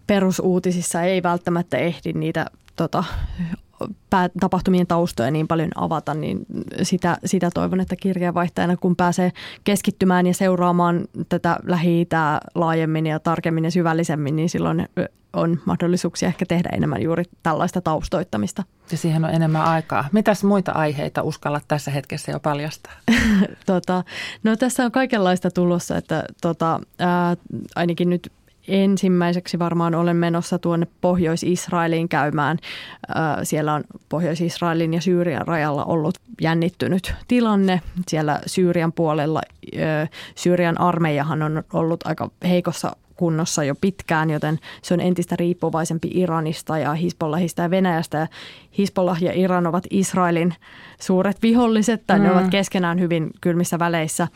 perusuutisissa 0.07 1.03
ei 1.03 1.23
välttämättä 1.23 1.77
ehdi 1.77 2.13
niitä 2.13 2.47
tota, 2.81 3.05
tapahtumien 4.41 4.87
taustoja 4.87 5.31
niin 5.31 5.49
paljon 5.49 5.71
avata, 5.75 6.15
niin 6.15 6.47
sitä, 6.83 7.17
sitä 7.25 7.51
toivon, 7.55 7.81
että 7.81 7.97
kirjeenvaihtajana 7.97 8.77
kun 8.77 8.97
pääsee 8.97 9.33
keskittymään 9.65 10.27
ja 10.27 10.35
seuraamaan 10.35 11.05
tätä 11.29 11.57
lähi 11.63 12.09
laajemmin 12.55 13.07
ja 13.07 13.21
tarkemmin 13.21 13.65
ja 13.65 13.71
syvällisemmin, 13.71 14.37
niin 14.37 14.49
silloin 14.49 14.89
on 15.33 15.61
mahdollisuuksia 15.65 16.29
ehkä 16.29 16.47
tehdä 16.47 16.69
enemmän 16.73 17.03
juuri 17.03 17.25
tällaista 17.43 17.81
taustoittamista. 17.81 18.65
Ja 18.91 18.97
siihen 18.97 19.25
on 19.25 19.31
enemmän 19.31 19.65
aikaa. 19.65 20.09
Mitäs 20.13 20.45
muita 20.45 20.73
aiheita 20.73 21.23
uskallat 21.23 21.65
tässä 21.69 21.91
hetkessä 21.91 22.33
jo 22.33 22.41
paljastaa? 22.41 22.93
tota, 23.67 24.05
no 24.43 24.57
tässä 24.57 24.85
on 24.85 24.93
kaikenlaista 24.93 25.51
tulossa, 25.51 25.97
että 25.97 26.25
tota, 26.41 26.81
ää, 26.99 27.37
ainakin 27.77 28.11
nyt 28.11 28.33
ensimmäiseksi 28.71 29.59
varmaan 29.59 29.95
olen 29.95 30.17
menossa 30.17 30.59
tuonne 30.59 30.87
Pohjois-Israeliin 31.01 32.09
käymään. 32.09 32.59
Siellä 33.43 33.75
on 33.75 33.85
Pohjois-Israelin 34.09 34.95
ja 34.95 35.01
Syyrian 35.01 35.47
rajalla 35.47 35.85
ollut 35.85 36.15
jännittynyt 36.41 37.15
tilanne. 37.29 37.81
Siellä 38.09 38.41
Syyrian 38.47 38.93
puolella 38.93 39.41
Syyrian 40.37 40.81
armeijahan 40.81 41.43
on 41.43 41.63
ollut 41.73 42.07
aika 42.07 42.31
heikossa 42.45 42.97
kunnossa 43.21 43.65
jo 43.65 43.75
pitkään, 43.81 44.31
joten 44.31 44.59
se 44.83 44.95
on 44.95 45.01
entistä 45.01 45.37
riippuvaisempi 45.37 46.11
Iranista 46.15 46.79
ja 46.79 46.95
Hisbollahista 46.95 47.63
ja 47.63 47.71
Venäjästä. 47.71 48.19
Ja 48.19 48.27
Hisbollah 48.79 49.23
ja 49.23 49.33
Iran 49.33 49.67
ovat 49.67 49.85
Israelin 49.91 50.55
suuret 51.01 51.43
viholliset, 51.43 52.03
tai 52.07 52.19
mm. 52.19 52.25
ne 52.25 52.33
ovat 52.33 52.49
keskenään 52.49 53.01
hyvin 53.01 53.31
kylmissä 53.41 53.79
väleissä, 53.79 54.29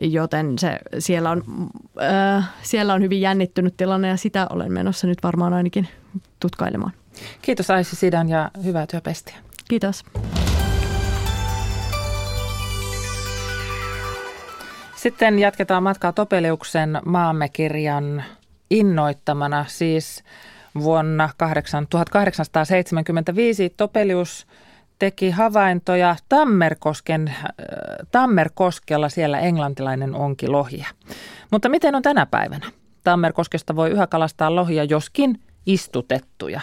joten 0.00 0.58
se, 0.58 0.78
siellä, 0.98 1.30
on, 1.30 1.42
äh, 2.02 2.50
siellä 2.62 2.94
on 2.94 3.02
hyvin 3.02 3.20
jännittynyt 3.20 3.76
tilanne 3.76 4.08
ja 4.08 4.16
sitä 4.16 4.46
olen 4.50 4.72
menossa 4.72 5.06
nyt 5.06 5.18
varmaan 5.22 5.52
ainakin 5.52 5.88
tutkailemaan. 6.40 6.92
Kiitos 7.42 7.70
Aisi 7.70 7.96
Sidan 7.96 8.28
ja 8.28 8.50
hyvää 8.64 8.86
työpestiä. 8.86 9.36
Kiitos. 9.68 10.04
Sitten 15.00 15.38
jatketaan 15.38 15.82
matkaa 15.82 16.12
Topeliuksen 16.12 16.98
maamme 17.04 17.48
kirjan 17.48 18.24
innoittamana. 18.70 19.64
Siis 19.68 20.24
vuonna 20.80 21.30
1875 21.90 23.74
Topelius 23.76 24.46
teki 24.98 25.30
havaintoja 25.30 26.16
Tammerkosken, 26.28 27.28
äh, 27.28 27.44
Tammerkoskella 28.12 29.08
siellä 29.08 29.38
englantilainen 29.38 30.14
onki 30.14 30.48
lohia. 30.48 30.86
Mutta 31.50 31.68
miten 31.68 31.94
on 31.94 32.02
tänä 32.02 32.26
päivänä? 32.26 32.66
Tammerkoskesta 33.04 33.76
voi 33.76 33.90
yhä 33.90 34.06
kalastaa 34.06 34.54
lohia, 34.54 34.84
joskin 34.84 35.40
istutettuja. 35.66 36.60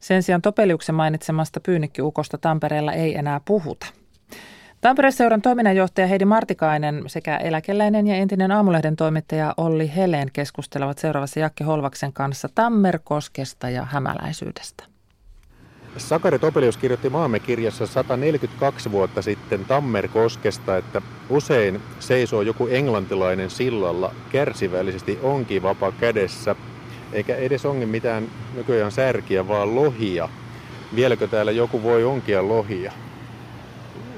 Sen 0.00 0.22
sijaan 0.22 0.42
Topeliuksen 0.42 0.94
mainitsemasta 0.94 1.60
pyynikkiukosta 1.60 2.38
Tampereella 2.38 2.92
ei 2.92 3.16
enää 3.16 3.40
puhuta. 3.44 3.86
Tampere-seuran 4.80 5.42
toiminnanjohtaja 5.42 6.06
Heidi 6.06 6.24
Martikainen 6.24 7.02
sekä 7.06 7.36
eläkeläinen 7.36 8.06
ja 8.06 8.14
entinen 8.16 8.52
aamulehden 8.52 8.96
toimittaja 8.96 9.54
Olli 9.56 9.92
Helen 9.96 10.28
keskustelevat 10.32 10.98
seuraavassa 10.98 11.40
Jakke 11.40 11.64
Holvaksen 11.64 12.12
kanssa 12.12 12.48
Tammerkoskesta 12.54 13.70
ja 13.70 13.84
hämäläisyydestä. 13.84 14.84
Sakari 15.96 16.38
Topelius 16.38 16.76
kirjoitti 16.76 17.08
maamme 17.08 17.40
kirjassa 17.40 17.86
142 17.86 18.92
vuotta 18.92 19.22
sitten 19.22 19.64
Tammerkoskesta, 19.64 20.76
että 20.76 21.02
usein 21.28 21.80
seisoo 21.98 22.42
joku 22.42 22.66
englantilainen 22.66 23.50
sillalla 23.50 24.14
kärsivällisesti 24.32 25.18
onkivapa 25.22 25.92
kädessä, 25.92 26.56
eikä 27.12 27.36
edes 27.36 27.66
ongi 27.66 27.86
mitään 27.86 28.28
nykyään 28.54 28.92
särkiä, 28.92 29.48
vaan 29.48 29.74
lohia. 29.74 30.28
Vieläkö 30.94 31.28
täällä 31.28 31.52
joku 31.52 31.82
voi 31.82 32.04
onkia 32.04 32.48
lohia? 32.48 32.92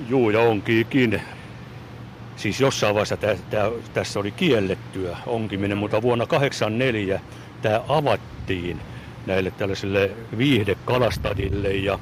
Juu, 0.08 0.30
ja 0.30 0.40
onkiikin. 0.40 1.22
Siis 2.36 2.60
jossain 2.60 2.94
vaiheessa 2.94 3.16
tää, 3.16 3.36
tää, 3.50 3.70
tässä 3.94 4.20
oli 4.20 4.30
kiellettyä 4.30 5.16
onkiminen, 5.26 5.78
mutta 5.78 6.02
vuonna 6.02 6.26
1984 6.26 7.20
tämä 7.62 7.80
avattiin 7.88 8.80
näille 9.26 9.50
tällaisille 9.50 10.10
viihdekalastajille. 10.38 11.68
Ja 11.68 11.98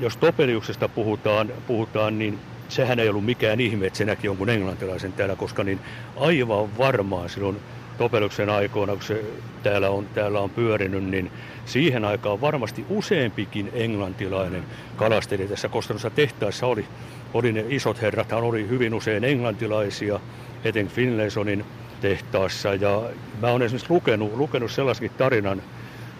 jos 0.00 0.16
Topeliuksesta 0.16 0.88
puhutaan, 0.88 1.52
puhutaan, 1.66 2.18
niin 2.18 2.38
sehän 2.68 2.98
ei 2.98 3.08
ollut 3.08 3.24
mikään 3.24 3.60
ihme, 3.60 3.86
että 3.86 3.96
se 3.96 4.04
näki 4.04 4.26
jonkun 4.26 4.50
englantilaisen 4.50 5.12
täällä, 5.12 5.36
koska 5.36 5.64
niin 5.64 5.80
aivan 6.16 6.78
varmaan 6.78 7.30
silloin 7.30 7.56
Topeluksen 7.98 8.50
aikoina, 8.50 8.92
kun 8.92 9.02
se 9.02 9.24
täällä 9.62 9.90
on, 9.90 10.06
täällä 10.14 10.40
on 10.40 10.50
pyörinyt, 10.50 11.04
niin 11.04 11.30
siihen 11.64 12.04
aikaan 12.04 12.40
varmasti 12.40 12.84
useampikin 12.88 13.70
englantilainen 13.72 14.64
kalasteli 14.96 15.48
tässä 15.48 15.68
Kostanussa 15.68 16.10
tehtaissa 16.10 16.66
oli, 16.66 16.86
oli 17.34 17.52
ne 17.52 17.64
isot 17.68 18.02
herrat, 18.02 18.32
oli 18.32 18.68
hyvin 18.68 18.94
usein 18.94 19.24
englantilaisia, 19.24 20.20
eten 20.64 20.88
Finlaysonin 20.88 21.64
tehtaassa. 22.00 22.74
Ja 22.74 23.02
mä 23.42 23.48
olen 23.48 23.62
esimerkiksi 23.62 23.92
lukenut, 23.92 24.36
lukenut 24.36 24.70
sellaisen 24.70 25.10
tarinan, 25.18 25.62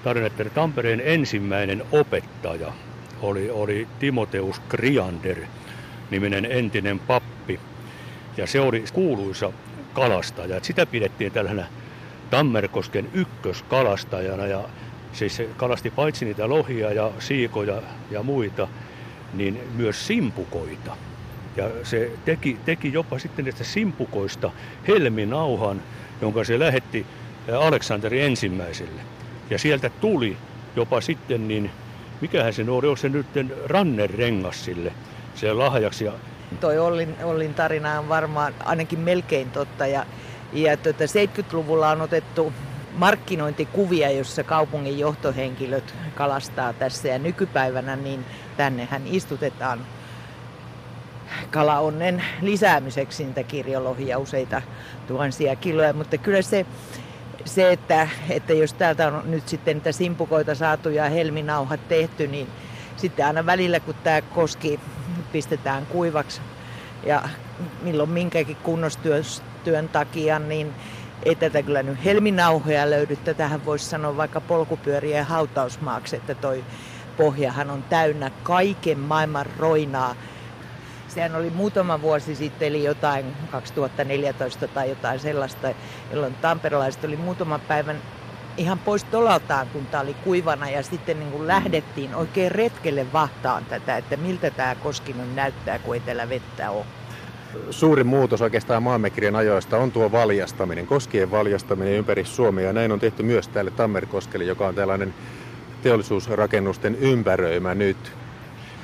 tarinan, 0.04 0.26
että 0.26 0.44
Tampereen 0.44 1.02
ensimmäinen 1.04 1.82
opettaja 1.92 2.72
oli, 3.22 3.50
oli 3.50 3.88
Timoteus 3.98 4.60
Kriander, 4.68 5.38
niminen 6.10 6.44
entinen 6.44 6.98
pappi. 6.98 7.60
Ja 8.36 8.46
se 8.46 8.60
oli 8.60 8.84
kuuluisa 8.92 9.52
kalastaja. 9.96 10.60
Sitä 10.62 10.86
pidettiin 10.86 11.32
tällaisena 11.32 11.66
Tammerkosken 12.30 13.08
ykköskalastajana 13.14 14.46
ja 14.46 14.64
siis 15.12 15.36
se 15.36 15.48
kalasti 15.56 15.90
paitsi 15.90 16.24
niitä 16.24 16.48
lohia 16.48 16.92
ja 16.92 17.10
siikoja 17.18 17.82
ja 18.10 18.22
muita, 18.22 18.68
niin 19.34 19.60
myös 19.74 20.06
simpukoita. 20.06 20.96
Ja 21.56 21.70
se 21.82 22.10
teki, 22.24 22.58
teki 22.64 22.92
jopa 22.92 23.18
sitten 23.18 23.44
näistä 23.44 23.64
simpukoista 23.64 24.50
helminauhan, 24.88 25.82
jonka 26.20 26.44
se 26.44 26.58
lähetti 26.58 27.06
Aleksanteri 27.58 28.20
ensimmäiselle. 28.20 29.00
Ja 29.50 29.58
sieltä 29.58 29.90
tuli 29.90 30.36
jopa 30.76 31.00
sitten, 31.00 31.48
niin 31.48 31.70
mikähän 32.20 32.52
se 32.52 32.62
oli, 32.62 32.86
onko 32.86 32.96
se 32.96 33.08
nyt 33.08 33.26
rannerengas 33.66 34.64
sille, 34.64 34.92
se 35.34 35.52
lahjaksi. 35.52 36.04
Ja 36.04 36.12
toi 36.56 36.78
Ollin, 36.78 37.16
Ollin 37.24 37.54
tarina 37.54 37.98
on 37.98 38.08
varmaan 38.08 38.54
ainakin 38.64 38.98
melkein 38.98 39.50
totta. 39.50 39.86
Ja, 39.86 40.06
ja 40.52 40.76
tuota, 40.76 41.04
70-luvulla 41.04 41.90
on 41.90 42.00
otettu 42.00 42.52
markkinointikuvia, 42.96 44.10
jossa 44.10 44.42
kaupungin 44.42 44.98
johtohenkilöt 44.98 45.94
kalastaa 46.14 46.72
tässä. 46.72 47.08
Ja 47.08 47.18
nykypäivänä 47.18 47.96
niin 47.96 48.24
tännehän 48.56 49.02
istutetaan 49.06 49.80
kalaonnen 51.50 52.22
lisäämiseksi 52.42 53.24
niitä 53.24 53.42
kirjolohia 53.42 54.18
useita 54.18 54.62
tuhansia 55.06 55.56
kiloja. 55.56 55.92
Mutta 55.92 56.18
kyllä 56.18 56.42
se, 56.42 56.66
se 57.44 57.72
että, 57.72 58.08
että 58.30 58.52
jos 58.52 58.72
täältä 58.72 59.06
on 59.08 59.22
nyt 59.30 59.48
sitten 59.48 59.76
niitä 59.76 59.92
simpukoita 59.92 60.54
saatu 60.54 60.88
ja 60.88 61.08
helminauhat 61.08 61.88
tehty, 61.88 62.26
niin 62.26 62.48
sitten 62.96 63.26
aina 63.26 63.46
välillä, 63.46 63.80
kun 63.80 63.94
tämä 64.04 64.22
koski 64.22 64.80
pistetään 65.32 65.86
kuivaksi 65.86 66.40
ja 67.06 67.22
milloin 67.82 68.10
minkäkin 68.10 68.56
kunnostyön 68.56 69.88
takia, 69.92 70.38
niin 70.38 70.74
ei 71.22 71.34
tätä 71.34 71.62
kyllä 71.62 71.82
nyt 71.82 72.04
helminauhoja 72.04 72.90
löydy. 72.90 73.16
Tätähän 73.16 73.64
voisi 73.64 73.84
sanoa 73.84 74.16
vaikka 74.16 74.40
polkupyörien 74.40 75.26
hautausmaaksi, 75.26 76.16
että 76.16 76.34
toi 76.34 76.64
pohjahan 77.16 77.70
on 77.70 77.82
täynnä 77.82 78.30
kaiken 78.42 78.98
maailman 78.98 79.46
roinaa. 79.58 80.14
Sehän 81.08 81.36
oli 81.36 81.50
muutama 81.50 82.02
vuosi 82.02 82.34
sitten, 82.34 82.68
eli 82.68 82.84
jotain 82.84 83.26
2014 83.50 84.68
tai 84.68 84.88
jotain 84.88 85.20
sellaista, 85.20 85.68
jolloin 86.10 86.34
tamperelaiset 86.34 87.04
oli 87.04 87.16
muutaman 87.16 87.60
päivän 87.60 87.96
ihan 88.56 88.78
pois 88.78 89.04
tolaltaan, 89.04 89.66
kun 89.72 89.86
tämä 89.86 90.02
oli 90.02 90.14
kuivana 90.14 90.70
ja 90.70 90.82
sitten 90.82 91.20
niin 91.20 91.30
kuin 91.30 91.46
lähdettiin 91.46 92.14
oikein 92.14 92.52
retkelle 92.52 93.06
vahtaan 93.12 93.64
tätä, 93.64 93.96
että 93.96 94.16
miltä 94.16 94.50
tämä 94.50 94.74
Koskinen 94.74 95.36
näyttää, 95.36 95.78
kun 95.78 95.94
ei 95.94 96.00
täällä 96.00 96.28
vettä 96.28 96.70
ole. 96.70 96.84
Suurin 97.70 98.06
muutos 98.06 98.42
oikeastaan 98.42 98.82
maammekirjan 98.82 99.36
ajoista 99.36 99.78
on 99.78 99.92
tuo 99.92 100.12
valjastaminen, 100.12 100.86
koskien 100.86 101.30
valjastaminen 101.30 101.94
ympäri 101.94 102.24
Suomea. 102.24 102.66
Ja 102.66 102.72
näin 102.72 102.92
on 102.92 103.00
tehty 103.00 103.22
myös 103.22 103.48
täällä 103.48 103.70
Tammerkoskelle, 103.70 104.44
joka 104.44 104.66
on 104.66 104.74
tällainen 104.74 105.14
teollisuusrakennusten 105.82 106.96
ympäröimä 107.00 107.74
nyt. 107.74 107.96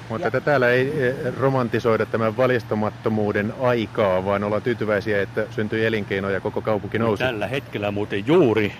Mutta 0.08 0.26
että 0.26 0.40
täällä 0.40 0.70
ei 0.70 1.02
eh, 1.02 1.14
romantisoida 1.40 2.06
tämän 2.06 2.36
valjastamattomuuden 2.36 3.54
aikaa, 3.60 4.24
vaan 4.24 4.44
olla 4.44 4.60
tyytyväisiä, 4.60 5.22
että 5.22 5.46
syntyi 5.50 5.86
elinkeino 5.86 6.30
ja 6.30 6.40
koko 6.40 6.60
kaupunki 6.60 6.98
nousi. 6.98 7.24
Tällä 7.24 7.46
hetkellä 7.46 7.90
muuten 7.90 8.26
juuri 8.26 8.72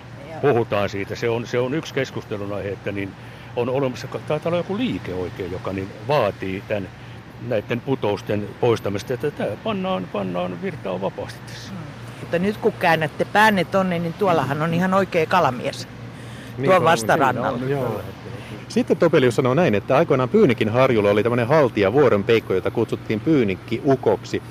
puhutaan 0.42 0.88
siitä. 0.88 1.16
Se 1.16 1.28
on, 1.28 1.46
se 1.46 1.58
on 1.58 1.74
yksi 1.74 1.94
keskustelun 1.94 2.52
aihe, 2.52 2.68
että 2.68 2.92
niin 2.92 3.12
on 3.56 3.68
olemassa, 3.68 4.08
taitaa 4.28 4.50
olla 4.50 4.56
joku 4.56 4.76
liike 4.76 5.14
oikein, 5.14 5.52
joka 5.52 5.72
niin 5.72 5.88
vaatii 6.08 6.62
tämän 6.68 6.88
näiden 7.48 7.80
putousten 7.80 8.48
poistamista, 8.60 9.14
että 9.14 9.30
tämä 9.30 9.50
pannaan, 9.64 10.08
pannaan 10.12 10.62
virtaa 10.62 11.00
vapaasti 11.00 11.40
tässä. 11.46 11.72
Mutta 12.20 12.38
nyt 12.38 12.56
kun 12.56 12.72
käännätte 12.72 13.24
päänne 13.24 13.64
tonne, 13.64 13.98
niin 13.98 14.12
tuollahan 14.12 14.62
on 14.62 14.74
ihan 14.74 14.94
oikea 14.94 15.26
kalamies. 15.26 15.88
Niin, 16.58 16.70
Tuo 16.70 16.84
vastarannalla. 16.84 17.58
Niin, 17.58 17.70
joo. 17.70 18.00
Sitten 18.68 18.96
Topelius 18.96 19.36
sanoo 19.36 19.54
näin, 19.54 19.74
että 19.74 19.96
aikoinaan 19.96 20.28
Pyynikin 20.28 20.68
harjulla 20.68 21.10
oli 21.10 21.22
tämmöinen 21.22 21.48
haltija 21.48 21.92
vuoren 21.92 22.24
peikko, 22.24 22.54
jota 22.54 22.70
kutsuttiin 22.70 23.20
Pyynikki 23.20 23.82
ukoksi. 23.84 24.42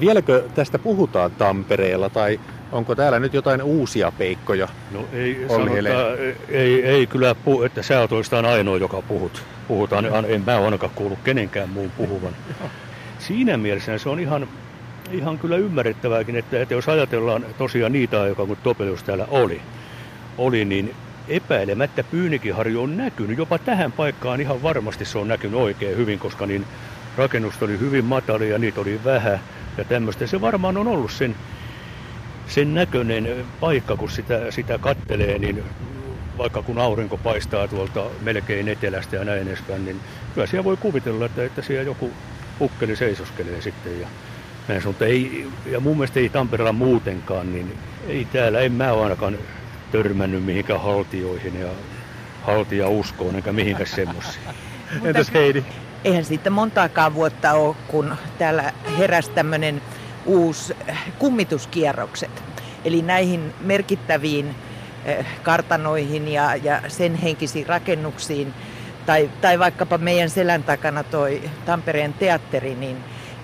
Vieläkö 0.00 0.44
tästä 0.54 0.78
puhutaan 0.78 1.30
Tampereella 1.30 2.08
tai 2.08 2.40
onko 2.72 2.94
täällä 2.94 3.18
nyt 3.18 3.34
jotain 3.34 3.62
uusia 3.62 4.12
peikkoja? 4.18 4.68
No 4.90 5.04
ei, 5.12 5.44
sanota, 5.48 5.72
ei, 6.48 6.86
ei 6.86 7.06
kyllä, 7.06 7.34
puhu, 7.34 7.62
että 7.62 7.82
sä 7.82 8.00
oot 8.00 8.12
oikeastaan 8.12 8.46
ainoa, 8.46 8.78
joka 8.78 9.02
puhut. 9.02 9.42
Puhutaan, 9.68 10.04
en 10.28 10.42
mä 10.46 10.56
ole 10.56 10.64
ainakaan 10.64 10.92
kuullut 10.94 11.18
kenenkään 11.24 11.68
muun 11.68 11.90
puhuvan. 11.90 12.32
Siinä 13.18 13.56
mielessä 13.56 13.98
se 13.98 14.08
on 14.08 14.20
ihan, 14.20 14.48
ihan 15.10 15.38
kyllä 15.38 15.56
ymmärrettävääkin, 15.56 16.36
että, 16.36 16.62
että 16.62 16.74
jos 16.74 16.88
ajatellaan 16.88 17.46
tosiaan 17.58 17.92
niitä 17.92 18.22
aikoja, 18.22 18.46
kun 18.46 18.56
Topelius 18.62 19.02
täällä 19.02 19.26
oli, 19.30 19.60
oli 20.38 20.64
niin 20.64 20.94
epäilemättä 21.28 22.04
Pyynikinharju 22.04 22.82
on 22.82 22.96
näkynyt. 22.96 23.38
Jopa 23.38 23.58
tähän 23.58 23.92
paikkaan 23.92 24.40
ihan 24.40 24.62
varmasti 24.62 25.04
se 25.04 25.18
on 25.18 25.28
näkynyt 25.28 25.60
oikein 25.60 25.96
hyvin, 25.96 26.18
koska 26.18 26.46
niin 26.46 26.66
rakennukset 27.16 27.62
oli 27.62 27.80
hyvin 27.80 28.04
matalia 28.04 28.48
ja 28.48 28.58
niitä 28.58 28.80
oli 28.80 29.00
vähän 29.04 29.40
ja 29.78 29.84
tämmöistä. 29.84 30.26
Se 30.26 30.40
varmaan 30.40 30.76
on 30.76 30.88
ollut 30.88 31.12
sen, 31.12 31.34
sen 32.48 32.74
näköinen 32.74 33.44
paikka, 33.60 33.96
kun 33.96 34.10
sitä, 34.10 34.50
sitä 34.50 34.78
kattelee, 34.78 35.38
niin 35.38 35.64
vaikka 36.38 36.62
kun 36.62 36.78
aurinko 36.78 37.16
paistaa 37.16 37.68
tuolta 37.68 38.04
melkein 38.20 38.68
etelästä 38.68 39.16
ja 39.16 39.24
näin 39.24 39.48
edespäin, 39.48 39.84
niin 39.84 40.00
kyllä 40.34 40.46
siellä 40.46 40.64
voi 40.64 40.76
kuvitella, 40.76 41.26
että, 41.26 41.44
että 41.44 41.62
siellä 41.62 41.82
joku 41.82 42.10
ukkeli 42.60 42.96
seisoskelee 42.96 43.60
sitten. 43.60 44.00
Ja, 44.00 44.08
näin 44.68 44.82
sun, 44.82 44.94
ei, 45.00 45.46
ja 45.66 45.80
mun 45.80 45.96
mielestä 45.96 46.20
ei 46.20 46.28
Tampereella 46.28 46.72
muutenkaan, 46.72 47.52
niin 47.52 47.78
ei 48.08 48.24
täällä, 48.32 48.60
en 48.60 48.72
mä 48.72 48.92
ole 48.92 49.02
ainakaan 49.02 49.38
törmännyt 49.92 50.44
mihinkään 50.44 50.80
haltioihin 50.80 51.60
ja 51.60 51.68
haltia 52.42 52.88
uskoon 52.88 53.36
eikä 53.36 53.52
mihinkään 53.52 53.86
semmoisiin. 53.86 54.44
Entäs 55.04 55.32
Heidi? 55.34 55.62
Eihän 56.04 56.24
siitä 56.24 56.50
montaakaan 56.50 57.14
vuotta 57.14 57.52
ole, 57.52 57.76
kun 57.88 58.16
täällä 58.38 58.72
heräsi 58.98 59.30
tämmöinen 59.30 59.82
uusi 60.26 60.76
kummituskierrokset. 61.18 62.42
Eli 62.84 63.02
näihin 63.02 63.54
merkittäviin 63.60 64.54
eh, 65.04 65.26
kartanoihin 65.42 66.28
ja, 66.28 66.54
ja 66.54 66.82
sen 66.88 67.14
henkisiin 67.14 67.66
rakennuksiin, 67.66 68.54
tai, 69.06 69.30
tai 69.40 69.58
vaikkapa 69.58 69.98
meidän 69.98 70.30
selän 70.30 70.62
takana 70.62 71.02
toi 71.02 71.42
Tampereen 71.66 72.12
teatteri, 72.12 72.74
niin 72.74 72.96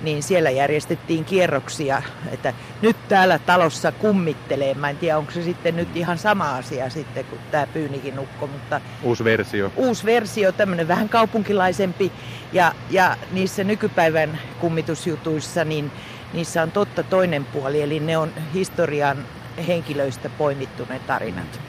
niin 0.03 0.23
siellä 0.23 0.51
järjestettiin 0.51 1.25
kierroksia, 1.25 2.03
että 2.33 2.55
nyt 2.83 2.97
täällä 3.09 3.39
talossa 3.39 3.93
kummittelee. 3.93 4.75
Mä 4.75 4.91
en 4.91 4.97
tiedä, 4.97 5.19
onko 5.19 5.33
se 5.33 5.43
sitten 5.43 5.77
nyt 5.77 5.97
ihan 5.97 6.19
sama 6.19 6.57
asia 6.57 6.91
sitten 6.91 7.25
kuin 7.25 7.41
tämä 7.51 7.67
Pyynikin 7.67 8.19
ukko, 8.19 8.47
mutta... 8.47 8.81
Uusi 9.03 9.25
versio. 9.25 9.73
Uusi 9.77 10.05
versio, 10.05 10.53
tämmöinen 10.53 10.89
vähän 10.89 11.09
kaupunkilaisempi. 11.09 12.13
Ja, 12.53 12.75
ja 12.91 13.17
niissä 13.33 13.65
nykypäivän 13.65 14.39
kummitusjutuissa, 14.61 15.65
niin 15.65 15.93
niissä 16.33 16.63
on 16.63 16.71
totta 16.71 17.03
toinen 17.03 17.45
puoli, 17.45 17.83
eli 17.83 18.01
ne 18.01 18.19
on 18.19 18.33
historian 18.55 19.17
henkilöistä 19.67 20.31
poimittu 20.31 20.87
ne 20.89 21.01
tarinat. 21.07 21.61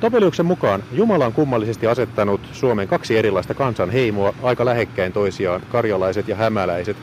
Topeliuksen 0.00 0.46
mukaan 0.46 0.82
Jumala 0.92 1.26
on 1.26 1.32
kummallisesti 1.32 1.86
asettanut 1.86 2.40
Suomeen 2.52 2.88
kaksi 2.88 3.18
erilaista 3.18 3.54
kansanheimoa 3.54 4.34
aika 4.42 4.64
lähekkäin 4.64 5.12
toisiaan, 5.12 5.62
karjalaiset 5.68 6.28
ja 6.28 6.36
hämäläiset. 6.36 6.96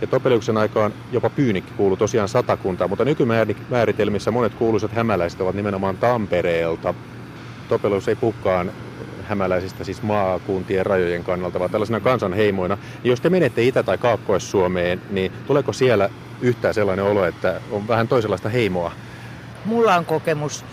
Ja 0.00 0.06
Topeliuksen 0.06 0.56
aikaan 0.56 0.92
jopa 1.12 1.30
Pyynikki 1.30 1.72
kuuluu 1.76 1.96
tosiaan 1.96 2.28
satakuntaan, 2.28 2.90
mutta 2.90 3.04
nykymääritelmissä 3.04 4.30
monet 4.30 4.54
kuuluisat 4.54 4.92
hämäläiset 4.92 5.40
ovat 5.40 5.54
nimenomaan 5.54 5.96
Tampereelta. 5.96 6.94
Topelius 7.68 8.08
ei 8.08 8.16
puhkaan 8.16 8.72
hämäläisistä 9.30 9.84
siis 9.84 10.02
maakuntien 10.02 10.86
rajojen 10.86 11.24
kannalta, 11.24 11.58
vaan 11.58 11.70
tällaisena 11.70 12.00
kansanheimoina. 12.00 12.78
Ja 13.04 13.10
jos 13.10 13.20
te 13.20 13.30
menette 13.30 13.62
Itä- 13.62 13.82
tai 13.82 13.98
Kaakkois-Suomeen, 13.98 15.02
niin 15.10 15.32
tuleeko 15.46 15.72
siellä 15.72 16.10
yhtään 16.40 16.74
sellainen 16.74 17.04
olo, 17.04 17.24
että 17.24 17.60
on 17.70 17.88
vähän 17.88 18.08
toisenlaista 18.08 18.48
heimoa? 18.48 18.92
Mulla 19.64 19.94
on 19.94 20.04
kokemus 20.04 20.64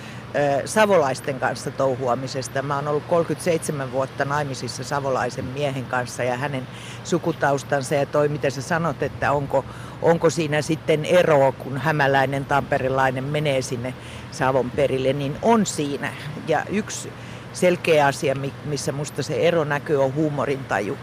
savolaisten 0.65 1.39
kanssa 1.39 1.71
touhuamisesta. 1.71 2.61
Mä 2.61 2.75
oon 2.75 2.87
ollut 2.87 3.03
37 3.03 3.91
vuotta 3.91 4.25
naimisissa 4.25 4.83
savolaisen 4.83 5.45
miehen 5.45 5.85
kanssa 5.85 6.23
ja 6.23 6.37
hänen 6.37 6.67
sukutaustansa 7.03 7.95
ja 7.95 8.05
toi, 8.05 8.29
mitä 8.29 8.49
sä 8.49 8.61
sanot, 8.61 9.03
että 9.03 9.31
onko, 9.31 9.65
onko 10.01 10.29
siinä 10.29 10.61
sitten 10.61 11.05
ero, 11.05 11.51
kun 11.51 11.77
hämäläinen 11.77 12.45
tamperilainen 12.45 13.23
menee 13.23 13.61
sinne 13.61 13.93
Savon 14.31 14.71
perille, 14.71 15.13
niin 15.13 15.37
on 15.41 15.65
siinä. 15.65 16.13
Ja 16.47 16.65
yksi 16.69 17.11
selkeä 17.53 18.05
asia, 18.05 18.35
missä 18.65 18.91
musta 18.91 19.23
se 19.23 19.33
ero 19.33 19.63
näkyy, 19.63 20.03
on 20.03 20.13
huumorintaju. 20.13 20.97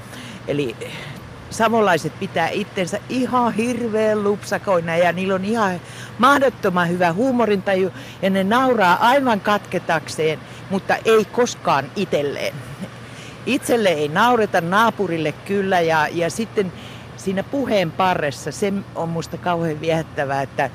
Eli 0.49 0.77
savolaiset 1.51 2.19
pitää 2.19 2.49
itsensä 2.49 3.01
ihan 3.09 3.55
hirveän 3.55 4.25
lupsakoina 4.25 4.97
ja 4.97 5.13
niillä 5.13 5.35
on 5.35 5.45
ihan 5.45 5.81
mahdottoman 6.19 6.89
hyvä 6.89 7.13
huumorintaju 7.13 7.91
ja 8.23 8.31
ne 8.31 8.45
nauraa 8.45 8.97
aivan 9.01 9.41
katketakseen, 9.41 10.39
mutta 10.71 10.97
ei 11.05 11.25
koskaan 11.25 11.85
itselleen. 11.97 12.55
Itselle 13.47 13.89
ei 13.89 14.09
naureta, 14.09 14.61
naapurille 14.61 15.33
kyllä 15.33 15.81
ja, 15.81 16.09
ja 16.13 16.31
sitten 16.31 16.73
siinä 17.17 17.43
puheen 17.43 17.91
parressa 17.93 18.53
se 18.53 18.73
on 18.95 19.09
musta 19.09 19.37
kauhean 19.37 19.81
viehättävää, 19.81 20.43
että, 20.43 20.71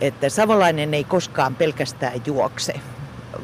että 0.00 0.28
savolainen 0.28 0.94
ei 0.94 1.04
koskaan 1.04 1.54
pelkästään 1.54 2.22
juokse, 2.26 2.80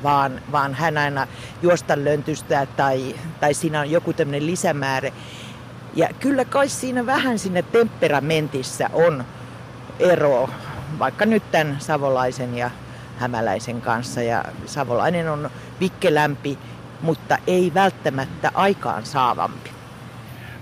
vaan, 0.02 0.40
vaan 0.52 0.74
hän 0.74 0.98
aina 0.98 1.26
juosta 1.62 2.04
löntystää 2.04 2.66
tai, 2.66 3.14
tai 3.40 3.54
siinä 3.54 3.80
on 3.80 3.90
joku 3.90 4.12
tämmöinen 4.12 4.46
lisämäärä. 4.46 5.10
Ja 5.94 6.08
kyllä 6.20 6.44
kai 6.44 6.68
siinä 6.68 7.06
vähän 7.06 7.38
sinne 7.38 7.62
temperamentissa 7.62 8.90
on 8.92 9.24
ero, 9.98 10.50
vaikka 10.98 11.26
nyt 11.26 11.42
tämän 11.50 11.76
savolaisen 11.78 12.56
ja 12.56 12.70
hämäläisen 13.18 13.80
kanssa. 13.80 14.22
Ja 14.22 14.44
savolainen 14.66 15.28
on 15.28 15.50
vikkelämpi, 15.80 16.58
mutta 17.02 17.38
ei 17.46 17.72
välttämättä 17.74 18.50
aikaan 18.54 19.06
saavampi. 19.06 19.70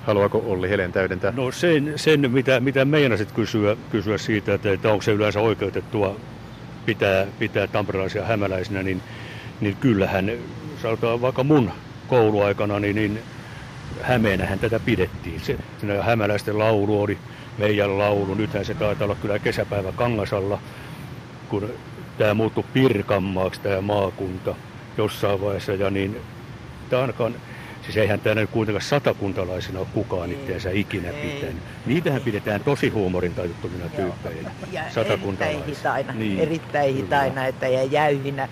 Haluaako 0.06 0.44
Olli 0.46 0.70
Helen 0.70 0.92
täydentää? 0.92 1.32
No 1.36 1.52
sen, 1.52 1.92
sen 1.96 2.30
mitä, 2.30 2.60
mitä 2.60 2.84
meinasit 2.84 3.32
kysyä, 3.32 3.76
kysyä 3.90 4.18
siitä, 4.18 4.54
että, 4.54 4.72
että 4.72 4.88
onko 4.92 5.02
se 5.02 5.12
yleensä 5.12 5.40
oikeutettua 5.40 6.16
pitää, 6.86 7.26
pitää 7.38 7.66
tamperelaisia 7.66 8.24
hämäläisinä, 8.24 8.82
niin, 8.82 9.02
niin 9.60 9.76
kyllähän, 9.76 10.32
sanotaan 10.82 11.20
vaikka 11.20 11.44
mun 11.44 11.70
kouluaikana, 12.08 12.80
niin, 12.80 12.96
niin 12.96 13.20
Hämeenähän 14.02 14.58
tätä 14.58 14.80
pidettiin. 14.80 15.40
Se, 15.40 15.56
siinä 15.80 16.02
hämäläisten 16.02 16.58
laulu 16.58 17.02
oli 17.02 17.18
meidän 17.58 17.98
laulu. 17.98 18.34
Nythän 18.34 18.64
se 18.64 18.74
taitaa 18.74 19.04
olla 19.04 19.14
kyllä 19.14 19.38
kesäpäivä 19.38 19.92
Kangasalla, 19.92 20.58
kun 21.48 21.70
tämä 22.18 22.34
muuttui 22.34 22.64
Pirkanmaaksi 22.72 23.60
tämä 23.60 23.80
maakunta 23.80 24.54
jossain 24.98 25.40
vaiheessa. 25.40 25.72
Ja 25.72 25.90
niin, 25.90 26.16
tämä 26.90 27.02
ainakaan 27.02 27.34
Siis 27.82 27.96
eihän 27.96 28.20
täällä 28.20 28.46
kuitenkaan 28.46 28.82
satakuntalaisina 28.82 29.78
ole 29.78 29.86
kukaan 29.94 30.32
itseensä 30.32 30.70
ikinä 30.70 31.12
pitänyt. 31.12 31.62
Niitähän 31.86 32.22
pidetään 32.22 32.60
tosi 32.60 32.88
huumorin 32.88 33.34
tajuttomina 33.34 33.88
tyyppeinä. 33.88 34.50
Erittäin 35.46 35.64
hitaina, 35.64 36.12
niin. 36.12 36.40
erittäin 36.40 36.94
hitaina 36.94 37.46
että 37.46 37.68
ja 37.68 37.84
jäyhinä. 37.84 38.48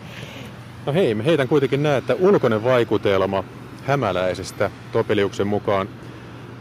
No 0.88 0.94
hei, 0.94 1.14
me 1.14 1.24
heitän 1.24 1.48
kuitenkin 1.48 1.82
näe, 1.82 1.96
että 1.96 2.14
ulkoinen 2.14 2.64
vaikutelma 2.64 3.44
hämäläisestä 3.86 4.70
Topeliuksen 4.92 5.46
mukaan. 5.46 5.88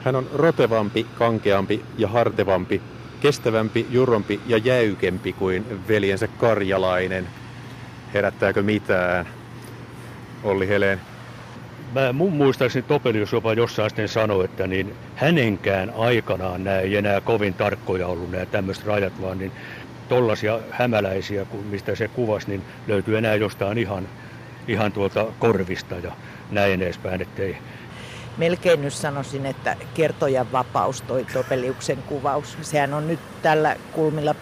Hän 0.03 0.15
on 0.15 0.27
rotevampi, 0.33 1.05
kankeampi 1.17 1.85
ja 1.97 2.07
hartevampi, 2.07 2.81
kestävämpi, 3.19 3.87
jurompi 3.89 4.39
ja 4.47 4.57
jäykempi 4.57 5.33
kuin 5.33 5.65
veljensä 5.87 6.27
karjalainen. 6.27 7.27
Herättääkö 8.13 8.63
mitään? 8.63 9.27
Olli 10.43 10.67
Heleen. 10.67 11.01
Mä 11.93 12.13
mun 12.13 12.33
muistaakseni 12.33 12.85
Topelius 12.87 13.31
jopa 13.31 13.53
jossain 13.53 13.89
sitten 13.89 14.09
sanoi, 14.09 14.45
että 14.45 14.67
niin 14.67 14.93
hänenkään 15.15 15.93
aikanaan 15.97 16.63
nämä 16.63 16.79
ei 16.79 16.95
enää 16.95 17.21
kovin 17.21 17.53
tarkkoja 17.53 18.07
ollut 18.07 18.31
nämä 18.31 18.45
tämmöiset 18.45 18.85
rajat, 18.85 19.21
vaan 19.21 19.37
niin 19.37 19.51
tollaisia 20.09 20.59
hämäläisiä, 20.71 21.45
mistä 21.69 21.95
se 21.95 22.07
kuvasi, 22.07 22.47
niin 22.47 22.63
löytyy 22.87 23.17
enää 23.17 23.35
jostain 23.35 23.77
ihan, 23.77 24.07
ihan 24.67 24.91
tuolta 24.91 25.25
korvista 25.39 25.95
ja 25.95 26.11
näin 26.51 26.81
edespäin, 26.81 27.21
ettei 27.21 27.57
melkein 28.37 28.81
nyt 28.81 28.93
sanoisin, 28.93 29.45
että 29.45 29.75
kertojan 29.93 30.51
vapaus 30.51 31.01
toi 31.01 31.25
Topeliuksen 31.33 31.97
kuvaus. 31.97 32.57
Sehän 32.61 32.93
on 32.93 33.07
nyt 33.07 33.19
tällä 33.41 33.75
kulmilla 33.91 34.35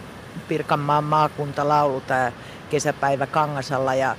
Pirkanmaan 0.48 1.04
maakuntalaulu 1.04 2.02
tämä 2.02 2.32
kesäpäivä 2.70 3.28
Kangasalla 3.28 3.96
ja, 3.96 4.16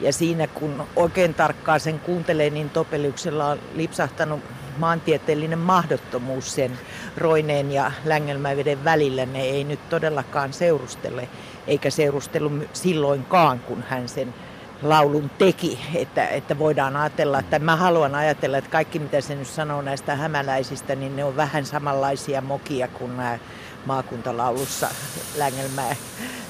ja 0.00 0.12
siinä 0.12 0.46
kun 0.46 0.86
oikein 0.96 1.34
tarkkaan 1.34 1.80
sen 1.80 2.00
kuuntelee, 2.00 2.50
niin 2.50 2.70
Topeliuksella 2.70 3.46
on 3.46 3.58
lipsahtanut 3.74 4.40
maantieteellinen 4.78 5.58
mahdottomuus 5.58 6.54
sen 6.54 6.78
Roineen 7.16 7.72
ja 7.72 7.92
Längelmäveden 8.04 8.84
välillä. 8.84 9.26
Ne 9.26 9.42
ei 9.42 9.64
nyt 9.64 9.88
todellakaan 9.88 10.52
seurustele, 10.52 11.28
eikä 11.66 11.90
seurustelu 11.90 12.50
silloinkaan, 12.72 13.58
kun 13.58 13.84
hän 13.88 14.08
sen 14.08 14.34
laulun 14.82 15.30
teki, 15.38 15.78
että, 15.94 16.28
että 16.28 16.58
voidaan 16.58 16.96
ajatella, 16.96 17.38
että 17.38 17.58
mä 17.58 17.76
haluan 17.76 18.14
ajatella, 18.14 18.58
että 18.58 18.70
kaikki 18.70 18.98
mitä 18.98 19.20
se 19.20 19.34
nyt 19.34 19.48
sanoo 19.48 19.82
näistä 19.82 20.16
hämäläisistä, 20.16 20.94
niin 20.94 21.16
ne 21.16 21.24
on 21.24 21.36
vähän 21.36 21.66
samanlaisia 21.66 22.40
mokia 22.40 22.88
kuin 22.88 23.16
nämä 23.16 23.38
maakuntalaulussa 23.86 24.88
Längelmää 25.36 25.96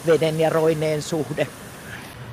veden 0.06 0.40
ja 0.40 0.50
roineen 0.50 1.02
suhde. 1.02 1.46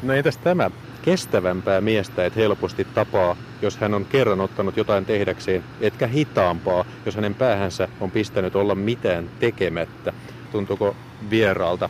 No 0.02 0.14
entäs 0.14 0.38
tämä 0.38 0.72
kestävämpää 1.04 1.82
miestä 1.82 2.26
et 2.26 2.36
helposti 2.36 2.88
tapaa, 2.94 3.36
jos 3.62 3.78
hän 3.78 3.94
on 3.94 4.06
kerran 4.06 4.42
ottanut 4.42 4.78
jotain 4.78 5.06
tehdäkseen, 5.06 5.64
etkä 5.82 6.08
hitaampaa, 6.08 6.86
jos 7.06 7.16
hänen 7.16 7.36
päähänsä 7.36 7.88
on 8.00 8.12
pistänyt 8.12 8.56
olla 8.56 8.76
mitään 8.76 9.30
tekemättä. 9.40 10.14
Tuntuuko 10.52 10.96
vieraalta 11.30 11.90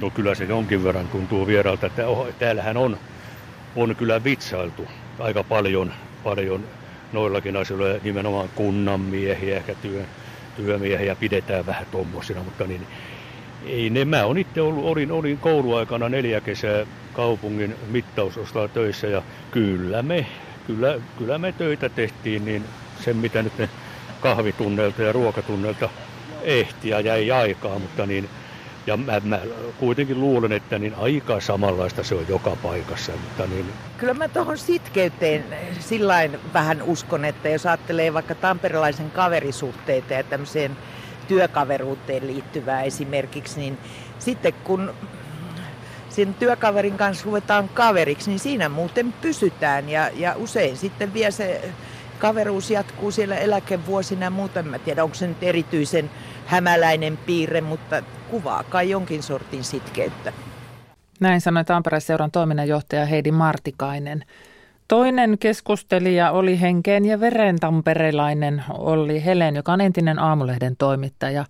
No 0.00 0.10
kyllä 0.10 0.34
se 0.34 0.44
jonkin 0.44 0.84
verran 0.84 1.08
tuntuu 1.08 1.46
vieralta, 1.46 1.86
että 1.86 2.06
oh, 2.06 2.26
täällähän 2.38 2.76
on, 2.76 2.96
on 3.76 3.96
kyllä 3.96 4.24
vitsailtu 4.24 4.86
aika 5.18 5.44
paljon, 5.44 5.92
paljon 6.24 6.64
noillakin 7.12 7.56
asioilla, 7.56 8.00
nimenomaan 8.02 8.48
kunnan 8.54 9.00
miehiä, 9.00 9.56
ehkä 9.56 9.74
työ, 9.74 10.04
työmiehiä 10.56 11.16
pidetään 11.16 11.66
vähän 11.66 11.86
tuommoisina, 11.90 12.42
mutta 12.42 12.66
niin, 12.66 12.86
ei 13.66 13.90
ne, 13.90 14.04
mä 14.04 14.24
on 14.24 14.38
itse 14.38 14.60
ollut, 14.60 14.84
olin, 14.84 15.12
olin 15.12 15.38
kouluaikana 15.38 16.08
neljä 16.08 16.40
kesää 16.40 16.86
kaupungin 17.20 17.76
mittausostaa 17.90 18.68
töissä 18.68 19.06
ja 19.06 19.22
kyllä 19.50 20.02
me, 20.02 20.26
kyllä, 20.66 21.00
kyllä 21.18 21.38
me 21.38 21.52
töitä 21.52 21.88
tehtiin, 21.88 22.44
niin 22.44 22.64
sen 23.04 23.16
mitä 23.16 23.42
nyt 23.42 23.58
ne 23.58 23.68
kahvitunnelta 24.20 25.02
ja 25.02 25.12
ruokatunneilta 25.12 25.88
ehti 26.42 26.88
ja 26.88 27.00
jäi 27.00 27.30
aikaa, 27.30 27.78
mutta 27.78 28.06
niin 28.06 28.28
ja 28.86 28.96
mä, 28.96 29.20
mä 29.24 29.40
kuitenkin 29.78 30.20
luulen, 30.20 30.52
että 30.52 30.78
niin 30.78 30.94
aika 30.94 31.40
samanlaista 31.40 32.02
se 32.02 32.14
on 32.14 32.24
joka 32.28 32.56
paikassa. 32.62 33.12
Mutta 33.12 33.46
niin... 33.46 33.66
Kyllä 33.98 34.14
mä 34.14 34.28
tuohon 34.28 34.58
sitkeyteen 34.58 35.44
sillain 35.80 36.38
vähän 36.54 36.82
uskon, 36.82 37.24
että 37.24 37.48
jos 37.48 37.66
ajattelee 37.66 38.14
vaikka 38.14 38.34
tamperelaisen 38.34 39.10
kaverisuhteita 39.10 40.14
ja 40.14 40.22
tämmöiseen 40.22 40.76
työkaveruuteen 41.28 42.26
liittyvää 42.26 42.82
esimerkiksi, 42.82 43.60
niin 43.60 43.78
sitten 44.18 44.52
kun 44.52 44.94
sen 46.10 46.34
työkaverin 46.34 46.96
kanssa 46.96 47.24
ruvetaan 47.24 47.68
kaveriksi, 47.68 48.30
niin 48.30 48.38
siinä 48.38 48.68
muuten 48.68 49.14
pysytään 49.22 49.88
ja, 49.88 50.10
ja 50.14 50.34
usein 50.36 50.76
sitten 50.76 51.14
vielä 51.14 51.30
se 51.30 51.70
kaveruus 52.18 52.70
jatkuu 52.70 53.10
siellä 53.10 53.36
eläkevuosina 53.36 54.24
ja 54.24 54.30
muuta. 54.30 54.62
Mä 54.62 54.78
tiedä, 54.78 55.04
onko 55.04 55.14
se 55.14 55.26
nyt 55.26 55.42
erityisen 55.42 56.10
hämäläinen 56.46 57.16
piirre, 57.16 57.60
mutta 57.60 58.02
kuvaa 58.30 58.62
kai 58.62 58.90
jonkin 58.90 59.22
sortin 59.22 59.64
sitkeyttä. 59.64 60.32
Näin 61.20 61.40
sanoi 61.40 61.64
Tampereen 61.64 62.00
seuran 62.00 62.30
toiminnanjohtaja 62.30 63.06
Heidi 63.06 63.32
Martikainen. 63.32 64.24
Toinen 64.88 65.38
keskustelija 65.38 66.30
oli 66.30 66.60
henkeen 66.60 67.04
ja 67.04 67.20
veren 67.20 67.58
tamperelainen 67.60 68.64
Olli 68.78 69.24
Helen, 69.24 69.56
joka 69.56 69.72
on 69.72 69.80
entinen 69.80 70.18
aamulehden 70.18 70.76
toimittaja. 70.76 71.44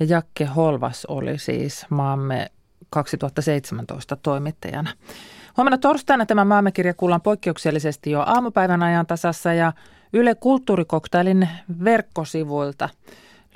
Ja 0.00 0.06
Jakke 0.06 0.44
Holvas 0.44 1.06
oli 1.06 1.38
siis 1.38 1.86
maamme 1.90 2.46
2017 2.90 4.16
toimittajana. 4.16 4.90
Huomenna 5.56 5.78
torstaina 5.78 6.26
tämä 6.26 6.44
maamme 6.44 6.72
kirja 6.72 6.94
kuullaan 6.94 7.20
poikkeuksellisesti 7.20 8.10
jo 8.10 8.20
aamupäivän 8.26 8.82
ajan 8.82 9.06
tasassa 9.06 9.52
ja 9.52 9.72
Yle 10.12 10.34
Kulttuurikoktailin 10.34 11.48
verkkosivuilta 11.84 12.88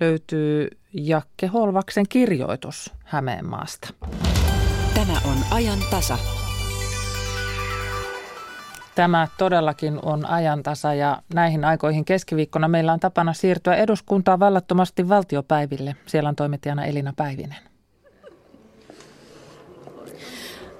löytyy 0.00 0.68
Jakke 0.92 1.46
Holvaksen 1.46 2.04
kirjoitus 2.08 2.92
Hämeenmaasta. 3.04 3.94
Tämä 4.94 5.12
on 5.24 5.36
ajan 5.50 5.78
tasa. 5.90 6.18
Tämä 8.94 9.28
todellakin 9.38 9.98
on 10.02 10.26
ajantasa 10.26 10.94
ja 10.94 11.22
näihin 11.34 11.64
aikoihin 11.64 12.04
keskiviikkona 12.04 12.68
meillä 12.68 12.92
on 12.92 13.00
tapana 13.00 13.32
siirtyä 13.32 13.74
eduskuntaa 13.74 14.38
vallattomasti 14.38 15.08
valtiopäiville. 15.08 15.96
Siellä 16.06 16.28
on 16.28 16.36
toimittajana 16.36 16.84
Elina 16.84 17.12
Päivinen. 17.16 17.71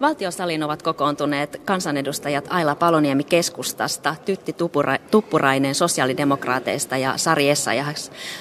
Valtiosaliin 0.03 0.63
ovat 0.63 0.83
kokoontuneet 0.83 1.61
kansanedustajat 1.65 2.45
Aila 2.51 2.75
Paloniemi 2.75 3.25
keskustasta, 3.25 4.17
Tytti 4.25 4.53
Tupura, 4.53 4.97
Tuppurainen 5.11 5.75
sosiaalidemokraateista 5.75 6.97
ja 6.97 7.17
Sari 7.17 7.47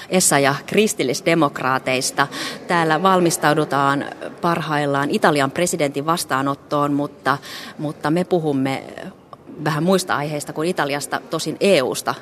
Essayah, 0.08 0.62
kristillisdemokraateista. 0.66 2.26
Täällä 2.66 3.02
valmistaudutaan 3.02 4.04
parhaillaan 4.40 5.10
Italian 5.10 5.50
presidentin 5.50 6.06
vastaanottoon, 6.06 6.92
mutta, 6.92 7.38
mutta 7.78 8.10
me 8.10 8.24
puhumme 8.24 8.84
vähän 9.64 9.82
muista 9.82 10.16
aiheista 10.16 10.52
kuin 10.52 10.68
Italiasta, 10.68 11.20
tosin 11.30 11.56
EUsta 11.60 12.14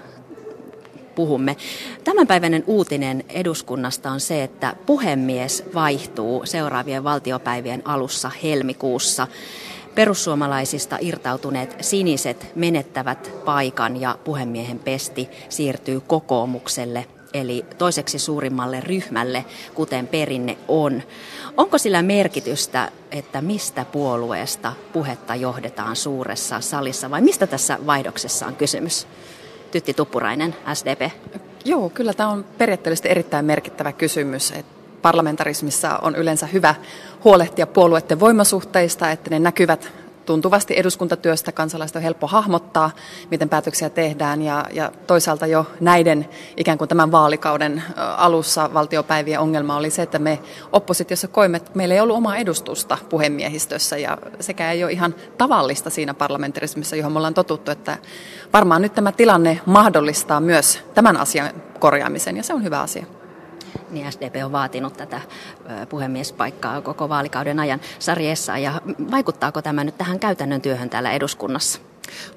puhumme. 1.21 1.57
Tämänpäiväinen 2.05 2.64
uutinen 2.66 3.25
eduskunnasta 3.29 4.11
on 4.11 4.21
se, 4.21 4.43
että 4.43 4.77
puhemies 4.87 5.64
vaihtuu 5.75 6.47
seuraavien 6.47 7.05
valtiopäivien 7.05 7.83
alussa 7.85 8.31
helmikuussa. 8.43 9.27
Perussuomalaisista 9.95 10.99
irtautuneet 11.01 11.77
siniset 11.81 12.47
menettävät 12.55 13.33
paikan 13.45 14.01
ja 14.01 14.18
puhemiehen 14.25 14.79
pesti 14.79 15.29
siirtyy 15.49 16.01
kokoomukselle 16.01 17.07
eli 17.35 17.64
toiseksi 17.79 18.18
suurimmalle 18.18 18.81
ryhmälle, 18.81 19.45
kuten 19.75 20.07
perinne 20.07 20.57
on. 20.68 21.03
Onko 21.57 21.79
sillä 21.79 22.03
merkitystä, 22.03 22.93
että 23.11 23.41
mistä 23.41 23.85
puolueesta 23.85 24.73
puhetta 24.93 25.35
johdetaan 25.35 25.97
suuressa 25.97 26.61
salissa 26.61 27.11
vai 27.11 27.21
mistä 27.21 27.47
tässä 27.47 27.79
vaihdoksessa 27.87 28.47
on 28.47 28.57
kysymys? 28.57 29.07
Tytti 29.71 29.95
Tuppurainen, 29.95 30.57
SDP. 30.75 31.11
Joo, 31.64 31.91
kyllä 31.91 32.12
tämä 32.14 32.29
on 32.29 32.45
periaatteellisesti 32.59 33.09
erittäin 33.09 33.45
merkittävä 33.45 33.93
kysymys. 33.93 34.51
Että 34.51 34.73
parlamentarismissa 35.03 35.99
on 36.03 36.16
yleensä 36.16 36.47
hyvä 36.47 36.75
huolehtia 37.25 37.66
puolueiden 37.66 38.21
voimasuhteista, 38.21 39.11
että 39.11 39.31
ne 39.31 39.39
näkyvät 39.39 39.93
tuntuvasti 40.31 40.74
eduskuntatyöstä. 40.76 41.53
Kansalaista 41.53 41.99
on 41.99 42.03
helppo 42.03 42.26
hahmottaa, 42.26 42.91
miten 43.31 43.49
päätöksiä 43.49 43.91
tehdään. 43.91 44.43
Ja, 44.43 44.64
ja 44.72 44.93
toisaalta 45.07 45.47
jo 45.47 45.66
näiden 45.81 46.28
ikään 46.57 46.78
kuin 46.78 46.89
tämän 46.89 47.12
vaalikauden 47.12 47.83
alussa 48.16 48.74
valtiopäivien 48.74 49.41
ongelma 49.41 49.76
oli 49.76 49.91
se, 49.91 50.03
että 50.03 50.18
me 50.18 50.39
oppositiossa 50.72 51.28
koimme, 51.28 51.57
että 51.57 51.70
meillä 51.74 51.95
ei 51.95 52.01
ollut 52.01 52.16
omaa 52.16 52.37
edustusta 52.37 52.99
puhemiehistössä. 53.09 53.99
Ja 53.99 54.18
sekä 54.41 54.72
ei 54.72 54.85
ole 54.85 54.93
ihan 54.93 55.14
tavallista 55.39 55.91
siinä 55.91 56.14
parlamentarismissa, 56.14 56.97
johon 56.97 57.12
me 57.12 57.18
ollaan 57.18 57.35
totuttu, 57.35 57.70
että 57.70 57.99
varmaan 58.53 58.83
nyt 58.83 58.95
tämä 58.95 59.12
tilanne 59.12 59.61
mahdollistaa 59.66 60.41
myös 60.41 60.81
tämän 60.95 61.16
asian 61.16 61.51
korjaamisen. 61.78 62.37
Ja 62.37 62.43
se 62.43 62.55
on 62.55 62.64
hyvä 62.64 62.81
asia 62.81 63.20
niin 63.91 64.12
SDP 64.12 64.34
on 64.45 64.53
vaatinut 64.53 64.97
tätä 64.97 65.20
puhemiespaikkaa 65.88 66.80
koko 66.80 67.09
vaalikauden 67.09 67.61
ajan. 67.61 67.80
Sari 67.99 68.28
Essa, 68.28 68.59
ja 68.59 68.80
vaikuttaako 69.11 69.62
tämä 69.62 69.84
nyt 69.84 69.99
tähän 69.99 70.20
käytännön 70.20 70.61
työhön 70.61 70.91
täällä 70.91 71.12
eduskunnassa? 71.12 71.89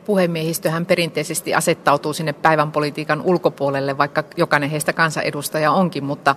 Puhemiehistöhän 0.05 0.85
perinteisesti 0.85 1.53
asettautuu 1.53 2.13
sinne 2.13 2.33
päivän 2.33 2.71
politiikan 2.71 3.21
ulkopuolelle, 3.21 3.97
vaikka 3.97 4.23
jokainen 4.37 4.69
heistä 4.69 4.93
kansanedustaja 4.93 5.71
onkin, 5.71 6.03
mutta 6.03 6.35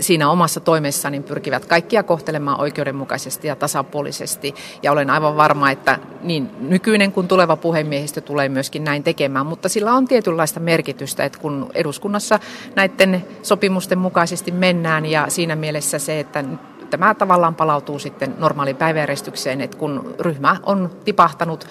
siinä 0.00 0.30
omassa 0.30 0.60
toimessaan 0.60 1.12
niin 1.12 1.22
pyrkivät 1.22 1.64
kaikkia 1.64 2.02
kohtelemaan 2.02 2.60
oikeudenmukaisesti 2.60 3.48
ja 3.48 3.56
tasapuolisesti. 3.56 4.54
Ja 4.82 4.92
olen 4.92 5.10
aivan 5.10 5.36
varma, 5.36 5.70
että 5.70 5.98
niin 6.22 6.50
nykyinen 6.60 7.12
kuin 7.12 7.28
tuleva 7.28 7.56
puhemiehistö 7.56 8.20
tulee 8.20 8.48
myöskin 8.48 8.84
näin 8.84 9.02
tekemään, 9.02 9.46
mutta 9.46 9.68
sillä 9.68 9.92
on 9.92 10.08
tietynlaista 10.08 10.60
merkitystä, 10.60 11.24
että 11.24 11.38
kun 11.38 11.70
eduskunnassa 11.74 12.38
näiden 12.74 13.24
sopimusten 13.42 13.98
mukaisesti 13.98 14.50
mennään 14.50 15.06
ja 15.06 15.26
siinä 15.28 15.56
mielessä 15.56 15.98
se, 15.98 16.20
että 16.20 16.44
tämä 16.90 17.14
tavallaan 17.14 17.54
palautuu 17.54 17.98
sitten 17.98 18.34
normaaliin 18.38 18.76
päiväjärjestykseen, 18.76 19.60
että 19.60 19.76
kun 19.76 20.14
ryhmä 20.18 20.56
on 20.62 20.90
tipahtanut 21.04 21.66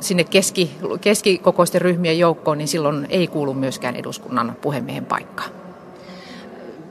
sinne 0.00 0.24
keski, 0.24 0.70
keskikokoisten 1.00 1.80
ryhmien 1.80 2.18
joukkoon, 2.18 2.58
niin 2.58 2.68
silloin 2.68 3.06
ei 3.10 3.26
kuulu 3.26 3.54
myöskään 3.54 3.96
eduskunnan 3.96 4.56
puhemiehen 4.62 5.04
paikkaan. 5.04 5.50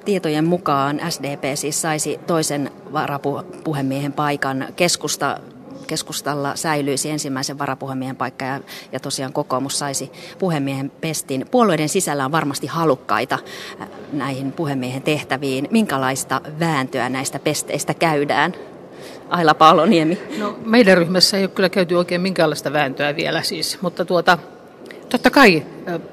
Tietojen 0.06 0.46
mukaan 0.46 1.02
SDP 1.10 1.44
siis 1.56 1.82
saisi 1.82 2.20
toisen 2.28 2.72
varapuhemiehen 2.94 4.14
paikan. 4.14 4.68
Keskusta 4.76 5.40
keskustalla 5.88 6.56
säilyisi 6.56 7.10
ensimmäisen 7.10 7.60
varapuhemiehen 7.60 8.16
paikka 8.16 8.46
ja, 8.46 8.60
ja 8.92 9.00
tosiaan 9.00 9.34
kokoomus 9.34 9.80
saisi 9.80 10.12
puhemiehen 10.40 10.92
pestin. 11.02 11.46
Puolueiden 11.52 11.90
sisällä 11.90 12.26
on 12.26 12.32
varmasti 12.32 12.68
halukkaita 12.68 13.40
äh, 13.82 13.88
näihin 14.14 14.52
puhemiehen 14.52 15.02
tehtäviin. 15.02 15.68
Minkälaista 15.72 16.42
vääntöä 16.60 17.10
näistä 17.10 17.40
pesteistä 17.40 17.94
käydään? 17.94 18.54
Aila 19.30 19.54
Paaloniemi. 19.54 20.18
No, 20.38 20.60
meidän 20.66 20.98
ryhmässä 20.98 21.38
ei 21.38 21.44
ole 21.44 21.52
kyllä 21.56 21.70
käyty 21.70 21.96
oikein 21.96 22.22
minkäänlaista 22.22 22.74
vääntöä 22.74 23.16
vielä 23.16 23.42
siis, 23.42 23.82
mutta 23.82 24.06
tuota, 24.06 24.38
totta 25.10 25.30
kai 25.30 25.64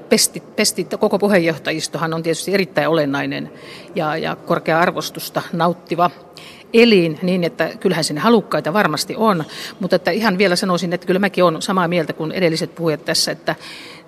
pestit, 0.09 0.57
pestit, 0.57 0.95
koko 1.01 1.19
puheenjohtajistohan 1.19 2.15
on 2.15 2.23
tietysti 2.23 2.55
erittäin 2.55 2.89
olennainen 2.89 3.53
ja, 3.95 4.17
ja 4.17 4.37
korkea 4.37 4.81
arvostusta 4.81 5.43
nauttiva 5.53 6.11
elin 6.75 7.19
niin, 7.23 7.45
että 7.45 7.71
kyllähän 7.81 8.05
sinne 8.05 8.21
halukkaita 8.21 8.73
varmasti 8.73 9.15
on, 9.17 9.45
mutta 9.81 9.97
että 9.97 10.11
ihan 10.11 10.39
vielä 10.39 10.57
sanoisin, 10.57 10.93
että 10.93 11.07
kyllä 11.07 11.21
mäkin 11.21 11.45
olen 11.45 11.63
samaa 11.63 11.89
mieltä 11.89 12.13
kuin 12.13 12.33
edelliset 12.33 12.75
puhujat 12.75 13.05
tässä, 13.05 13.33
että 13.33 13.55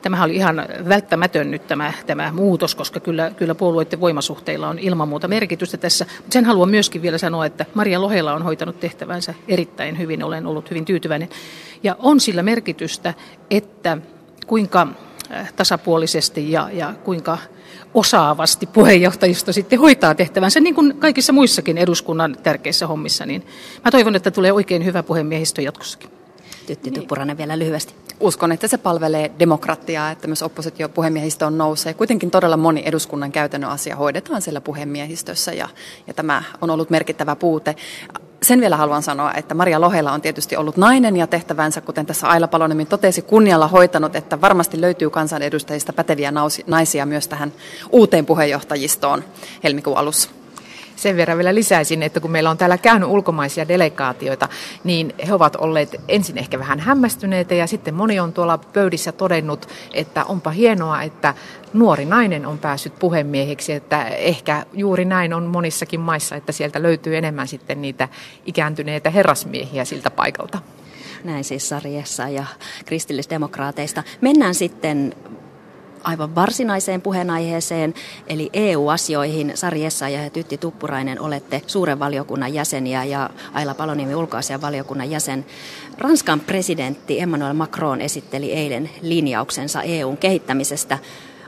Tämä 0.06 0.24
oli 0.24 0.36
ihan 0.36 0.66
välttämätön 0.88 1.50
nyt 1.50 1.66
tämä, 1.66 1.92
tämä 2.06 2.32
muutos, 2.32 2.74
koska 2.74 3.00
kyllä, 3.00 3.30
kyllä 3.30 3.54
puolueiden 3.54 4.00
voimasuhteilla 4.00 4.68
on 4.68 4.78
ilman 4.78 5.08
muuta 5.08 5.28
merkitystä 5.28 5.76
tässä. 5.76 6.06
Mutta 6.16 6.32
sen 6.32 6.44
haluan 6.44 6.68
myöskin 6.68 7.02
vielä 7.02 7.18
sanoa, 7.18 7.46
että 7.46 7.66
Maria 7.74 8.00
Lohela 8.00 8.34
on 8.34 8.42
hoitanut 8.42 8.80
tehtävänsä 8.80 9.34
erittäin 9.48 9.98
hyvin, 9.98 10.22
olen 10.22 10.46
ollut 10.46 10.70
hyvin 10.70 10.84
tyytyväinen. 10.84 11.28
Ja 11.82 11.96
on 11.98 12.20
sillä 12.20 12.42
merkitystä, 12.42 13.14
että 13.50 13.98
kuinka 14.46 14.86
äh, 15.32 15.52
tasapuolisesti 15.52 16.52
ja, 16.52 16.70
ja 16.72 16.94
kuinka 17.04 17.38
osaavasti 17.94 18.66
puheenjohtajisto 18.66 19.52
sitten 19.52 19.80
hoitaa 19.80 20.14
tehtävänsä, 20.14 20.60
niin 20.60 20.74
kuin 20.74 20.96
kaikissa 20.98 21.32
muissakin 21.32 21.78
eduskunnan 21.78 22.36
tärkeissä 22.42 22.86
hommissa, 22.86 23.26
niin 23.26 23.46
mä 23.84 23.90
toivon, 23.90 24.16
että 24.16 24.30
tulee 24.30 24.52
oikein 24.52 24.84
hyvä 24.84 25.02
puhemiehistö 25.02 25.62
jatkossakin. 25.62 26.10
Tytti 26.66 26.90
Tuppurainen 26.90 27.38
vielä 27.38 27.58
lyhyesti. 27.58 28.05
Uskon, 28.20 28.52
että 28.52 28.68
se 28.68 28.78
palvelee 28.78 29.32
demokratiaa, 29.38 30.10
että 30.10 30.26
myös 30.26 30.42
oppositio 30.42 30.88
puhemiehistö 30.88 31.46
on 31.46 31.58
nousee. 31.58 31.94
Kuitenkin 31.94 32.30
todella 32.30 32.56
moni 32.56 32.82
eduskunnan 32.86 33.32
käytännön 33.32 33.70
asia 33.70 33.96
hoidetaan 33.96 34.42
siellä 34.42 34.60
puhemiehistössä 34.60 35.52
ja, 35.52 35.68
ja 36.06 36.14
tämä 36.14 36.42
on 36.60 36.70
ollut 36.70 36.90
merkittävä 36.90 37.36
puute. 37.36 37.76
Sen 38.42 38.60
vielä 38.60 38.76
haluan 38.76 39.02
sanoa, 39.02 39.34
että 39.34 39.54
Maria 39.54 39.80
Lohela 39.80 40.12
on 40.12 40.20
tietysti 40.20 40.56
ollut 40.56 40.76
nainen 40.76 41.16
ja 41.16 41.26
tehtävänsä, 41.26 41.80
kuten 41.80 42.06
tässä 42.06 42.28
Aila 42.28 42.48
Paloniemen 42.48 42.86
totesi, 42.86 43.22
kunnialla 43.22 43.68
hoitanut, 43.68 44.16
että 44.16 44.40
varmasti 44.40 44.80
löytyy 44.80 45.10
kansanedustajista 45.10 45.92
päteviä 45.92 46.32
naisia 46.66 47.06
myös 47.06 47.28
tähän 47.28 47.52
uuteen 47.90 48.26
puheenjohtajistoon 48.26 49.24
helmikuun 49.64 49.98
alussa 49.98 50.30
sen 50.96 51.16
verran 51.16 51.38
vielä 51.38 51.54
lisäisin, 51.54 52.02
että 52.02 52.20
kun 52.20 52.30
meillä 52.30 52.50
on 52.50 52.58
täällä 52.58 52.78
käynyt 52.78 53.08
ulkomaisia 53.08 53.68
delegaatioita, 53.68 54.48
niin 54.84 55.14
he 55.26 55.34
ovat 55.34 55.56
olleet 55.56 56.00
ensin 56.08 56.38
ehkä 56.38 56.58
vähän 56.58 56.80
hämmästyneitä 56.80 57.54
ja 57.54 57.66
sitten 57.66 57.94
moni 57.94 58.20
on 58.20 58.32
tuolla 58.32 58.58
pöydissä 58.58 59.12
todennut, 59.12 59.68
että 59.94 60.24
onpa 60.24 60.50
hienoa, 60.50 61.02
että 61.02 61.34
nuori 61.72 62.04
nainen 62.04 62.46
on 62.46 62.58
päässyt 62.58 62.98
puhemieheksi, 62.98 63.72
että 63.72 64.04
ehkä 64.08 64.66
juuri 64.72 65.04
näin 65.04 65.34
on 65.34 65.44
monissakin 65.44 66.00
maissa, 66.00 66.36
että 66.36 66.52
sieltä 66.52 66.82
löytyy 66.82 67.16
enemmän 67.16 67.48
sitten 67.48 67.82
niitä 67.82 68.08
ikääntyneitä 68.46 69.10
herrasmiehiä 69.10 69.84
siltä 69.84 70.10
paikalta. 70.10 70.58
Näin 71.24 71.44
siis 71.44 71.68
Sarjessa 71.68 72.28
ja 72.28 72.44
kristillisdemokraateista. 72.84 74.02
Mennään 74.20 74.54
sitten 74.54 75.14
aivan 76.06 76.34
varsinaiseen 76.34 77.02
puheenaiheeseen, 77.02 77.94
eli 78.26 78.50
EU-asioihin. 78.52 79.52
Sari 79.54 79.84
Essayah 79.84 80.24
ja 80.24 80.30
Tytti 80.30 80.58
Tuppurainen 80.58 81.20
olette 81.20 81.62
suuren 81.66 81.98
valiokunnan 81.98 82.54
jäseniä 82.54 83.04
ja 83.04 83.30
Aila 83.52 83.74
Paloniemi 83.74 84.14
ulkoasian 84.14 84.60
valiokunnan 84.60 85.10
jäsen. 85.10 85.46
Ranskan 85.98 86.40
presidentti 86.40 87.20
Emmanuel 87.20 87.52
Macron 87.52 88.00
esitteli 88.00 88.52
eilen 88.52 88.90
linjauksensa 89.02 89.82
EUn 89.82 90.16
kehittämisestä. 90.16 90.98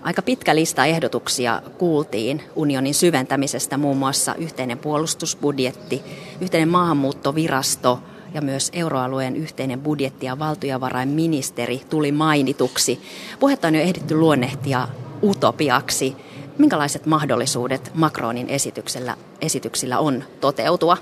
Aika 0.02 0.22
pitkä 0.22 0.54
lista 0.54 0.84
ehdotuksia 0.84 1.62
kuultiin 1.78 2.42
unionin 2.56 2.94
syventämisestä, 2.94 3.76
muun 3.76 3.96
muassa 3.96 4.34
yhteinen 4.34 4.78
puolustusbudjetti, 4.78 6.02
yhteinen 6.40 6.68
maahanmuuttovirasto– 6.68 7.98
ja 8.34 8.40
myös 8.40 8.70
euroalueen 8.72 9.36
yhteinen 9.36 9.80
budjetti 9.80 10.26
ja 10.26 10.38
valtiovarainministeri 10.38 11.82
tuli 11.90 12.12
mainituksi. 12.12 13.00
Puhetta 13.40 13.68
on 13.68 13.74
jo 13.74 13.80
ehditty 13.80 14.14
luonnehtia 14.14 14.88
utopiaksi. 15.22 16.16
Minkälaiset 16.58 17.06
mahdollisuudet 17.06 17.90
Macronin 17.94 18.48
esityksellä, 18.48 19.16
esityksillä 19.40 19.98
on 19.98 20.24
toteutua? 20.40 20.96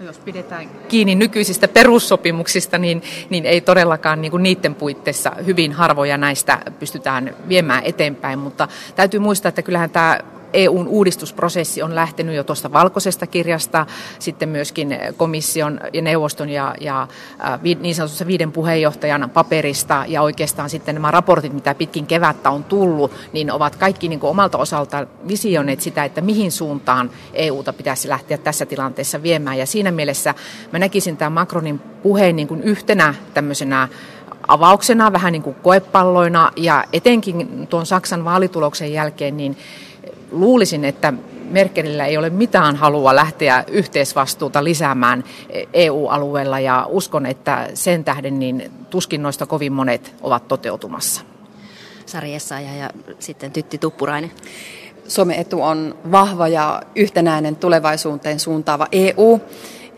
No 0.00 0.06
jos 0.06 0.18
pidetään 0.18 0.70
kiinni 0.88 1.14
nykyisistä 1.14 1.68
perussopimuksista, 1.68 2.78
niin, 2.78 3.02
niin 3.30 3.46
ei 3.46 3.60
todellakaan 3.60 4.20
niin 4.20 4.30
kuin 4.30 4.42
niiden 4.42 4.74
puitteissa 4.74 5.32
hyvin 5.46 5.72
harvoja 5.72 6.18
näistä 6.18 6.58
pystytään 6.78 7.36
viemään 7.48 7.84
eteenpäin, 7.84 8.38
mutta 8.38 8.68
täytyy 8.96 9.20
muistaa, 9.20 9.48
että 9.48 9.62
kyllähän 9.62 9.90
tämä 9.90 10.18
EUn 10.52 10.88
uudistusprosessi 10.88 11.82
on 11.82 11.94
lähtenyt 11.94 12.36
jo 12.36 12.44
tuosta 12.44 12.72
valkoisesta 12.72 13.26
kirjasta, 13.26 13.86
sitten 14.18 14.48
myöskin 14.48 14.98
komission 15.16 15.80
ja 15.92 16.02
neuvoston 16.02 16.48
ja, 16.48 16.74
ja 16.80 17.08
niin 17.80 17.94
sanotussa 17.94 18.26
viiden 18.26 18.52
puheenjohtajan 18.52 19.30
paperista 19.30 20.04
ja 20.08 20.22
oikeastaan 20.22 20.70
sitten 20.70 20.94
nämä 20.94 21.10
raportit, 21.10 21.52
mitä 21.52 21.74
pitkin 21.74 22.06
kevättä 22.06 22.50
on 22.50 22.64
tullut, 22.64 23.12
niin 23.32 23.52
ovat 23.52 23.76
kaikki 23.76 24.08
niin 24.08 24.20
kuin 24.20 24.30
omalta 24.30 24.58
osalta 24.58 25.06
visioneet 25.28 25.80
sitä, 25.80 26.04
että 26.04 26.20
mihin 26.20 26.52
suuntaan 26.52 27.10
EUta 27.34 27.72
pitäisi 27.72 28.08
lähteä 28.08 28.38
tässä 28.38 28.66
tilanteessa 28.66 29.22
viemään. 29.22 29.58
Ja 29.58 29.66
siinä 29.66 29.90
mielessä 29.90 30.34
mä 30.72 30.78
näkisin 30.78 31.16
tämän 31.16 31.32
Macronin 31.32 31.78
puheen 31.78 32.36
niin 32.36 32.48
kuin 32.48 32.62
yhtenä 32.62 33.14
tämmöisenä 33.34 33.88
avauksena, 34.48 35.12
vähän 35.12 35.32
niin 35.32 35.42
kuin 35.42 35.56
koepalloina 35.62 36.52
ja 36.56 36.84
etenkin 36.92 37.66
tuon 37.66 37.86
Saksan 37.86 38.24
vaalituloksen 38.24 38.92
jälkeen, 38.92 39.36
niin 39.36 39.56
luulisin, 40.32 40.84
että 40.84 41.12
Merkelillä 41.50 42.06
ei 42.06 42.16
ole 42.16 42.30
mitään 42.30 42.76
halua 42.76 43.16
lähteä 43.16 43.64
yhteisvastuuta 43.68 44.64
lisäämään 44.64 45.24
EU-alueella 45.72 46.60
ja 46.60 46.86
uskon, 46.88 47.26
että 47.26 47.68
sen 47.74 48.04
tähden 48.04 48.38
niin 48.38 48.70
tuskin 48.90 49.22
noista 49.22 49.46
kovin 49.46 49.72
monet 49.72 50.14
ovat 50.22 50.48
toteutumassa. 50.48 51.20
Sari 52.06 52.34
Essaja 52.34 52.74
ja 52.74 52.90
sitten 53.18 53.52
Tytti 53.52 53.78
Tuppurainen. 53.78 54.32
Suomen 55.08 55.36
etu 55.38 55.62
on 55.62 55.94
vahva 56.10 56.48
ja 56.48 56.82
yhtenäinen 56.96 57.56
tulevaisuuteen 57.56 58.40
suuntaava 58.40 58.86
EU. 58.92 59.40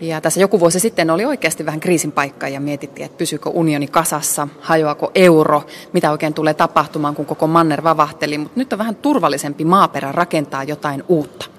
Ja 0.00 0.20
tässä 0.20 0.40
joku 0.40 0.60
vuosi 0.60 0.80
sitten 0.80 1.10
oli 1.10 1.24
oikeasti 1.24 1.66
vähän 1.66 1.80
kriisin 1.80 2.12
paikka 2.12 2.48
ja 2.48 2.60
mietittiin, 2.60 3.04
että 3.04 3.18
pysyykö 3.18 3.50
unioni 3.50 3.86
kasassa, 3.86 4.48
hajoako 4.60 5.10
euro, 5.14 5.62
mitä 5.92 6.10
oikein 6.10 6.34
tulee 6.34 6.54
tapahtumaan, 6.54 7.14
kun 7.14 7.26
koko 7.26 7.46
manner 7.46 7.84
vavahteli. 7.84 8.38
Mutta 8.38 8.60
nyt 8.60 8.72
on 8.72 8.78
vähän 8.78 8.96
turvallisempi 8.96 9.64
maaperä 9.64 10.12
rakentaa 10.12 10.64
jotain 10.64 11.04
uutta. 11.08 11.53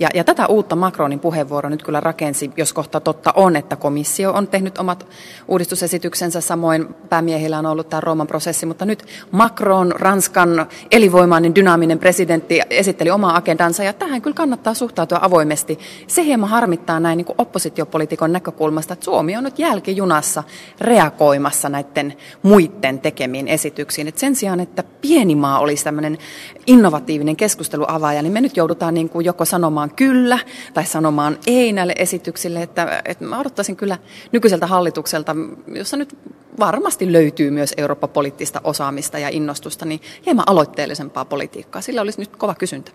Ja, 0.00 0.08
ja 0.14 0.24
tätä 0.24 0.46
uutta 0.46 0.76
Macronin 0.76 1.20
puheenvuoro 1.20 1.68
nyt 1.68 1.82
kyllä 1.82 2.00
rakensi, 2.00 2.50
jos 2.56 2.72
kohta 2.72 3.00
totta 3.00 3.32
on, 3.36 3.56
että 3.56 3.76
komissio 3.76 4.32
on 4.32 4.48
tehnyt 4.48 4.78
omat 4.78 5.06
uudistusesityksensä, 5.48 6.40
samoin 6.40 6.94
päämiehillä 7.08 7.58
on 7.58 7.66
ollut 7.66 7.88
tämä 7.88 8.00
Rooman 8.00 8.26
prosessi, 8.26 8.66
mutta 8.66 8.84
nyt 8.84 9.06
Macron, 9.30 9.92
Ranskan 9.96 10.66
elinvoimainen, 10.90 11.54
dynaaminen 11.54 11.98
presidentti, 11.98 12.60
esitteli 12.70 13.10
omaa 13.10 13.36
agendansa, 13.36 13.84
ja 13.84 13.92
tähän 13.92 14.22
kyllä 14.22 14.34
kannattaa 14.34 14.74
suhtautua 14.74 15.18
avoimesti. 15.22 15.78
Se 16.06 16.24
hieman 16.24 16.50
harmittaa 16.50 17.00
näin 17.00 17.16
niin 17.16 17.26
kuin 17.26 17.36
oppositiopolitiikon 17.38 18.32
näkökulmasta, 18.32 18.92
että 18.92 19.04
Suomi 19.04 19.36
on 19.36 19.44
nyt 19.44 19.58
jälkijunassa 19.58 20.44
reagoimassa 20.80 21.68
näiden 21.68 22.14
muiden 22.42 23.00
tekemiin 23.00 23.48
esityksiin. 23.48 24.08
Et 24.08 24.18
sen 24.18 24.36
sijaan, 24.36 24.60
että 24.60 24.84
pieni 25.00 25.34
maa 25.34 25.58
olisi 25.58 25.84
tämmöinen 25.84 26.18
innovatiivinen 26.66 27.36
keskusteluavaaja, 27.36 28.22
niin 28.22 28.32
me 28.32 28.40
nyt 28.40 28.56
joudutaan 28.56 28.94
niin 28.94 29.08
kuin 29.08 29.24
joko 29.24 29.44
sanomaan 29.44 29.85
sanomaan 29.86 29.96
kyllä 29.96 30.38
tai 30.74 30.84
sanomaan 30.84 31.38
ei 31.46 31.72
näille 31.72 31.94
esityksille. 31.98 32.62
Että, 32.62 33.02
että 33.04 33.24
mä 33.24 33.40
odottaisin 33.40 33.76
kyllä 33.76 33.98
nykyiseltä 34.32 34.66
hallitukselta, 34.66 35.36
jossa 35.66 35.96
nyt 35.96 36.16
varmasti 36.58 37.12
löytyy 37.12 37.50
myös 37.50 37.74
Eurooppa-poliittista 37.76 38.60
osaamista 38.64 39.18
ja 39.18 39.28
innostusta, 39.28 39.84
niin 39.84 40.00
hieman 40.26 40.48
aloitteellisempaa 40.48 41.24
politiikkaa. 41.24 41.82
Sillä 41.82 42.02
olisi 42.02 42.20
nyt 42.20 42.36
kova 42.36 42.54
kysyntä. 42.54 42.92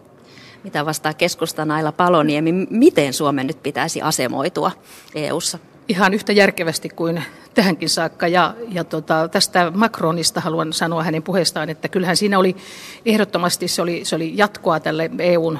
Mitä 0.63 0.85
vastaa 0.85 1.13
keskustan 1.13 1.71
Aila 1.71 1.91
Paloniemi, 1.91 2.51
miten 2.69 3.13
Suomen 3.13 3.47
nyt 3.47 3.63
pitäisi 3.63 4.01
asemoitua 4.01 4.71
EU:ssa? 5.15 5.59
Ihan 5.87 6.13
yhtä 6.13 6.31
järkevästi 6.33 6.89
kuin 6.89 7.23
tähänkin 7.53 7.89
saakka. 7.89 8.27
Ja, 8.27 8.55
ja 8.71 8.83
tota, 8.83 9.27
tästä 9.27 9.71
Macronista 9.75 10.41
haluan 10.41 10.73
sanoa 10.73 11.03
hänen 11.03 11.23
puheestaan, 11.23 11.69
että 11.69 11.87
kyllähän 11.87 12.17
siinä 12.17 12.39
oli 12.39 12.55
ehdottomasti 13.05 13.67
se 13.67 13.81
oli, 13.81 14.05
se 14.05 14.15
oli 14.15 14.31
jatkoa 14.35 14.79
tälle 14.79 15.09
EUn 15.19 15.59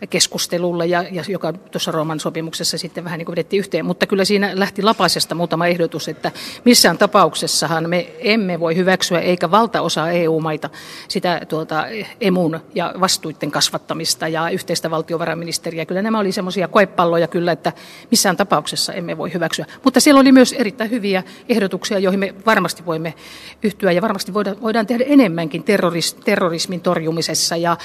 tulevaisuuskeskustelulle, 0.00 0.86
ja, 0.86 1.04
ja 1.10 1.24
joka 1.28 1.52
tuossa 1.52 1.92
Rooman 1.92 2.20
sopimuksessa 2.20 2.78
sitten 2.78 3.04
vähän 3.04 3.18
niin 3.18 3.26
kuin 3.26 3.32
vedettiin 3.32 3.60
yhteen. 3.60 3.86
Mutta 3.86 4.06
kyllä 4.06 4.24
siinä 4.24 4.50
lähti 4.54 4.82
lapasesta 4.82 5.34
muutama 5.34 5.66
ehdotus, 5.66 6.08
että 6.08 6.32
missään 6.64 6.98
tapauksessahan 6.98 7.90
me 7.90 8.12
emme 8.18 8.60
voi 8.60 8.76
hyväksyä, 8.76 9.20
eikä 9.20 9.50
valtaosa 9.50 10.10
EU-maita 10.10 10.70
sitä 11.08 11.40
tuota, 11.48 11.84
emun 12.20 12.60
ja 12.74 12.94
vastuiden 13.00 13.50
kasvattamista 13.50 14.28
ja 14.28 14.50
yhteistä 14.50 14.90
valtiovarainministeriä. 14.90 15.86
Kyllä 15.86 16.02
nämä 16.02 16.18
oli 16.18 16.32
semmoisia 16.32 16.68
koepalloja 16.68 17.28
kyllä, 17.28 17.52
että 17.52 17.72
missään 18.10 18.36
tapauksessa 18.36 18.92
emme 18.92 19.16
voi 19.16 19.32
hyväksyä. 19.32 19.66
Mutta 19.84 20.00
siellä 20.00 20.20
oli 20.20 20.32
myös 20.32 20.52
erittäin 20.52 20.90
hyviä 20.90 21.22
ehdotuksia, 21.48 21.98
joihin 21.98 22.20
me 22.20 22.34
varmasti 22.46 22.86
voimme 22.86 23.14
yhtyä 23.62 23.92
ja 23.92 24.02
varmasti 24.02 24.34
voidaan, 24.34 24.60
voidaan 24.62 24.86
tehdä 24.86 25.04
enemmänkin 25.06 25.62
terroris, 25.62 26.14
terrorismin 26.14 26.80
torjumisessa 26.80 27.56
ja, 27.56 27.76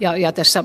ja, 0.00 0.16
ja 0.16 0.32
tässä 0.32 0.64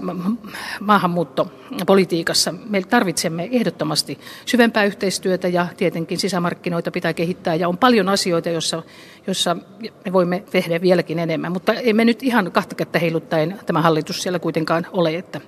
maahanmuuttopolitiikassa. 0.97 2.53
Me 2.69 2.81
tarvitsemme 2.81 3.49
ehdottomasti 3.51 4.19
syvempää 4.45 4.83
yhteistyötä 4.83 5.47
ja 5.47 5.67
tietenkin 5.77 6.17
sisämarkkinoita 6.17 6.91
pitää 6.91 7.13
kehittää 7.13 7.55
ja 7.55 7.67
on 7.67 7.77
paljon 7.77 8.09
asioita, 8.09 8.49
joissa, 8.49 8.83
joissa 9.27 9.57
me 10.05 10.13
voimme 10.13 10.43
tehdä 10.51 10.81
vieläkin 10.81 11.19
enemmän, 11.19 11.51
mutta 11.51 11.73
emme 11.73 12.05
nyt 12.05 12.23
ihan 12.23 12.51
kahta 12.51 12.75
kättä 12.75 12.99
heiluttaen 12.99 13.59
tämä 13.65 13.81
hallitus 13.81 14.23
siellä 14.23 14.39
kuitenkaan 14.39 14.87
ole, 14.91 15.15
että 15.15 15.41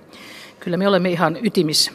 kyllä 0.59 0.77
me 0.77 0.87
olemme 0.87 1.09
ihan 1.09 1.37
ytimissä. 1.45 1.91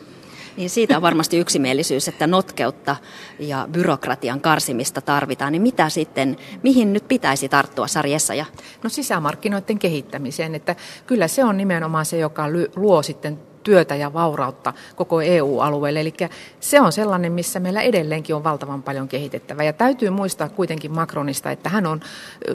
Niin 0.56 0.70
siitä 0.70 0.96
on 0.96 1.02
varmasti 1.02 1.38
yksimielisyys, 1.38 2.08
että 2.08 2.26
notkeutta 2.26 2.96
ja 3.38 3.68
byrokratian 3.72 4.40
karsimista 4.40 5.00
tarvitaan. 5.00 5.52
Niin 5.52 5.62
mitä 5.62 5.88
sitten, 5.88 6.36
mihin 6.62 6.92
nyt 6.92 7.08
pitäisi 7.08 7.48
tarttua 7.48 7.86
sarjessa? 7.86 8.34
Ja? 8.34 8.44
No 8.82 8.90
sisämarkkinoiden 8.90 9.78
kehittämiseen, 9.78 10.54
että 10.54 10.76
kyllä 11.06 11.28
se 11.28 11.44
on 11.44 11.56
nimenomaan 11.56 12.04
se, 12.04 12.18
joka 12.18 12.44
luo 12.76 13.02
sitten 13.02 13.38
työtä 13.62 13.94
ja 13.94 14.12
vaurautta 14.12 14.72
koko 14.96 15.20
EU-alueelle. 15.20 16.00
Eli 16.00 16.14
se 16.60 16.80
on 16.80 16.92
sellainen, 16.92 17.32
missä 17.32 17.60
meillä 17.60 17.80
edelleenkin 17.80 18.36
on 18.36 18.44
valtavan 18.44 18.82
paljon 18.82 19.08
kehitettävää. 19.08 19.64
Ja 19.64 19.72
täytyy 19.72 20.10
muistaa 20.10 20.48
kuitenkin 20.48 20.92
Macronista, 20.92 21.50
että 21.50 21.68
hän 21.68 21.86
on 21.86 22.00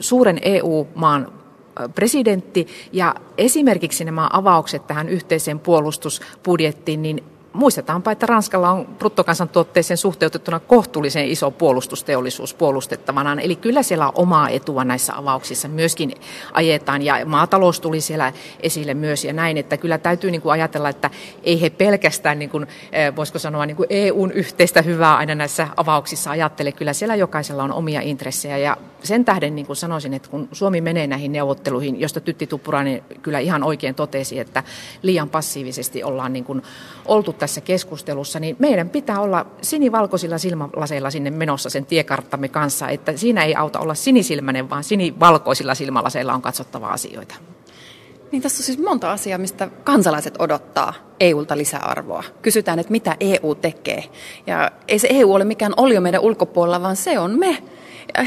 suuren 0.00 0.38
EU-maan 0.42 1.32
presidentti 1.94 2.66
ja 2.92 3.14
esimerkiksi 3.38 4.04
nämä 4.04 4.28
avaukset 4.32 4.86
tähän 4.86 5.08
yhteiseen 5.08 5.58
puolustusbudjettiin, 5.58 7.02
niin 7.02 7.24
Muistetaanpa, 7.52 8.12
että 8.12 8.26
Ranskalla 8.26 8.70
on 8.70 8.86
bruttokansantuotteeseen 8.86 9.98
suhteutettuna 9.98 10.60
kohtuullisen 10.60 11.28
iso 11.28 11.50
puolustusteollisuus 11.50 12.54
puolustettavanaan. 12.54 13.38
Eli 13.40 13.56
kyllä 13.56 13.82
siellä 13.82 14.12
omaa 14.14 14.48
etua 14.48 14.84
näissä 14.84 15.16
avauksissa 15.16 15.68
myöskin 15.68 16.12
ajetaan. 16.52 17.02
Ja 17.02 17.26
maatalous 17.26 17.80
tuli 17.80 18.00
siellä 18.00 18.32
esille 18.60 18.94
myös 18.94 19.24
ja 19.24 19.32
näin, 19.32 19.56
että 19.56 19.76
kyllä 19.76 19.98
täytyy 19.98 20.30
niin 20.30 20.40
kuin 20.42 20.52
ajatella, 20.52 20.88
että 20.88 21.10
ei 21.42 21.60
he 21.60 21.70
pelkästään, 21.70 22.38
niin 22.38 22.50
kuin, 22.50 22.66
eh, 22.92 23.16
voisiko 23.16 23.38
sanoa, 23.38 23.66
niin 23.66 23.76
kuin 23.76 23.86
EUn 23.90 24.32
yhteistä 24.32 24.82
hyvää 24.82 25.16
aina 25.16 25.34
näissä 25.34 25.68
avauksissa 25.76 26.30
ajattele. 26.30 26.72
Kyllä 26.72 26.92
siellä 26.92 27.14
jokaisella 27.14 27.64
on 27.64 27.72
omia 27.72 28.00
intressejä 28.00 28.58
ja 28.58 28.76
sen 29.02 29.24
tähden 29.24 29.56
niin 29.56 29.66
kuin 29.66 29.76
sanoisin, 29.76 30.14
että 30.14 30.30
kun 30.30 30.48
Suomi 30.52 30.80
menee 30.80 31.06
näihin 31.06 31.32
neuvotteluihin, 31.32 32.00
josta 32.00 32.20
Tytti 32.20 32.46
Tuppurainen 32.46 33.02
kyllä 33.22 33.38
ihan 33.38 33.62
oikein 33.62 33.94
totesi, 33.94 34.38
että 34.38 34.62
liian 35.02 35.30
passiivisesti 35.30 36.04
ollaan 36.04 36.32
niin 36.32 36.44
kuin 36.44 36.62
oltu 37.04 37.32
tässä 37.40 37.60
keskustelussa, 37.60 38.40
niin 38.40 38.56
meidän 38.58 38.90
pitää 38.90 39.20
olla 39.20 39.46
sinivalkoisilla 39.62 40.38
silmälaseilla 40.38 41.10
sinne 41.10 41.30
menossa 41.30 41.70
sen 41.70 41.86
tiekarttamme 41.86 42.48
kanssa, 42.48 42.88
että 42.88 43.16
siinä 43.16 43.44
ei 43.44 43.54
auta 43.54 43.80
olla 43.80 43.94
sinisilmäinen, 43.94 44.70
vaan 44.70 44.84
sinivalkoisilla 44.84 45.74
silmälaseilla 45.74 46.34
on 46.34 46.42
katsottava 46.42 46.88
asioita. 46.88 47.34
Niin 48.32 48.42
tässä 48.42 48.60
on 48.60 48.64
siis 48.64 48.78
monta 48.78 49.12
asiaa, 49.12 49.38
mistä 49.38 49.68
kansalaiset 49.84 50.34
odottaa 50.38 50.94
EUlta 51.20 51.56
lisäarvoa. 51.56 52.24
Kysytään, 52.42 52.78
että 52.78 52.90
mitä 52.90 53.16
EU 53.20 53.54
tekee. 53.54 54.04
Ja 54.46 54.70
ei 54.88 54.98
se 54.98 55.08
EU 55.10 55.32
ole 55.32 55.44
mikään 55.44 55.72
olio 55.76 56.00
meidän 56.00 56.20
ulkopuolella, 56.20 56.82
vaan 56.82 56.96
se 56.96 57.18
on 57.18 57.38
me 57.38 57.62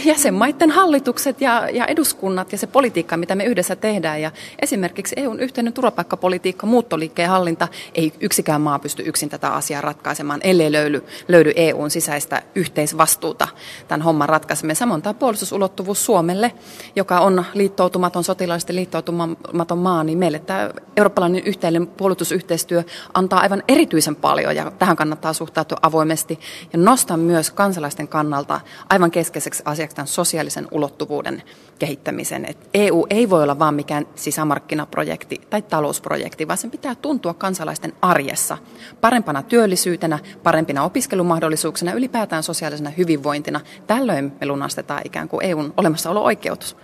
jäsenmaiden 0.06 0.72
hallitukset 0.72 1.42
ja, 1.42 1.70
ja 1.70 1.86
eduskunnat 1.86 2.52
ja 2.52 2.58
se 2.58 2.68
politiikka, 2.68 3.18
mitä 3.18 3.36
me 3.36 3.44
yhdessä 3.44 3.76
tehdään. 3.76 4.22
Ja 4.22 4.32
esimerkiksi 4.62 5.16
EUn 5.18 5.40
yhteinen 5.40 5.74
turvapaikkapolitiikka, 5.74 6.68
muuttoliikkeen 6.68 7.30
hallinta, 7.30 7.68
ei 7.96 8.14
yksikään 8.20 8.62
maa 8.62 8.80
pysty 8.80 9.04
yksin 9.06 9.30
tätä 9.30 9.50
asiaa 9.50 9.82
ratkaisemaan, 9.82 10.40
ellei 10.44 10.72
löydy, 10.72 11.04
löydy 11.28 11.52
EUn 11.56 11.92
sisäistä 11.92 12.42
yhteisvastuuta 12.56 13.48
tämän 13.88 14.02
homman 14.02 14.30
ratkaiseminen. 14.30 14.76
Samoin 14.76 15.02
tämä 15.02 15.14
puolustusulottuvuus 15.14 16.06
Suomelle, 16.06 16.52
joka 16.96 17.20
on 17.20 17.46
liittoutumaton, 17.54 18.24
sotilaallisesti 18.24 18.76
liittoutumaton 18.76 19.78
maa, 19.78 20.04
niin 20.04 20.18
meille 20.18 20.40
tämä 20.40 20.70
eurooppalainen 20.98 21.44
yhteinen 21.46 21.88
puolustusyhteistyö 21.88 22.84
antaa 23.14 23.40
aivan 23.40 23.64
erityisen 23.68 24.16
paljon 24.16 24.56
ja 24.56 24.72
tähän 24.72 24.96
kannattaa 24.96 25.34
suhtautua 25.34 25.78
avoimesti 25.82 26.40
ja 26.74 26.80
nostaa 26.80 27.18
myös 27.18 27.52
kansalaisten 27.52 28.08
kannalta 28.08 28.62
aivan 28.90 29.12
keskeiseksi 29.12 29.64
asiaksi 29.74 29.96
tämän 29.96 30.08
sosiaalisen 30.08 30.68
ulottuvuuden 30.72 31.44
kehittämisen. 31.80 32.46
Et 32.46 32.70
EU 32.74 33.06
ei 33.10 33.30
voi 33.30 33.44
olla 33.44 33.60
vain 33.60 33.76
mikään 33.76 34.08
sisämarkkinaprojekti 34.16 35.42
tai 35.50 35.62
talousprojekti, 35.62 36.48
vaan 36.48 36.58
sen 36.58 36.72
pitää 36.72 36.96
tuntua 36.96 37.34
kansalaisten 37.34 37.94
arjessa 38.02 38.58
parempana 39.02 39.44
työllisyytenä, 39.44 40.20
parempina 40.44 40.84
opiskelumahdollisuuksina, 40.84 41.94
ylipäätään 41.94 42.44
sosiaalisena 42.44 42.90
hyvinvointina. 42.90 43.62
Tällöin 43.88 44.32
me 44.42 44.48
lunastetaan 44.48 45.02
ikään 45.06 45.30
kuin 45.30 45.46
EUn 45.46 45.74
olemassaolo-oikeutus. 45.78 46.76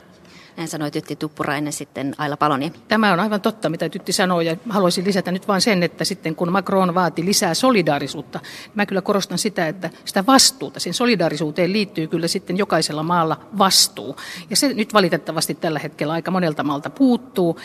Näin 0.60 0.70
sanoi 0.70 0.92
Tytti 0.92 1.16
Tuppurainen 1.16 1.74
sitten 1.74 2.16
Aila 2.18 2.38
Paloni. 2.38 2.74
Tämä 2.88 3.14
on 3.14 3.20
aivan 3.20 3.42
totta, 3.42 3.70
mitä 3.70 3.90
Tytti 3.90 4.12
sanoi, 4.12 4.46
ja 4.46 4.58
haluaisin 4.70 5.06
lisätä 5.06 5.32
nyt 5.32 5.48
vain 5.48 5.62
sen, 5.62 5.84
että 5.84 6.06
sitten 6.06 6.36
kun 6.36 6.52
Macron 6.52 6.96
vaati 6.96 7.26
lisää 7.26 7.54
solidaarisuutta, 7.54 8.40
mä 8.76 8.86
kyllä 8.86 9.02
korostan 9.02 9.38
sitä, 9.38 9.68
että 9.68 9.90
sitä 10.06 10.26
vastuuta, 10.26 10.80
sen 10.80 10.94
solidaarisuuteen 10.94 11.74
liittyy 11.74 12.08
kyllä 12.08 12.28
sitten 12.28 12.58
jokaisella 12.58 13.04
maalla 13.04 13.40
vastuu. 13.58 14.16
Ja 14.50 14.56
se 14.56 14.74
nyt 14.74 14.94
valitettavasti 14.94 15.56
tällä 15.56 15.80
hetkellä 15.80 16.14
aika 16.14 16.32
monelta 16.32 16.64
maalta 16.64 16.90
puuttuu. 16.90 17.60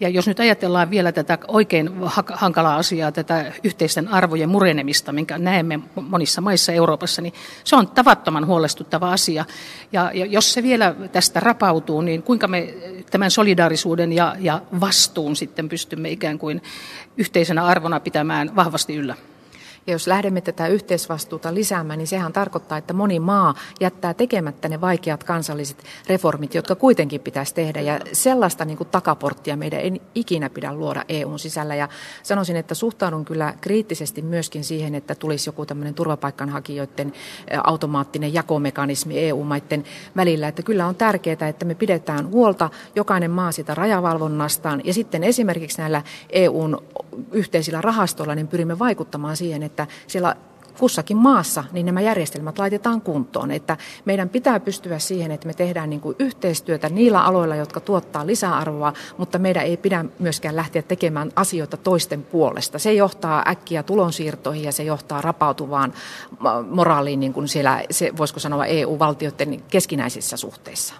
Ja 0.00 0.08
jos 0.08 0.26
nyt 0.26 0.40
ajatellaan 0.40 0.90
vielä 0.90 1.12
tätä 1.12 1.38
oikein 1.48 1.90
hankalaa 2.32 2.76
asiaa, 2.76 3.12
tätä 3.12 3.52
yhteisten 3.64 4.08
arvojen 4.08 4.48
murenemista, 4.48 5.12
minkä 5.12 5.38
näemme 5.38 5.80
monissa 5.94 6.40
maissa 6.40 6.72
Euroopassa, 6.72 7.22
niin 7.22 7.34
se 7.64 7.76
on 7.76 7.88
tavattoman 7.88 8.46
huolestuttava 8.46 9.12
asia. 9.12 9.44
Ja, 9.92 10.10
jos 10.12 10.52
se 10.52 10.62
vielä 10.62 10.94
tästä 11.12 11.40
rapautuu, 11.40 12.00
niin 12.00 12.22
kuinka 12.22 12.39
me 12.48 12.74
tämän 13.10 13.30
solidaarisuuden 13.30 14.12
ja, 14.12 14.36
ja 14.38 14.62
vastuun 14.80 15.36
sitten 15.36 15.68
pystymme 15.68 16.10
ikään 16.10 16.38
kuin 16.38 16.62
yhteisenä 17.16 17.64
arvona 17.64 18.00
pitämään 18.00 18.56
vahvasti 18.56 18.96
yllä. 18.96 19.14
Ja 19.86 19.92
jos 19.92 20.06
lähdemme 20.06 20.40
tätä 20.40 20.66
yhteisvastuuta 20.66 21.54
lisäämään, 21.54 21.98
niin 21.98 22.06
sehän 22.06 22.32
tarkoittaa, 22.32 22.78
että 22.78 22.92
moni 22.94 23.20
maa 23.20 23.54
jättää 23.80 24.14
tekemättä 24.14 24.68
ne 24.68 24.80
vaikeat 24.80 25.24
kansalliset 25.24 25.84
reformit, 26.08 26.54
jotka 26.54 26.74
kuitenkin 26.74 27.20
pitäisi 27.20 27.54
tehdä. 27.54 27.80
Ja 27.80 28.00
sellaista 28.12 28.64
niin 28.64 28.76
kuin 28.76 28.88
takaporttia 28.88 29.56
meidän 29.56 29.80
ei 29.80 30.00
ikinä 30.14 30.50
pidä 30.50 30.74
luoda 30.74 31.04
EUn 31.08 31.38
sisällä. 31.38 31.74
Ja 31.74 31.88
sanoisin, 32.22 32.56
että 32.56 32.74
suhtaudun 32.74 33.24
kyllä 33.24 33.54
kriittisesti 33.60 34.22
myöskin 34.22 34.64
siihen, 34.64 34.94
että 34.94 35.14
tulisi 35.14 35.48
joku 35.48 35.66
tämmöinen 35.66 35.94
turvapaikanhakijoiden 35.94 37.12
automaattinen 37.64 38.34
jakomekanismi 38.34 39.18
EU-maiden 39.18 39.84
välillä. 40.16 40.48
Että 40.48 40.62
kyllä 40.62 40.86
on 40.86 40.94
tärkeää, 40.94 41.48
että 41.48 41.64
me 41.64 41.74
pidetään 41.74 42.30
huolta 42.30 42.70
jokainen 42.96 43.30
maa 43.30 43.52
sitä 43.52 43.74
rajavalvonnastaan. 43.74 44.80
Ja 44.84 44.94
sitten 44.94 45.24
esimerkiksi 45.24 45.78
näillä 45.78 46.02
EUn 46.30 46.82
yhteisillä 47.32 47.80
rahastoilla 47.80 48.34
niin 48.34 48.48
pyrimme 48.48 48.78
vaikuttamaan 48.78 49.36
siihen, 49.36 49.62
että 49.70 49.86
siellä 50.06 50.36
kussakin 50.78 51.16
maassa 51.16 51.64
niin 51.72 51.86
nämä 51.86 52.00
järjestelmät 52.00 52.58
laitetaan 52.58 53.00
kuntoon. 53.00 53.50
Että 53.50 53.76
meidän 54.04 54.28
pitää 54.28 54.60
pystyä 54.60 54.98
siihen, 54.98 55.30
että 55.30 55.46
me 55.46 55.54
tehdään 55.54 55.90
niin 55.90 56.00
kuin 56.00 56.16
yhteistyötä 56.18 56.88
niillä 56.88 57.24
aloilla, 57.24 57.56
jotka 57.56 57.80
tuottaa 57.80 58.26
lisäarvoa, 58.26 58.92
mutta 59.16 59.38
meidän 59.38 59.64
ei 59.64 59.76
pidä 59.76 60.04
myöskään 60.18 60.56
lähteä 60.56 60.82
tekemään 60.82 61.32
asioita 61.36 61.76
toisten 61.76 62.22
puolesta. 62.22 62.78
Se 62.78 62.92
johtaa 62.92 63.44
äkkiä 63.48 63.82
tulonsiirtoihin 63.82 64.64
ja 64.64 64.72
se 64.72 64.82
johtaa 64.82 65.20
rapautuvaan 65.20 65.92
moraaliin 66.70 67.20
niin 67.20 67.32
kuin 67.32 67.48
siellä, 67.48 67.82
se, 67.90 68.12
voisiko 68.16 68.40
sanoa 68.40 68.66
EU-valtioiden 68.66 69.62
keskinäisissä 69.68 70.36
suhteissa. 70.36 70.94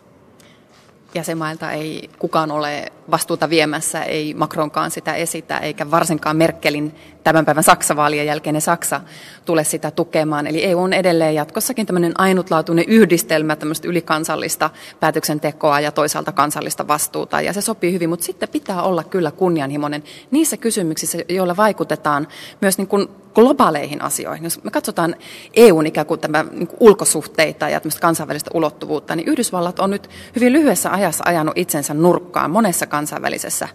jäsenmailta 1.14 1.71
ei 1.71 2.11
kukaan 2.18 2.51
ole 2.51 2.93
vastuuta 3.11 3.51
viemässä, 3.51 4.03
ei 4.03 4.35
Macronkaan 4.35 4.91
sitä 4.91 5.14
esitä, 5.14 5.59
eikä 5.59 5.91
varsinkaan 5.91 6.37
Merkelin 6.37 6.95
tämän 7.25 7.45
päivän 7.45 7.64
Saksa-vaalien 7.64 8.27
jälkeinen 8.27 8.62
Saksa 8.62 9.01
tule 9.45 9.64
sitä 9.64 9.91
tukemaan. 9.91 10.47
Eli 10.47 10.64
EU 10.64 10.81
on 10.81 10.93
edelleen 10.93 11.35
jatkossakin 11.35 11.87
tämmöinen 11.87 12.21
ainutlaatuinen 12.21 12.85
yhdistelmä 12.89 13.57
tämmöistä 13.57 13.89
ylikansallista 13.89 14.71
päätöksentekoa 15.01 15.81
ja 15.81 15.93
toisaalta 15.93 16.33
kansallista 16.33 16.89
vastuuta, 16.89 17.41
ja 17.41 17.53
se 17.53 17.61
sopii 17.61 17.93
hyvin, 17.93 18.09
mutta 18.09 18.27
sitten 18.27 18.49
pitää 18.49 18.83
olla 18.83 19.05
kyllä 19.05 19.31
kunnianhimoinen 19.31 20.05
niissä 20.31 20.57
kysymyksissä, 20.57 21.18
joilla 21.29 21.57
vaikutetaan 21.57 22.29
myös 22.61 22.79
niin 22.79 22.89
kuin 22.89 23.09
globaaleihin 23.35 24.03
asioihin. 24.03 24.45
Jos 24.45 24.64
me 24.64 24.71
katsotaan 24.71 25.16
EUn 25.55 25.87
ikään 25.87 26.07
kuin, 26.07 26.21
tämä, 26.21 26.45
niin 26.53 26.66
kuin 26.66 26.77
ulkosuhteita 26.81 27.68
ja 27.68 27.81
kansainvälistä 28.01 28.51
ulottuvuutta, 28.55 29.16
niin 29.16 29.29
Yhdysvallat 29.29 29.79
on 29.79 29.91
nyt 29.91 30.11
hyvin 30.37 30.53
lyhyessä 30.53 30.93
ajassa 30.93 31.25
ajanut 31.27 31.59
itsensä 31.59 31.95
nurkkaan 31.95 32.51
monessa 32.51 32.87
kansainvälisessä 32.87 33.68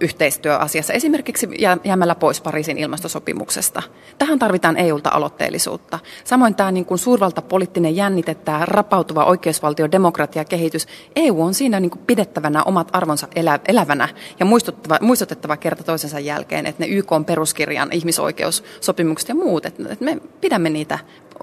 yhteistyöasiassa, 0.00 0.92
esimerkiksi 0.92 1.48
jäämällä 1.84 2.14
pois 2.14 2.40
Pariisin 2.40 2.78
ilmastosopimuksesta. 2.78 3.82
Tähän 4.18 4.38
tarvitaan 4.38 4.76
EUlta 4.76 5.10
aloitteellisuutta. 5.12 5.98
Samoin 6.24 6.54
tämä 6.54 6.72
niin 6.72 6.84
kuin 6.84 6.98
suurvaltapoliittinen 6.98 7.96
jännite, 7.96 8.34
tämä 8.34 8.66
rapautuva 8.66 9.24
oikeusvaltio, 9.24 9.90
demokratia, 9.90 10.44
kehitys. 10.44 10.86
EU 11.16 11.42
on 11.42 11.54
siinä 11.54 11.80
niin 11.80 11.90
kuin 11.90 12.02
pidettävänä 12.06 12.62
omat 12.62 12.88
arvonsa 12.92 13.28
elä, 13.36 13.60
elävänä 13.68 14.08
ja 14.40 14.46
muistuttava, 14.46 14.98
muistutettava 15.00 15.56
kerta 15.56 15.82
toisensa 15.82 16.20
jälkeen, 16.20 16.66
että 16.66 16.82
ne 16.82 16.88
YK 16.88 17.12
on 17.12 17.24
peruskirjan 17.24 17.92
ihmisoikeussopimukset 17.92 19.28
ja 19.28 19.34
muut, 19.34 19.66
että 19.66 19.82
me 20.00 20.20
pidämme 20.40 20.70
niitä 20.70 20.98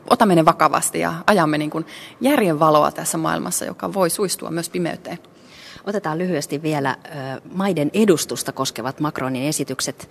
otamme 0.09 0.35
ne 0.35 0.45
vakavasti 0.45 0.99
ja 0.99 1.13
ajamme 1.27 1.57
niin 1.57 1.69
kuin 1.69 1.85
järjen 2.21 2.59
valoa 2.59 2.91
tässä 2.91 3.17
maailmassa, 3.17 3.65
joka 3.65 3.93
voi 3.93 4.09
suistua 4.09 4.51
myös 4.51 4.69
pimeyteen. 4.69 5.19
Otetaan 5.85 6.17
lyhyesti 6.17 6.61
vielä 6.61 6.95
maiden 7.53 7.91
edustusta 7.93 8.51
koskevat 8.51 8.99
Macronin 8.99 9.43
esitykset. 9.43 10.09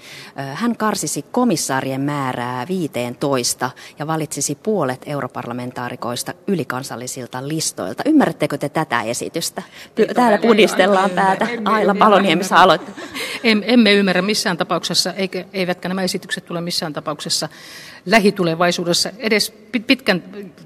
Hän 0.54 0.76
karsisi 0.76 1.24
komissaarien 1.32 2.00
määrää 2.00 2.66
15 2.68 3.70
ja 3.98 4.06
valitsisi 4.06 4.58
puolet 4.62 5.02
europarlamentaarikoista 5.06 6.34
ylikansallisilta 6.46 7.48
listoilta. 7.48 8.02
Ymmärrättekö 8.06 8.58
te 8.58 8.68
tätä 8.68 9.02
esitystä? 9.02 9.62
Täällä 10.14 10.38
pudistellaan 10.38 11.10
päätä. 11.10 11.48
Aila 11.64 11.94
Paloniemi 11.94 12.44
saa 12.44 12.62
aloittaa. 12.62 12.94
Emme 13.44 13.92
ymmärrä 13.92 14.22
missään 14.22 14.56
tapauksessa, 14.56 15.14
eivätkä 15.52 15.88
nämä 15.88 16.02
esitykset 16.02 16.44
tule 16.44 16.60
missään 16.60 16.92
tapauksessa 16.92 17.48
lähitulevaisuudessa, 18.06 19.10
edes 19.18 19.54
pitkän 19.86 20.22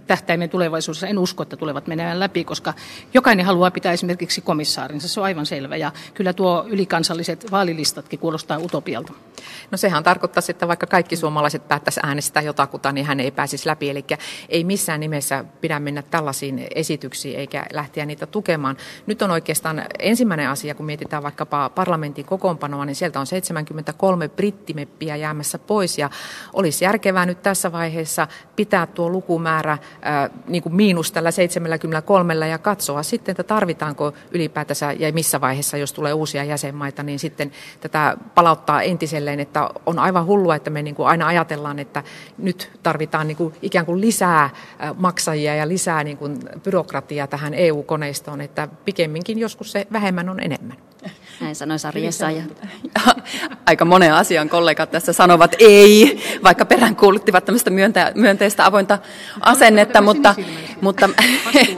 tähtäimen 0.06 0.50
tulevaisuudessa, 0.50 1.06
en 1.06 1.18
usko, 1.18 1.42
että 1.42 1.56
tulevat 1.56 1.86
menemään 1.86 2.20
läpi, 2.20 2.44
koska 2.44 2.74
jokainen 3.14 3.46
haluaa 3.46 3.70
pitää 3.70 3.92
esimerkiksi 3.92 4.40
komissaarinsa, 4.40 5.08
se 5.08 5.20
on 5.20 5.24
aivan 5.24 5.46
selvä. 5.46 5.76
Ja 5.76 5.92
kyllä 6.14 6.32
tuo 6.32 6.64
ylikansalliset 6.68 7.50
vaalilistatkin 7.50 8.18
kuulostaa 8.18 8.58
utopialta. 8.58 9.12
No 9.70 9.78
sehän 9.78 10.04
tarkoittaa, 10.04 10.42
että 10.48 10.68
vaikka 10.68 10.86
kaikki 10.86 11.16
suomalaiset 11.16 11.68
päättäisi 11.68 12.00
äänestää 12.02 12.42
jotakuta, 12.42 12.92
niin 12.92 13.06
hän 13.06 13.20
ei 13.20 13.30
pääsisi 13.30 13.68
läpi. 13.68 13.90
Eli 13.90 14.04
ei 14.48 14.64
missään 14.64 15.00
nimessä 15.00 15.44
pidä 15.60 15.80
mennä 15.80 16.02
tällaisiin 16.02 16.66
esityksiin 16.74 17.38
eikä 17.38 17.66
lähteä 17.72 18.06
niitä 18.06 18.26
tukemaan. 18.26 18.76
Nyt 19.06 19.22
on 19.22 19.30
oikeastaan 19.30 19.82
ensimmäinen 19.98 20.48
asia, 20.48 20.74
kun 20.74 20.86
mietitään 20.86 21.22
vaikkapa 21.22 21.70
parlamentin 21.70 22.24
kokoonpanoa, 22.24 22.84
niin 22.84 22.96
sieltä 22.96 23.20
on 23.20 23.26
73 23.26 24.28
brittimeppiä 24.28 25.16
jäämässä 25.16 25.58
pois 25.58 25.98
ja 25.98 26.10
olisi 26.52 26.84
järkevää 26.84 27.25
nyt 27.26 27.42
tässä 27.42 27.72
vaiheessa 27.72 28.28
pitää 28.56 28.86
tuo 28.86 29.10
lukumäärä 29.10 29.72
äh, 29.72 29.80
niin 30.46 30.62
kuin 30.62 30.74
miinus 30.74 31.12
tällä 31.12 31.30
73 31.30 32.34
ja 32.34 32.58
katsoa 32.58 33.02
sitten, 33.02 33.32
että 33.32 33.42
tarvitaanko 33.42 34.12
ylipäätänsä 34.30 34.92
ja 34.92 35.12
missä 35.12 35.40
vaiheessa, 35.40 35.76
jos 35.76 35.92
tulee 35.92 36.12
uusia 36.12 36.44
jäsenmaita, 36.44 37.02
niin 37.02 37.18
sitten 37.18 37.52
tätä 37.80 38.16
palauttaa 38.34 38.82
entiselleen, 38.82 39.40
että 39.40 39.70
on 39.86 39.98
aivan 39.98 40.26
hullua, 40.26 40.56
että 40.56 40.70
me 40.70 40.82
niin 40.82 40.94
kuin 40.94 41.08
aina 41.08 41.26
ajatellaan, 41.26 41.78
että 41.78 42.02
nyt 42.38 42.70
tarvitaan 42.82 43.26
niin 43.28 43.36
kuin 43.36 43.54
ikään 43.62 43.86
kuin 43.86 44.00
lisää 44.00 44.50
maksajia 44.96 45.54
ja 45.54 45.68
lisää 45.68 46.04
niin 46.04 46.16
kuin 46.16 46.38
byrokratiaa 46.64 47.26
tähän 47.26 47.54
EU-koneistoon, 47.54 48.40
että 48.40 48.68
pikemminkin 48.84 49.38
joskus 49.38 49.72
se 49.72 49.86
vähemmän 49.92 50.28
on 50.28 50.40
enemmän. 50.40 50.76
Näin 51.40 51.54
sanoi 51.54 51.78
Sari 51.78 52.06
Essaja. 52.06 52.42
Aika 53.66 53.84
monen 53.84 54.14
asian 54.14 54.48
kollegat 54.48 54.90
tässä 54.90 55.12
sanovat 55.12 55.56
ei, 55.58 56.22
vaikka 56.42 56.64
peräänkuuluttivat 56.64 57.44
tämmöistä 57.44 57.70
myönteistä 58.14 58.66
avointa 58.66 58.98
asennetta, 59.40 60.00
mutta, 60.00 60.34
mutta 60.80 61.08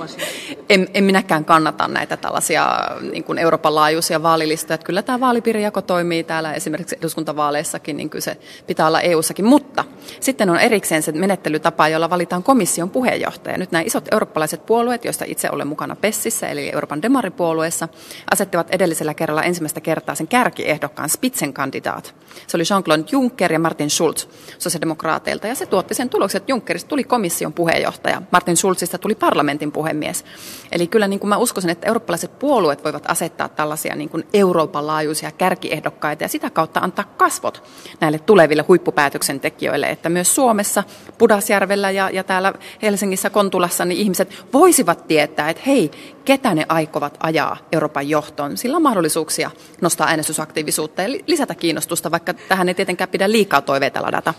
en, 0.69 0.89
en 0.95 1.05
minäkään 1.05 1.45
kannata 1.45 1.89
näitä 1.89 2.17
tällaisia 2.17 2.79
niin 3.13 3.25
kuin 3.25 3.39
Euroopan 3.39 3.75
laajuisia 3.75 4.23
vaalilistoja. 4.23 4.75
Että 4.75 4.85
kyllä 4.85 5.03
tämä 5.03 5.21
vaalipiirijako 5.21 5.83
toimii 5.83 6.25
täällä 6.25 6.53
esimerkiksi 6.53 6.97
eduskuntavaaleissakin, 6.99 7.97
niin 7.97 8.11
kyllä 8.11 8.23
se 8.23 8.37
pitää 8.67 8.87
olla 8.87 9.01
EU-sakin. 9.01 9.45
Mutta 9.45 9.85
sitten 10.21 10.51
on 10.51 10.59
erikseen 10.59 11.03
se 11.03 11.13
menettelytapa, 11.13 11.89
jolla 11.89 12.11
valitaan 12.11 12.43
komission 12.43 12.91
puheenjohtaja. 12.91 13.59
Nyt 13.59 13.73
nämä 13.73 13.83
isot 13.83 14.09
eurooppalaiset 14.13 14.67
puolueet, 14.67 15.05
joista 15.05 15.25
itse 15.29 15.49
olen 15.53 15.67
mukana 15.67 15.97
PESSissä, 15.97 16.49
eli 16.49 16.71
Euroopan 16.73 17.03
demaripuolueessa, 17.03 17.89
asettivat 18.31 18.71
edellisellä 18.71 19.15
kerralla 19.15 19.43
ensimmäistä 19.43 19.81
kertaa 19.81 20.15
sen 20.15 20.29
kärkiehdokkaan 20.29 21.09
Spitzenkandidaat. 21.09 22.15
Se 22.47 22.57
oli 22.57 22.65
Jean-Claude 22.65 23.09
Juncker 23.13 23.53
ja 23.53 23.59
Martin 23.59 23.91
Schulz 23.91 24.27
sosiaalidemokraateilta, 24.59 25.47
ja 25.47 25.55
se 25.55 25.67
tuotti 25.67 25.95
sen 25.95 26.09
tuloksen, 26.09 26.39
että 26.39 26.53
Junckerista 26.53 26.89
tuli 26.89 27.05
komission 27.05 27.53
puheenjohtaja, 27.53 28.23
Martin 28.33 28.57
Schulzista 28.89 28.99
tuli 28.99 29.15
parlamentin 29.15 29.73
puhemies. 29.73 30.25
Eli 30.73 30.87
kyllä 30.87 31.09
niin 31.09 31.21
kuin 31.21 31.29
mä 31.29 31.37
uskoisin, 31.37 31.71
että 31.71 31.87
eurooppalaiset 31.87 32.39
puolueet 32.39 32.85
voivat 32.85 33.11
asettaa 33.11 33.49
tällaisia 33.49 33.97
niin 33.97 34.09
kuin 34.09 34.27
Euroopan 34.33 34.87
laajuisia 34.87 35.31
kärkiehdokkaita 35.31 36.25
ja 36.25 36.29
sitä 36.29 36.51
kautta 36.51 36.81
antaa 36.81 37.05
kasvot 37.05 37.63
näille 38.01 38.19
tuleville 38.19 38.65
huippupäätöksentekijöille, 38.69 39.87
että 39.87 40.09
myös 40.09 40.35
Suomessa, 40.35 40.85
Pudasjärvellä 41.19 41.91
ja, 41.91 42.11
ja 42.11 42.25
täällä 42.25 42.53
Helsingissä, 42.83 43.31
Kontulassa, 43.31 43.85
niin 43.85 44.01
ihmiset 44.01 44.45
voisivat 44.53 45.07
tietää, 45.09 45.51
että 45.51 45.63
hei, 45.67 45.91
ketä 46.25 46.55
ne 46.55 46.67
aikovat 46.69 47.17
ajaa 47.21 47.57
Euroopan 47.73 48.09
johtoon. 48.09 48.57
Sillä 48.57 48.77
on 48.77 48.83
mahdollisuuksia 48.83 49.51
nostaa 49.81 50.09
äänestysaktiivisuutta 50.09 51.03
ja 51.03 51.09
lisätä 51.27 51.55
kiinnostusta, 51.55 52.11
vaikka 52.11 52.35
tähän 52.35 52.69
ei 52.69 52.75
tietenkään 52.75 53.11
pidä 53.11 53.31
liikaa 53.31 53.63
toiveita 53.63 54.03
ladata. 54.03 54.35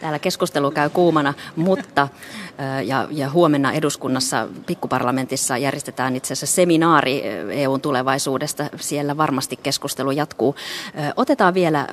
Täällä 0.00 0.18
keskustelu 0.18 0.70
käy 0.70 0.90
kuumana, 0.90 1.34
mutta 1.56 2.08
ja, 2.84 3.08
ja 3.10 3.30
huomenna 3.30 3.72
eduskunnassa 3.72 4.48
pikkuparlamentissa 4.66 5.58
järjestetään 5.58 6.16
itse 6.16 6.32
asiassa 6.32 6.54
seminaari 6.54 7.22
EUn 7.50 7.80
tulevaisuudesta. 7.80 8.68
Siellä 8.80 9.16
varmasti 9.16 9.56
keskustelu 9.62 10.10
jatkuu. 10.10 10.56
Otetaan 11.16 11.54
vielä 11.54 11.88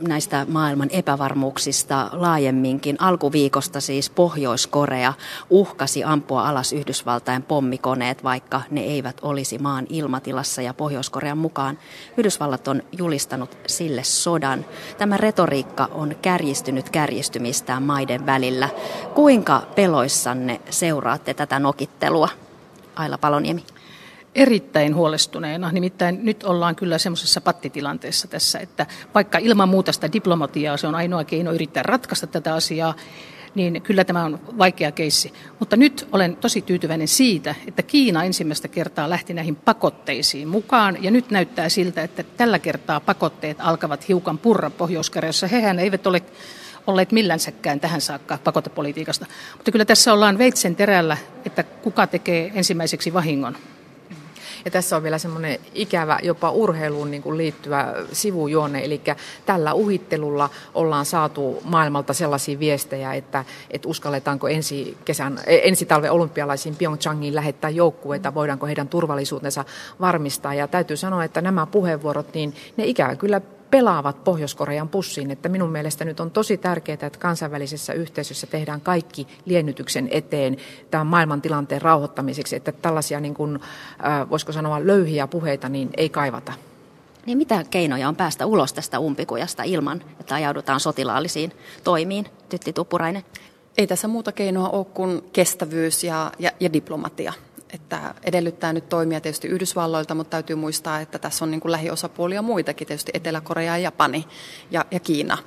näistä 0.00 0.46
maailman 0.48 0.88
epävarmuuksista 0.90 2.10
laajemminkin. 2.12 2.96
Alkuviikosta 3.00 3.80
siis 3.80 4.10
Pohjois-Korea 4.10 5.12
uhkasi 5.50 6.04
ampua 6.04 6.48
alas 6.48 6.72
Yhdysvaltain 6.72 7.42
pommikoneet, 7.42 8.24
vaikka 8.24 8.62
ne 8.70 8.80
eivät 8.80 9.16
olisi 9.22 9.58
maan 9.58 9.86
ilmatilassa. 9.90 10.62
Ja 10.62 10.74
Pohjois-Korean 10.74 11.38
mukaan 11.38 11.78
Yhdysvallat 12.16 12.68
on 12.68 12.82
julistanut 12.98 13.58
sille 13.66 14.04
sodan. 14.04 14.64
Tämä 14.98 15.16
retoriikka 15.16 15.88
on 15.92 16.16
kärjistynyt 16.22 16.90
kärjistymistään 16.90 17.82
maiden 17.82 18.26
välillä. 18.26 18.68
Kuinka 19.14 19.62
peloissanne 19.74 20.60
seuraatte 20.70 21.34
tätä 21.34 21.58
nokittelua? 21.58 22.28
Aila 22.96 23.18
Paloniemi 23.18 23.75
erittäin 24.36 24.94
huolestuneena. 24.94 25.72
Nimittäin 25.72 26.18
nyt 26.22 26.44
ollaan 26.44 26.76
kyllä 26.76 26.98
semmoisessa 26.98 27.40
pattitilanteessa 27.40 28.28
tässä, 28.28 28.58
että 28.58 28.86
vaikka 29.14 29.38
ilman 29.38 29.68
muuta 29.68 29.92
sitä 29.92 30.12
diplomatiaa 30.12 30.76
se 30.76 30.86
on 30.86 30.94
ainoa 30.94 31.24
keino 31.24 31.52
yrittää 31.52 31.82
ratkaista 31.82 32.26
tätä 32.26 32.54
asiaa, 32.54 32.94
niin 33.54 33.82
kyllä 33.82 34.04
tämä 34.04 34.24
on 34.24 34.40
vaikea 34.58 34.92
keissi. 34.92 35.32
Mutta 35.58 35.76
nyt 35.76 36.08
olen 36.12 36.36
tosi 36.36 36.62
tyytyväinen 36.62 37.08
siitä, 37.08 37.54
että 37.66 37.82
Kiina 37.82 38.24
ensimmäistä 38.24 38.68
kertaa 38.68 39.10
lähti 39.10 39.34
näihin 39.34 39.56
pakotteisiin 39.56 40.48
mukaan. 40.48 41.02
Ja 41.02 41.10
nyt 41.10 41.30
näyttää 41.30 41.68
siltä, 41.68 42.02
että 42.02 42.22
tällä 42.22 42.58
kertaa 42.58 43.00
pakotteet 43.00 43.56
alkavat 43.60 44.08
hiukan 44.08 44.38
purra 44.38 44.70
Pohjois-Koreassa. 44.70 45.46
Hehän 45.46 45.78
eivät 45.78 46.06
ole 46.06 46.22
olleet 46.86 47.12
millänsäkään 47.12 47.80
tähän 47.80 48.00
saakka 48.00 48.38
pakotepolitiikasta. 48.44 49.26
Mutta 49.56 49.72
kyllä 49.72 49.84
tässä 49.84 50.12
ollaan 50.12 50.38
veitsen 50.38 50.76
terällä, 50.76 51.16
että 51.44 51.62
kuka 51.62 52.06
tekee 52.06 52.52
ensimmäiseksi 52.54 53.12
vahingon. 53.12 53.56
Ja 54.64 54.70
tässä 54.70 54.96
on 54.96 55.02
vielä 55.02 55.18
semmoinen 55.18 55.58
ikävä 55.74 56.18
jopa 56.22 56.50
urheiluun 56.50 57.10
niin 57.10 57.22
kuin 57.22 57.38
liittyvä 57.38 57.94
sivujuonne, 58.12 58.84
eli 58.84 59.00
tällä 59.46 59.74
uhittelulla 59.74 60.50
ollaan 60.74 61.06
saatu 61.06 61.62
maailmalta 61.64 62.14
sellaisia 62.14 62.58
viestejä, 62.58 63.14
että, 63.14 63.44
että 63.70 63.88
uskalletaanko 63.88 64.48
ensi, 64.48 64.96
kesän, 65.04 65.40
ensi 65.46 65.86
talven 65.86 66.12
olympialaisiin 66.12 66.76
Pyeongchangiin 66.76 67.34
lähettää 67.34 67.70
joukkueita, 67.70 68.34
voidaanko 68.34 68.66
heidän 68.66 68.88
turvallisuutensa 68.88 69.64
varmistaa. 70.00 70.54
Ja 70.54 70.68
täytyy 70.68 70.96
sanoa, 70.96 71.24
että 71.24 71.40
nämä 71.40 71.66
puheenvuorot, 71.66 72.34
niin 72.34 72.54
ne 72.76 72.84
ikävä 72.84 73.16
kyllä 73.16 73.40
pelaavat 73.76 74.24
Pohjois-Korean 74.24 74.88
pussiin. 74.88 75.30
Että 75.30 75.48
minun 75.48 75.70
mielestä 75.70 76.04
nyt 76.04 76.20
on 76.20 76.30
tosi 76.30 76.56
tärkeää, 76.56 76.98
että 77.02 77.18
kansainvälisessä 77.18 77.92
yhteisössä 77.92 78.46
tehdään 78.46 78.80
kaikki 78.80 79.26
liennytyksen 79.44 80.08
eteen 80.10 80.56
tämän 80.90 81.06
maailman 81.06 81.42
tilanteen 81.42 81.82
rauhoittamiseksi, 81.82 82.56
että 82.56 82.72
tällaisia 82.72 83.20
niin 83.20 83.34
kuin, 83.34 83.60
voisiko 84.30 84.52
sanoa 84.52 84.86
löyhiä 84.86 85.26
puheita 85.26 85.68
niin 85.68 85.90
ei 85.96 86.08
kaivata. 86.08 86.52
Niin 87.26 87.38
mitä 87.38 87.64
keinoja 87.70 88.08
on 88.08 88.16
päästä 88.16 88.46
ulos 88.46 88.72
tästä 88.72 88.98
umpikujasta 88.98 89.62
ilman, 89.62 90.02
että 90.20 90.34
ajaudutaan 90.34 90.80
sotilaallisiin 90.80 91.52
toimiin, 91.84 92.26
Tytti 92.48 92.72
Tuppurainen? 92.72 93.22
Ei 93.78 93.86
tässä 93.86 94.08
muuta 94.08 94.32
keinoa 94.32 94.68
ole 94.68 94.84
kuin 94.84 95.22
kestävyys 95.32 96.04
ja, 96.04 96.32
ja, 96.38 96.50
ja 96.60 96.72
diplomatia 96.72 97.32
että 97.76 98.14
edellyttää 98.24 98.72
nyt 98.72 98.88
toimia 98.88 99.20
tietysti 99.20 99.48
Yhdysvalloilta, 99.48 100.14
mutta 100.14 100.30
täytyy 100.30 100.56
muistaa, 100.56 101.00
että 101.00 101.18
tässä 101.18 101.44
on 101.44 101.50
niin 101.50 101.60
kuin 101.60 101.72
lähiosapuolia 101.72 102.42
muitakin, 102.42 102.86
tietysti 102.86 103.12
Etelä-Korea 103.14 103.76
ja 103.76 103.78
Japani 103.78 104.26
ja, 104.70 104.84
ja 104.90 105.00
Kiina. 105.00 105.38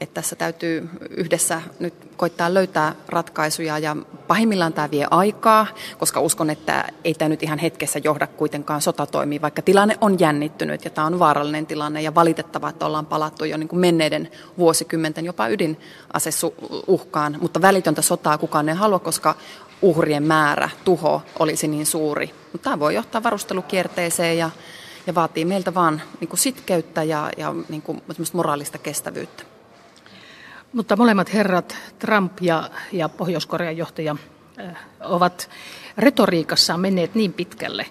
Että 0.00 0.14
tässä 0.14 0.36
täytyy 0.36 0.88
yhdessä 1.10 1.62
nyt 1.80 1.94
koittaa 2.16 2.54
löytää 2.54 2.94
ratkaisuja 3.08 3.78
ja 3.78 3.96
pahimmillaan 4.28 4.72
tämä 4.72 4.90
vie 4.90 5.06
aikaa, 5.10 5.66
koska 5.98 6.20
uskon, 6.20 6.50
että 6.50 6.88
ei 7.04 7.14
tämä 7.14 7.28
nyt 7.28 7.42
ihan 7.42 7.58
hetkessä 7.58 8.00
johda 8.04 8.26
kuitenkaan 8.26 8.80
sotatoimiin, 8.80 9.42
vaikka 9.42 9.62
tilanne 9.62 9.98
on 10.00 10.20
jännittynyt 10.20 10.84
ja 10.84 10.90
tämä 10.90 11.06
on 11.06 11.18
vaarallinen 11.18 11.66
tilanne 11.66 12.02
ja 12.02 12.14
valitettavaa, 12.14 12.70
että 12.70 12.86
ollaan 12.86 13.06
palattu 13.06 13.44
jo 13.44 13.56
niin 13.56 13.68
kuin 13.68 13.80
menneiden 13.80 14.30
vuosikymmenten 14.58 15.24
jopa 15.24 15.48
ydinaseuhkaan, 15.48 17.38
mutta 17.40 17.62
välitöntä 17.62 18.02
sotaa 18.02 18.38
kukaan 18.38 18.68
ei 18.68 18.74
halua, 18.74 18.98
koska 18.98 19.34
uhrien 19.82 20.22
määrä, 20.22 20.70
tuho 20.84 21.22
olisi 21.38 21.68
niin 21.68 21.86
suuri. 21.86 22.30
Mutta 22.52 22.64
tämä 22.64 22.78
voi 22.78 22.94
johtaa 22.94 23.22
varustelukierteeseen 23.22 24.38
ja, 24.38 24.50
ja 25.06 25.14
vaatii 25.14 25.44
meiltä 25.44 25.74
vaan 25.74 26.02
niin 26.20 26.28
kuin 26.28 26.40
sitkeyttä 26.40 27.02
ja, 27.02 27.30
ja 27.36 27.54
niin 27.68 27.82
kuin 27.82 28.02
moraalista 28.32 28.78
kestävyyttä. 28.78 29.42
Mutta 30.72 30.96
molemmat 30.96 31.34
herrat, 31.34 31.76
Trump 31.98 32.32
ja, 32.40 32.70
ja 32.92 33.08
Pohjois-Korean 33.08 33.76
johtaja, 33.76 34.16
äh, 34.60 34.76
ovat 35.00 35.50
retoriikassaan 35.98 36.80
menneet 36.80 37.14
niin 37.14 37.32
pitkälle, 37.32 37.86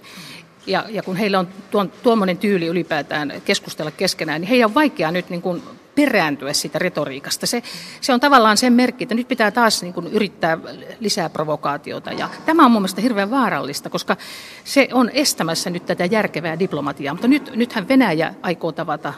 ja, 0.68 0.86
ja 0.90 1.04
kun 1.04 1.16
heillä 1.16 1.40
on 1.40 1.48
tuon, 1.72 1.92
tuommoinen 2.04 2.38
tyyli 2.38 2.68
ylipäätään 2.68 3.42
keskustella 3.46 3.92
keskenään, 3.92 4.42
niin 4.42 4.50
heidän 4.50 4.70
on 4.70 4.76
vaikea 4.76 5.12
nyt 5.12 5.30
niin 5.30 5.42
kuin 5.42 5.64
perääntyä 5.98 6.54
siitä 6.54 6.80
retoriikasta. 6.80 7.48
Se, 7.48 7.64
se 8.02 8.14
on 8.14 8.20
tavallaan 8.20 8.58
sen 8.58 8.74
merkki, 8.74 9.04
että 9.04 9.16
nyt 9.16 9.28
pitää 9.28 9.52
taas 9.52 9.82
niin 9.82 9.94
kuin 9.94 10.08
yrittää 10.08 10.58
lisää 11.00 11.30
provokaatiota. 11.30 12.12
Ja 12.12 12.30
tämä 12.46 12.66
on 12.66 12.72
mun 12.72 12.82
mielestä 12.82 13.02
hirveän 13.02 13.32
vaarallista, 13.32 13.90
koska 13.90 14.18
se 14.64 14.88
on 14.94 15.10
estämässä 15.14 15.70
nyt 15.70 15.86
tätä 15.86 16.06
järkevää 16.06 16.60
diplomatiaa. 16.60 17.14
Mutta 17.14 17.28
nyt, 17.28 17.52
nythän 17.56 17.88
Venäjä 17.88 18.34
aikoo 18.42 18.72
tavata, 18.72 19.14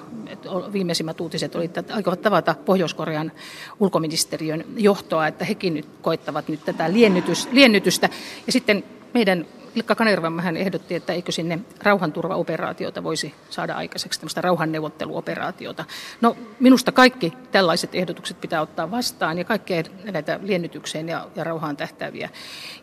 viimeisimmät 0.73 1.21
uutiset 1.21 1.55
oli, 1.55 1.65
että 1.65 1.83
aikovat 1.95 2.21
tavata 2.21 2.55
Pohjois-Korean 2.65 3.31
ulkoministeriön 3.79 4.63
johtoa, 4.77 5.27
että 5.27 5.45
hekin 5.45 5.73
nyt 5.73 5.87
koittavat 6.01 6.47
nyt 6.47 6.65
tätä 6.65 6.93
liennytys, 6.93 7.47
liennytystä. 7.51 8.09
Ja 8.45 8.51
sitten 8.51 8.83
meidän 9.13 9.45
Ilkka 9.75 9.95
Kanervamähän 9.95 10.57
ehdotti, 10.57 10.95
että 10.95 11.13
eikö 11.13 11.31
sinne 11.31 11.59
rauhanturvaoperaatiota 11.83 13.03
voisi 13.03 13.33
saada 13.49 13.75
aikaiseksi, 13.75 14.19
tämmöistä 14.19 14.41
rauhanneuvotteluoperaatiota. 14.41 15.85
No 16.21 16.37
minusta 16.59 16.91
kaikki 16.91 17.33
tällaiset 17.51 17.95
ehdotukset 17.95 18.41
pitää 18.41 18.61
ottaa 18.61 18.91
vastaan 18.91 19.37
ja 19.37 19.43
kaikkea 19.43 19.83
näitä 20.11 20.39
liennytykseen 20.43 21.09
ja, 21.09 21.27
ja 21.35 21.43
rauhaan 21.43 21.77
tähtäviä 21.77 22.29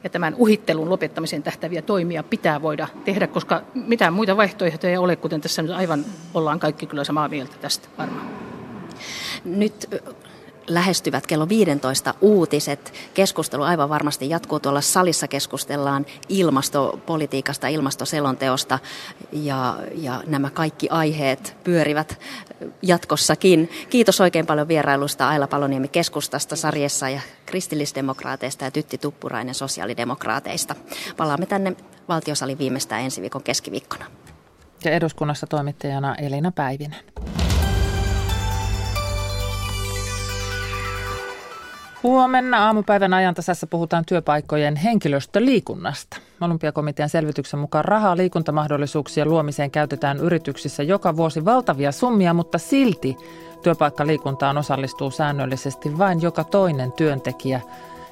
ja 0.05 0.11
tämän 0.11 0.35
uhittelun 0.35 0.91
lopettamisen 0.91 1.43
tähtäviä 1.43 1.83
toimia 1.83 2.23
pitää 2.23 2.63
voida 2.63 2.89
tehdä, 3.05 3.27
koska 3.27 3.63
mitään 3.75 4.13
muita 4.13 4.37
vaihtoehtoja 4.37 4.91
ei 4.91 4.97
ole, 4.97 5.17
kuten 5.17 5.41
tässä 5.41 5.63
nyt 5.63 5.71
aivan 5.71 6.05
ollaan 6.35 6.61
kaikki 6.61 6.87
kyllä 6.87 7.05
samaa 7.05 7.29
mieltä 7.29 7.57
tästä 7.61 7.89
varmaan. 7.99 8.31
Nyt 9.45 9.89
lähestyvät 10.69 11.27
kello 11.27 11.49
15 11.49 12.15
uutiset. 12.21 12.93
Keskustelu 13.15 13.63
aivan 13.63 13.89
varmasti 13.89 14.31
jatkuu 14.31 14.61
tuolla 14.61 14.81
salissa. 14.81 15.29
Keskustellaan 15.29 16.07
ilmastopolitiikasta, 16.29 17.69
ilmastoselonteosta 17.69 18.79
ja, 19.33 19.79
ja 19.95 20.23
nämä 20.27 20.51
kaikki 20.51 20.89
aiheet 20.89 21.57
pyörivät 21.65 22.21
jatkossakin. 22.83 23.71
Kiitos 23.91 24.21
oikein 24.21 24.47
paljon 24.47 24.69
vierailusta 24.69 25.29
Aila 25.29 25.47
Paloniemi 25.47 25.89
keskustasta, 25.89 26.57
sarjessa 26.57 27.09
ja 27.09 27.21
kristillisdemokraateista 27.47 28.65
ja 28.65 28.71
Tytti 28.71 28.99
Tuppurainen 28.99 29.55
sosiaalidemokraateista. 29.55 30.75
Palaamme 31.17 31.47
tänne 31.47 31.77
valtiosalin 32.09 32.59
viimeistään 32.59 33.03
ensi 33.03 33.23
viikon 33.23 33.43
keskiviikkona. 33.43 34.05
Ja 34.85 34.91
eduskunnassa 34.91 35.47
toimittajana 35.47 36.15
Elina 36.15 36.53
Päivinen. 36.53 37.01
Huomenna 42.07 42.67
aamupäivän 42.67 43.15
ajantasassa 43.15 43.67
puhutaan 43.67 44.05
työpaikkojen 44.05 44.77
henkilöstöliikunnasta. 44.77 46.17
Olympiakomitean 46.41 47.09
selvityksen 47.09 47.61
mukaan 47.61 47.85
rahaa 47.85 48.17
liikuntamahdollisuuksien 48.17 49.29
luomiseen 49.29 49.71
käytetään 49.71 50.19
yrityksissä 50.19 50.83
joka 50.83 51.17
vuosi 51.17 51.45
valtavia 51.45 51.93
summia, 51.93 52.35
mutta 52.35 52.59
silti 52.59 53.17
työpaikkaliikuntaan 53.63 54.59
osallistuu 54.59 55.11
säännöllisesti 55.11 55.99
vain 55.99 56.23
joka 56.23 56.45
toinen 56.45 56.93
työntekijä 56.93 57.61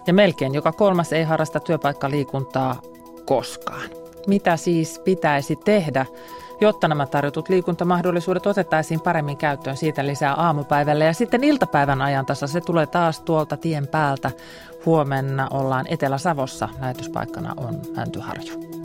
ja 0.06 0.14
melkein 0.14 0.54
joka 0.54 0.72
kolmas 0.72 1.12
ei 1.12 1.24
harrasta 1.24 1.60
työpaikkaliikuntaa 1.60 2.80
koskaan. 3.24 3.90
Mitä 4.26 4.56
siis 4.56 4.98
pitäisi 4.98 5.56
tehdä, 5.56 6.06
jotta 6.64 6.88
nämä 6.88 7.06
tarjotut 7.06 7.48
liikuntamahdollisuudet 7.48 8.46
otettaisiin 8.46 9.00
paremmin 9.00 9.36
käyttöön. 9.36 9.76
Siitä 9.76 10.06
lisää 10.06 10.34
aamupäivällä 10.34 11.04
ja 11.04 11.12
sitten 11.12 11.44
iltapäivän 11.44 12.02
ajantasa. 12.02 12.46
Se 12.46 12.60
tulee 12.60 12.86
taas 12.86 13.20
tuolta 13.20 13.56
tien 13.56 13.88
päältä. 13.88 14.30
Huomenna 14.86 15.48
ollaan 15.50 15.86
Etelä-Savossa. 15.88 16.68
Lähetyspaikkana 16.80 17.54
on 17.56 17.80
Mäntyharju. 17.96 18.83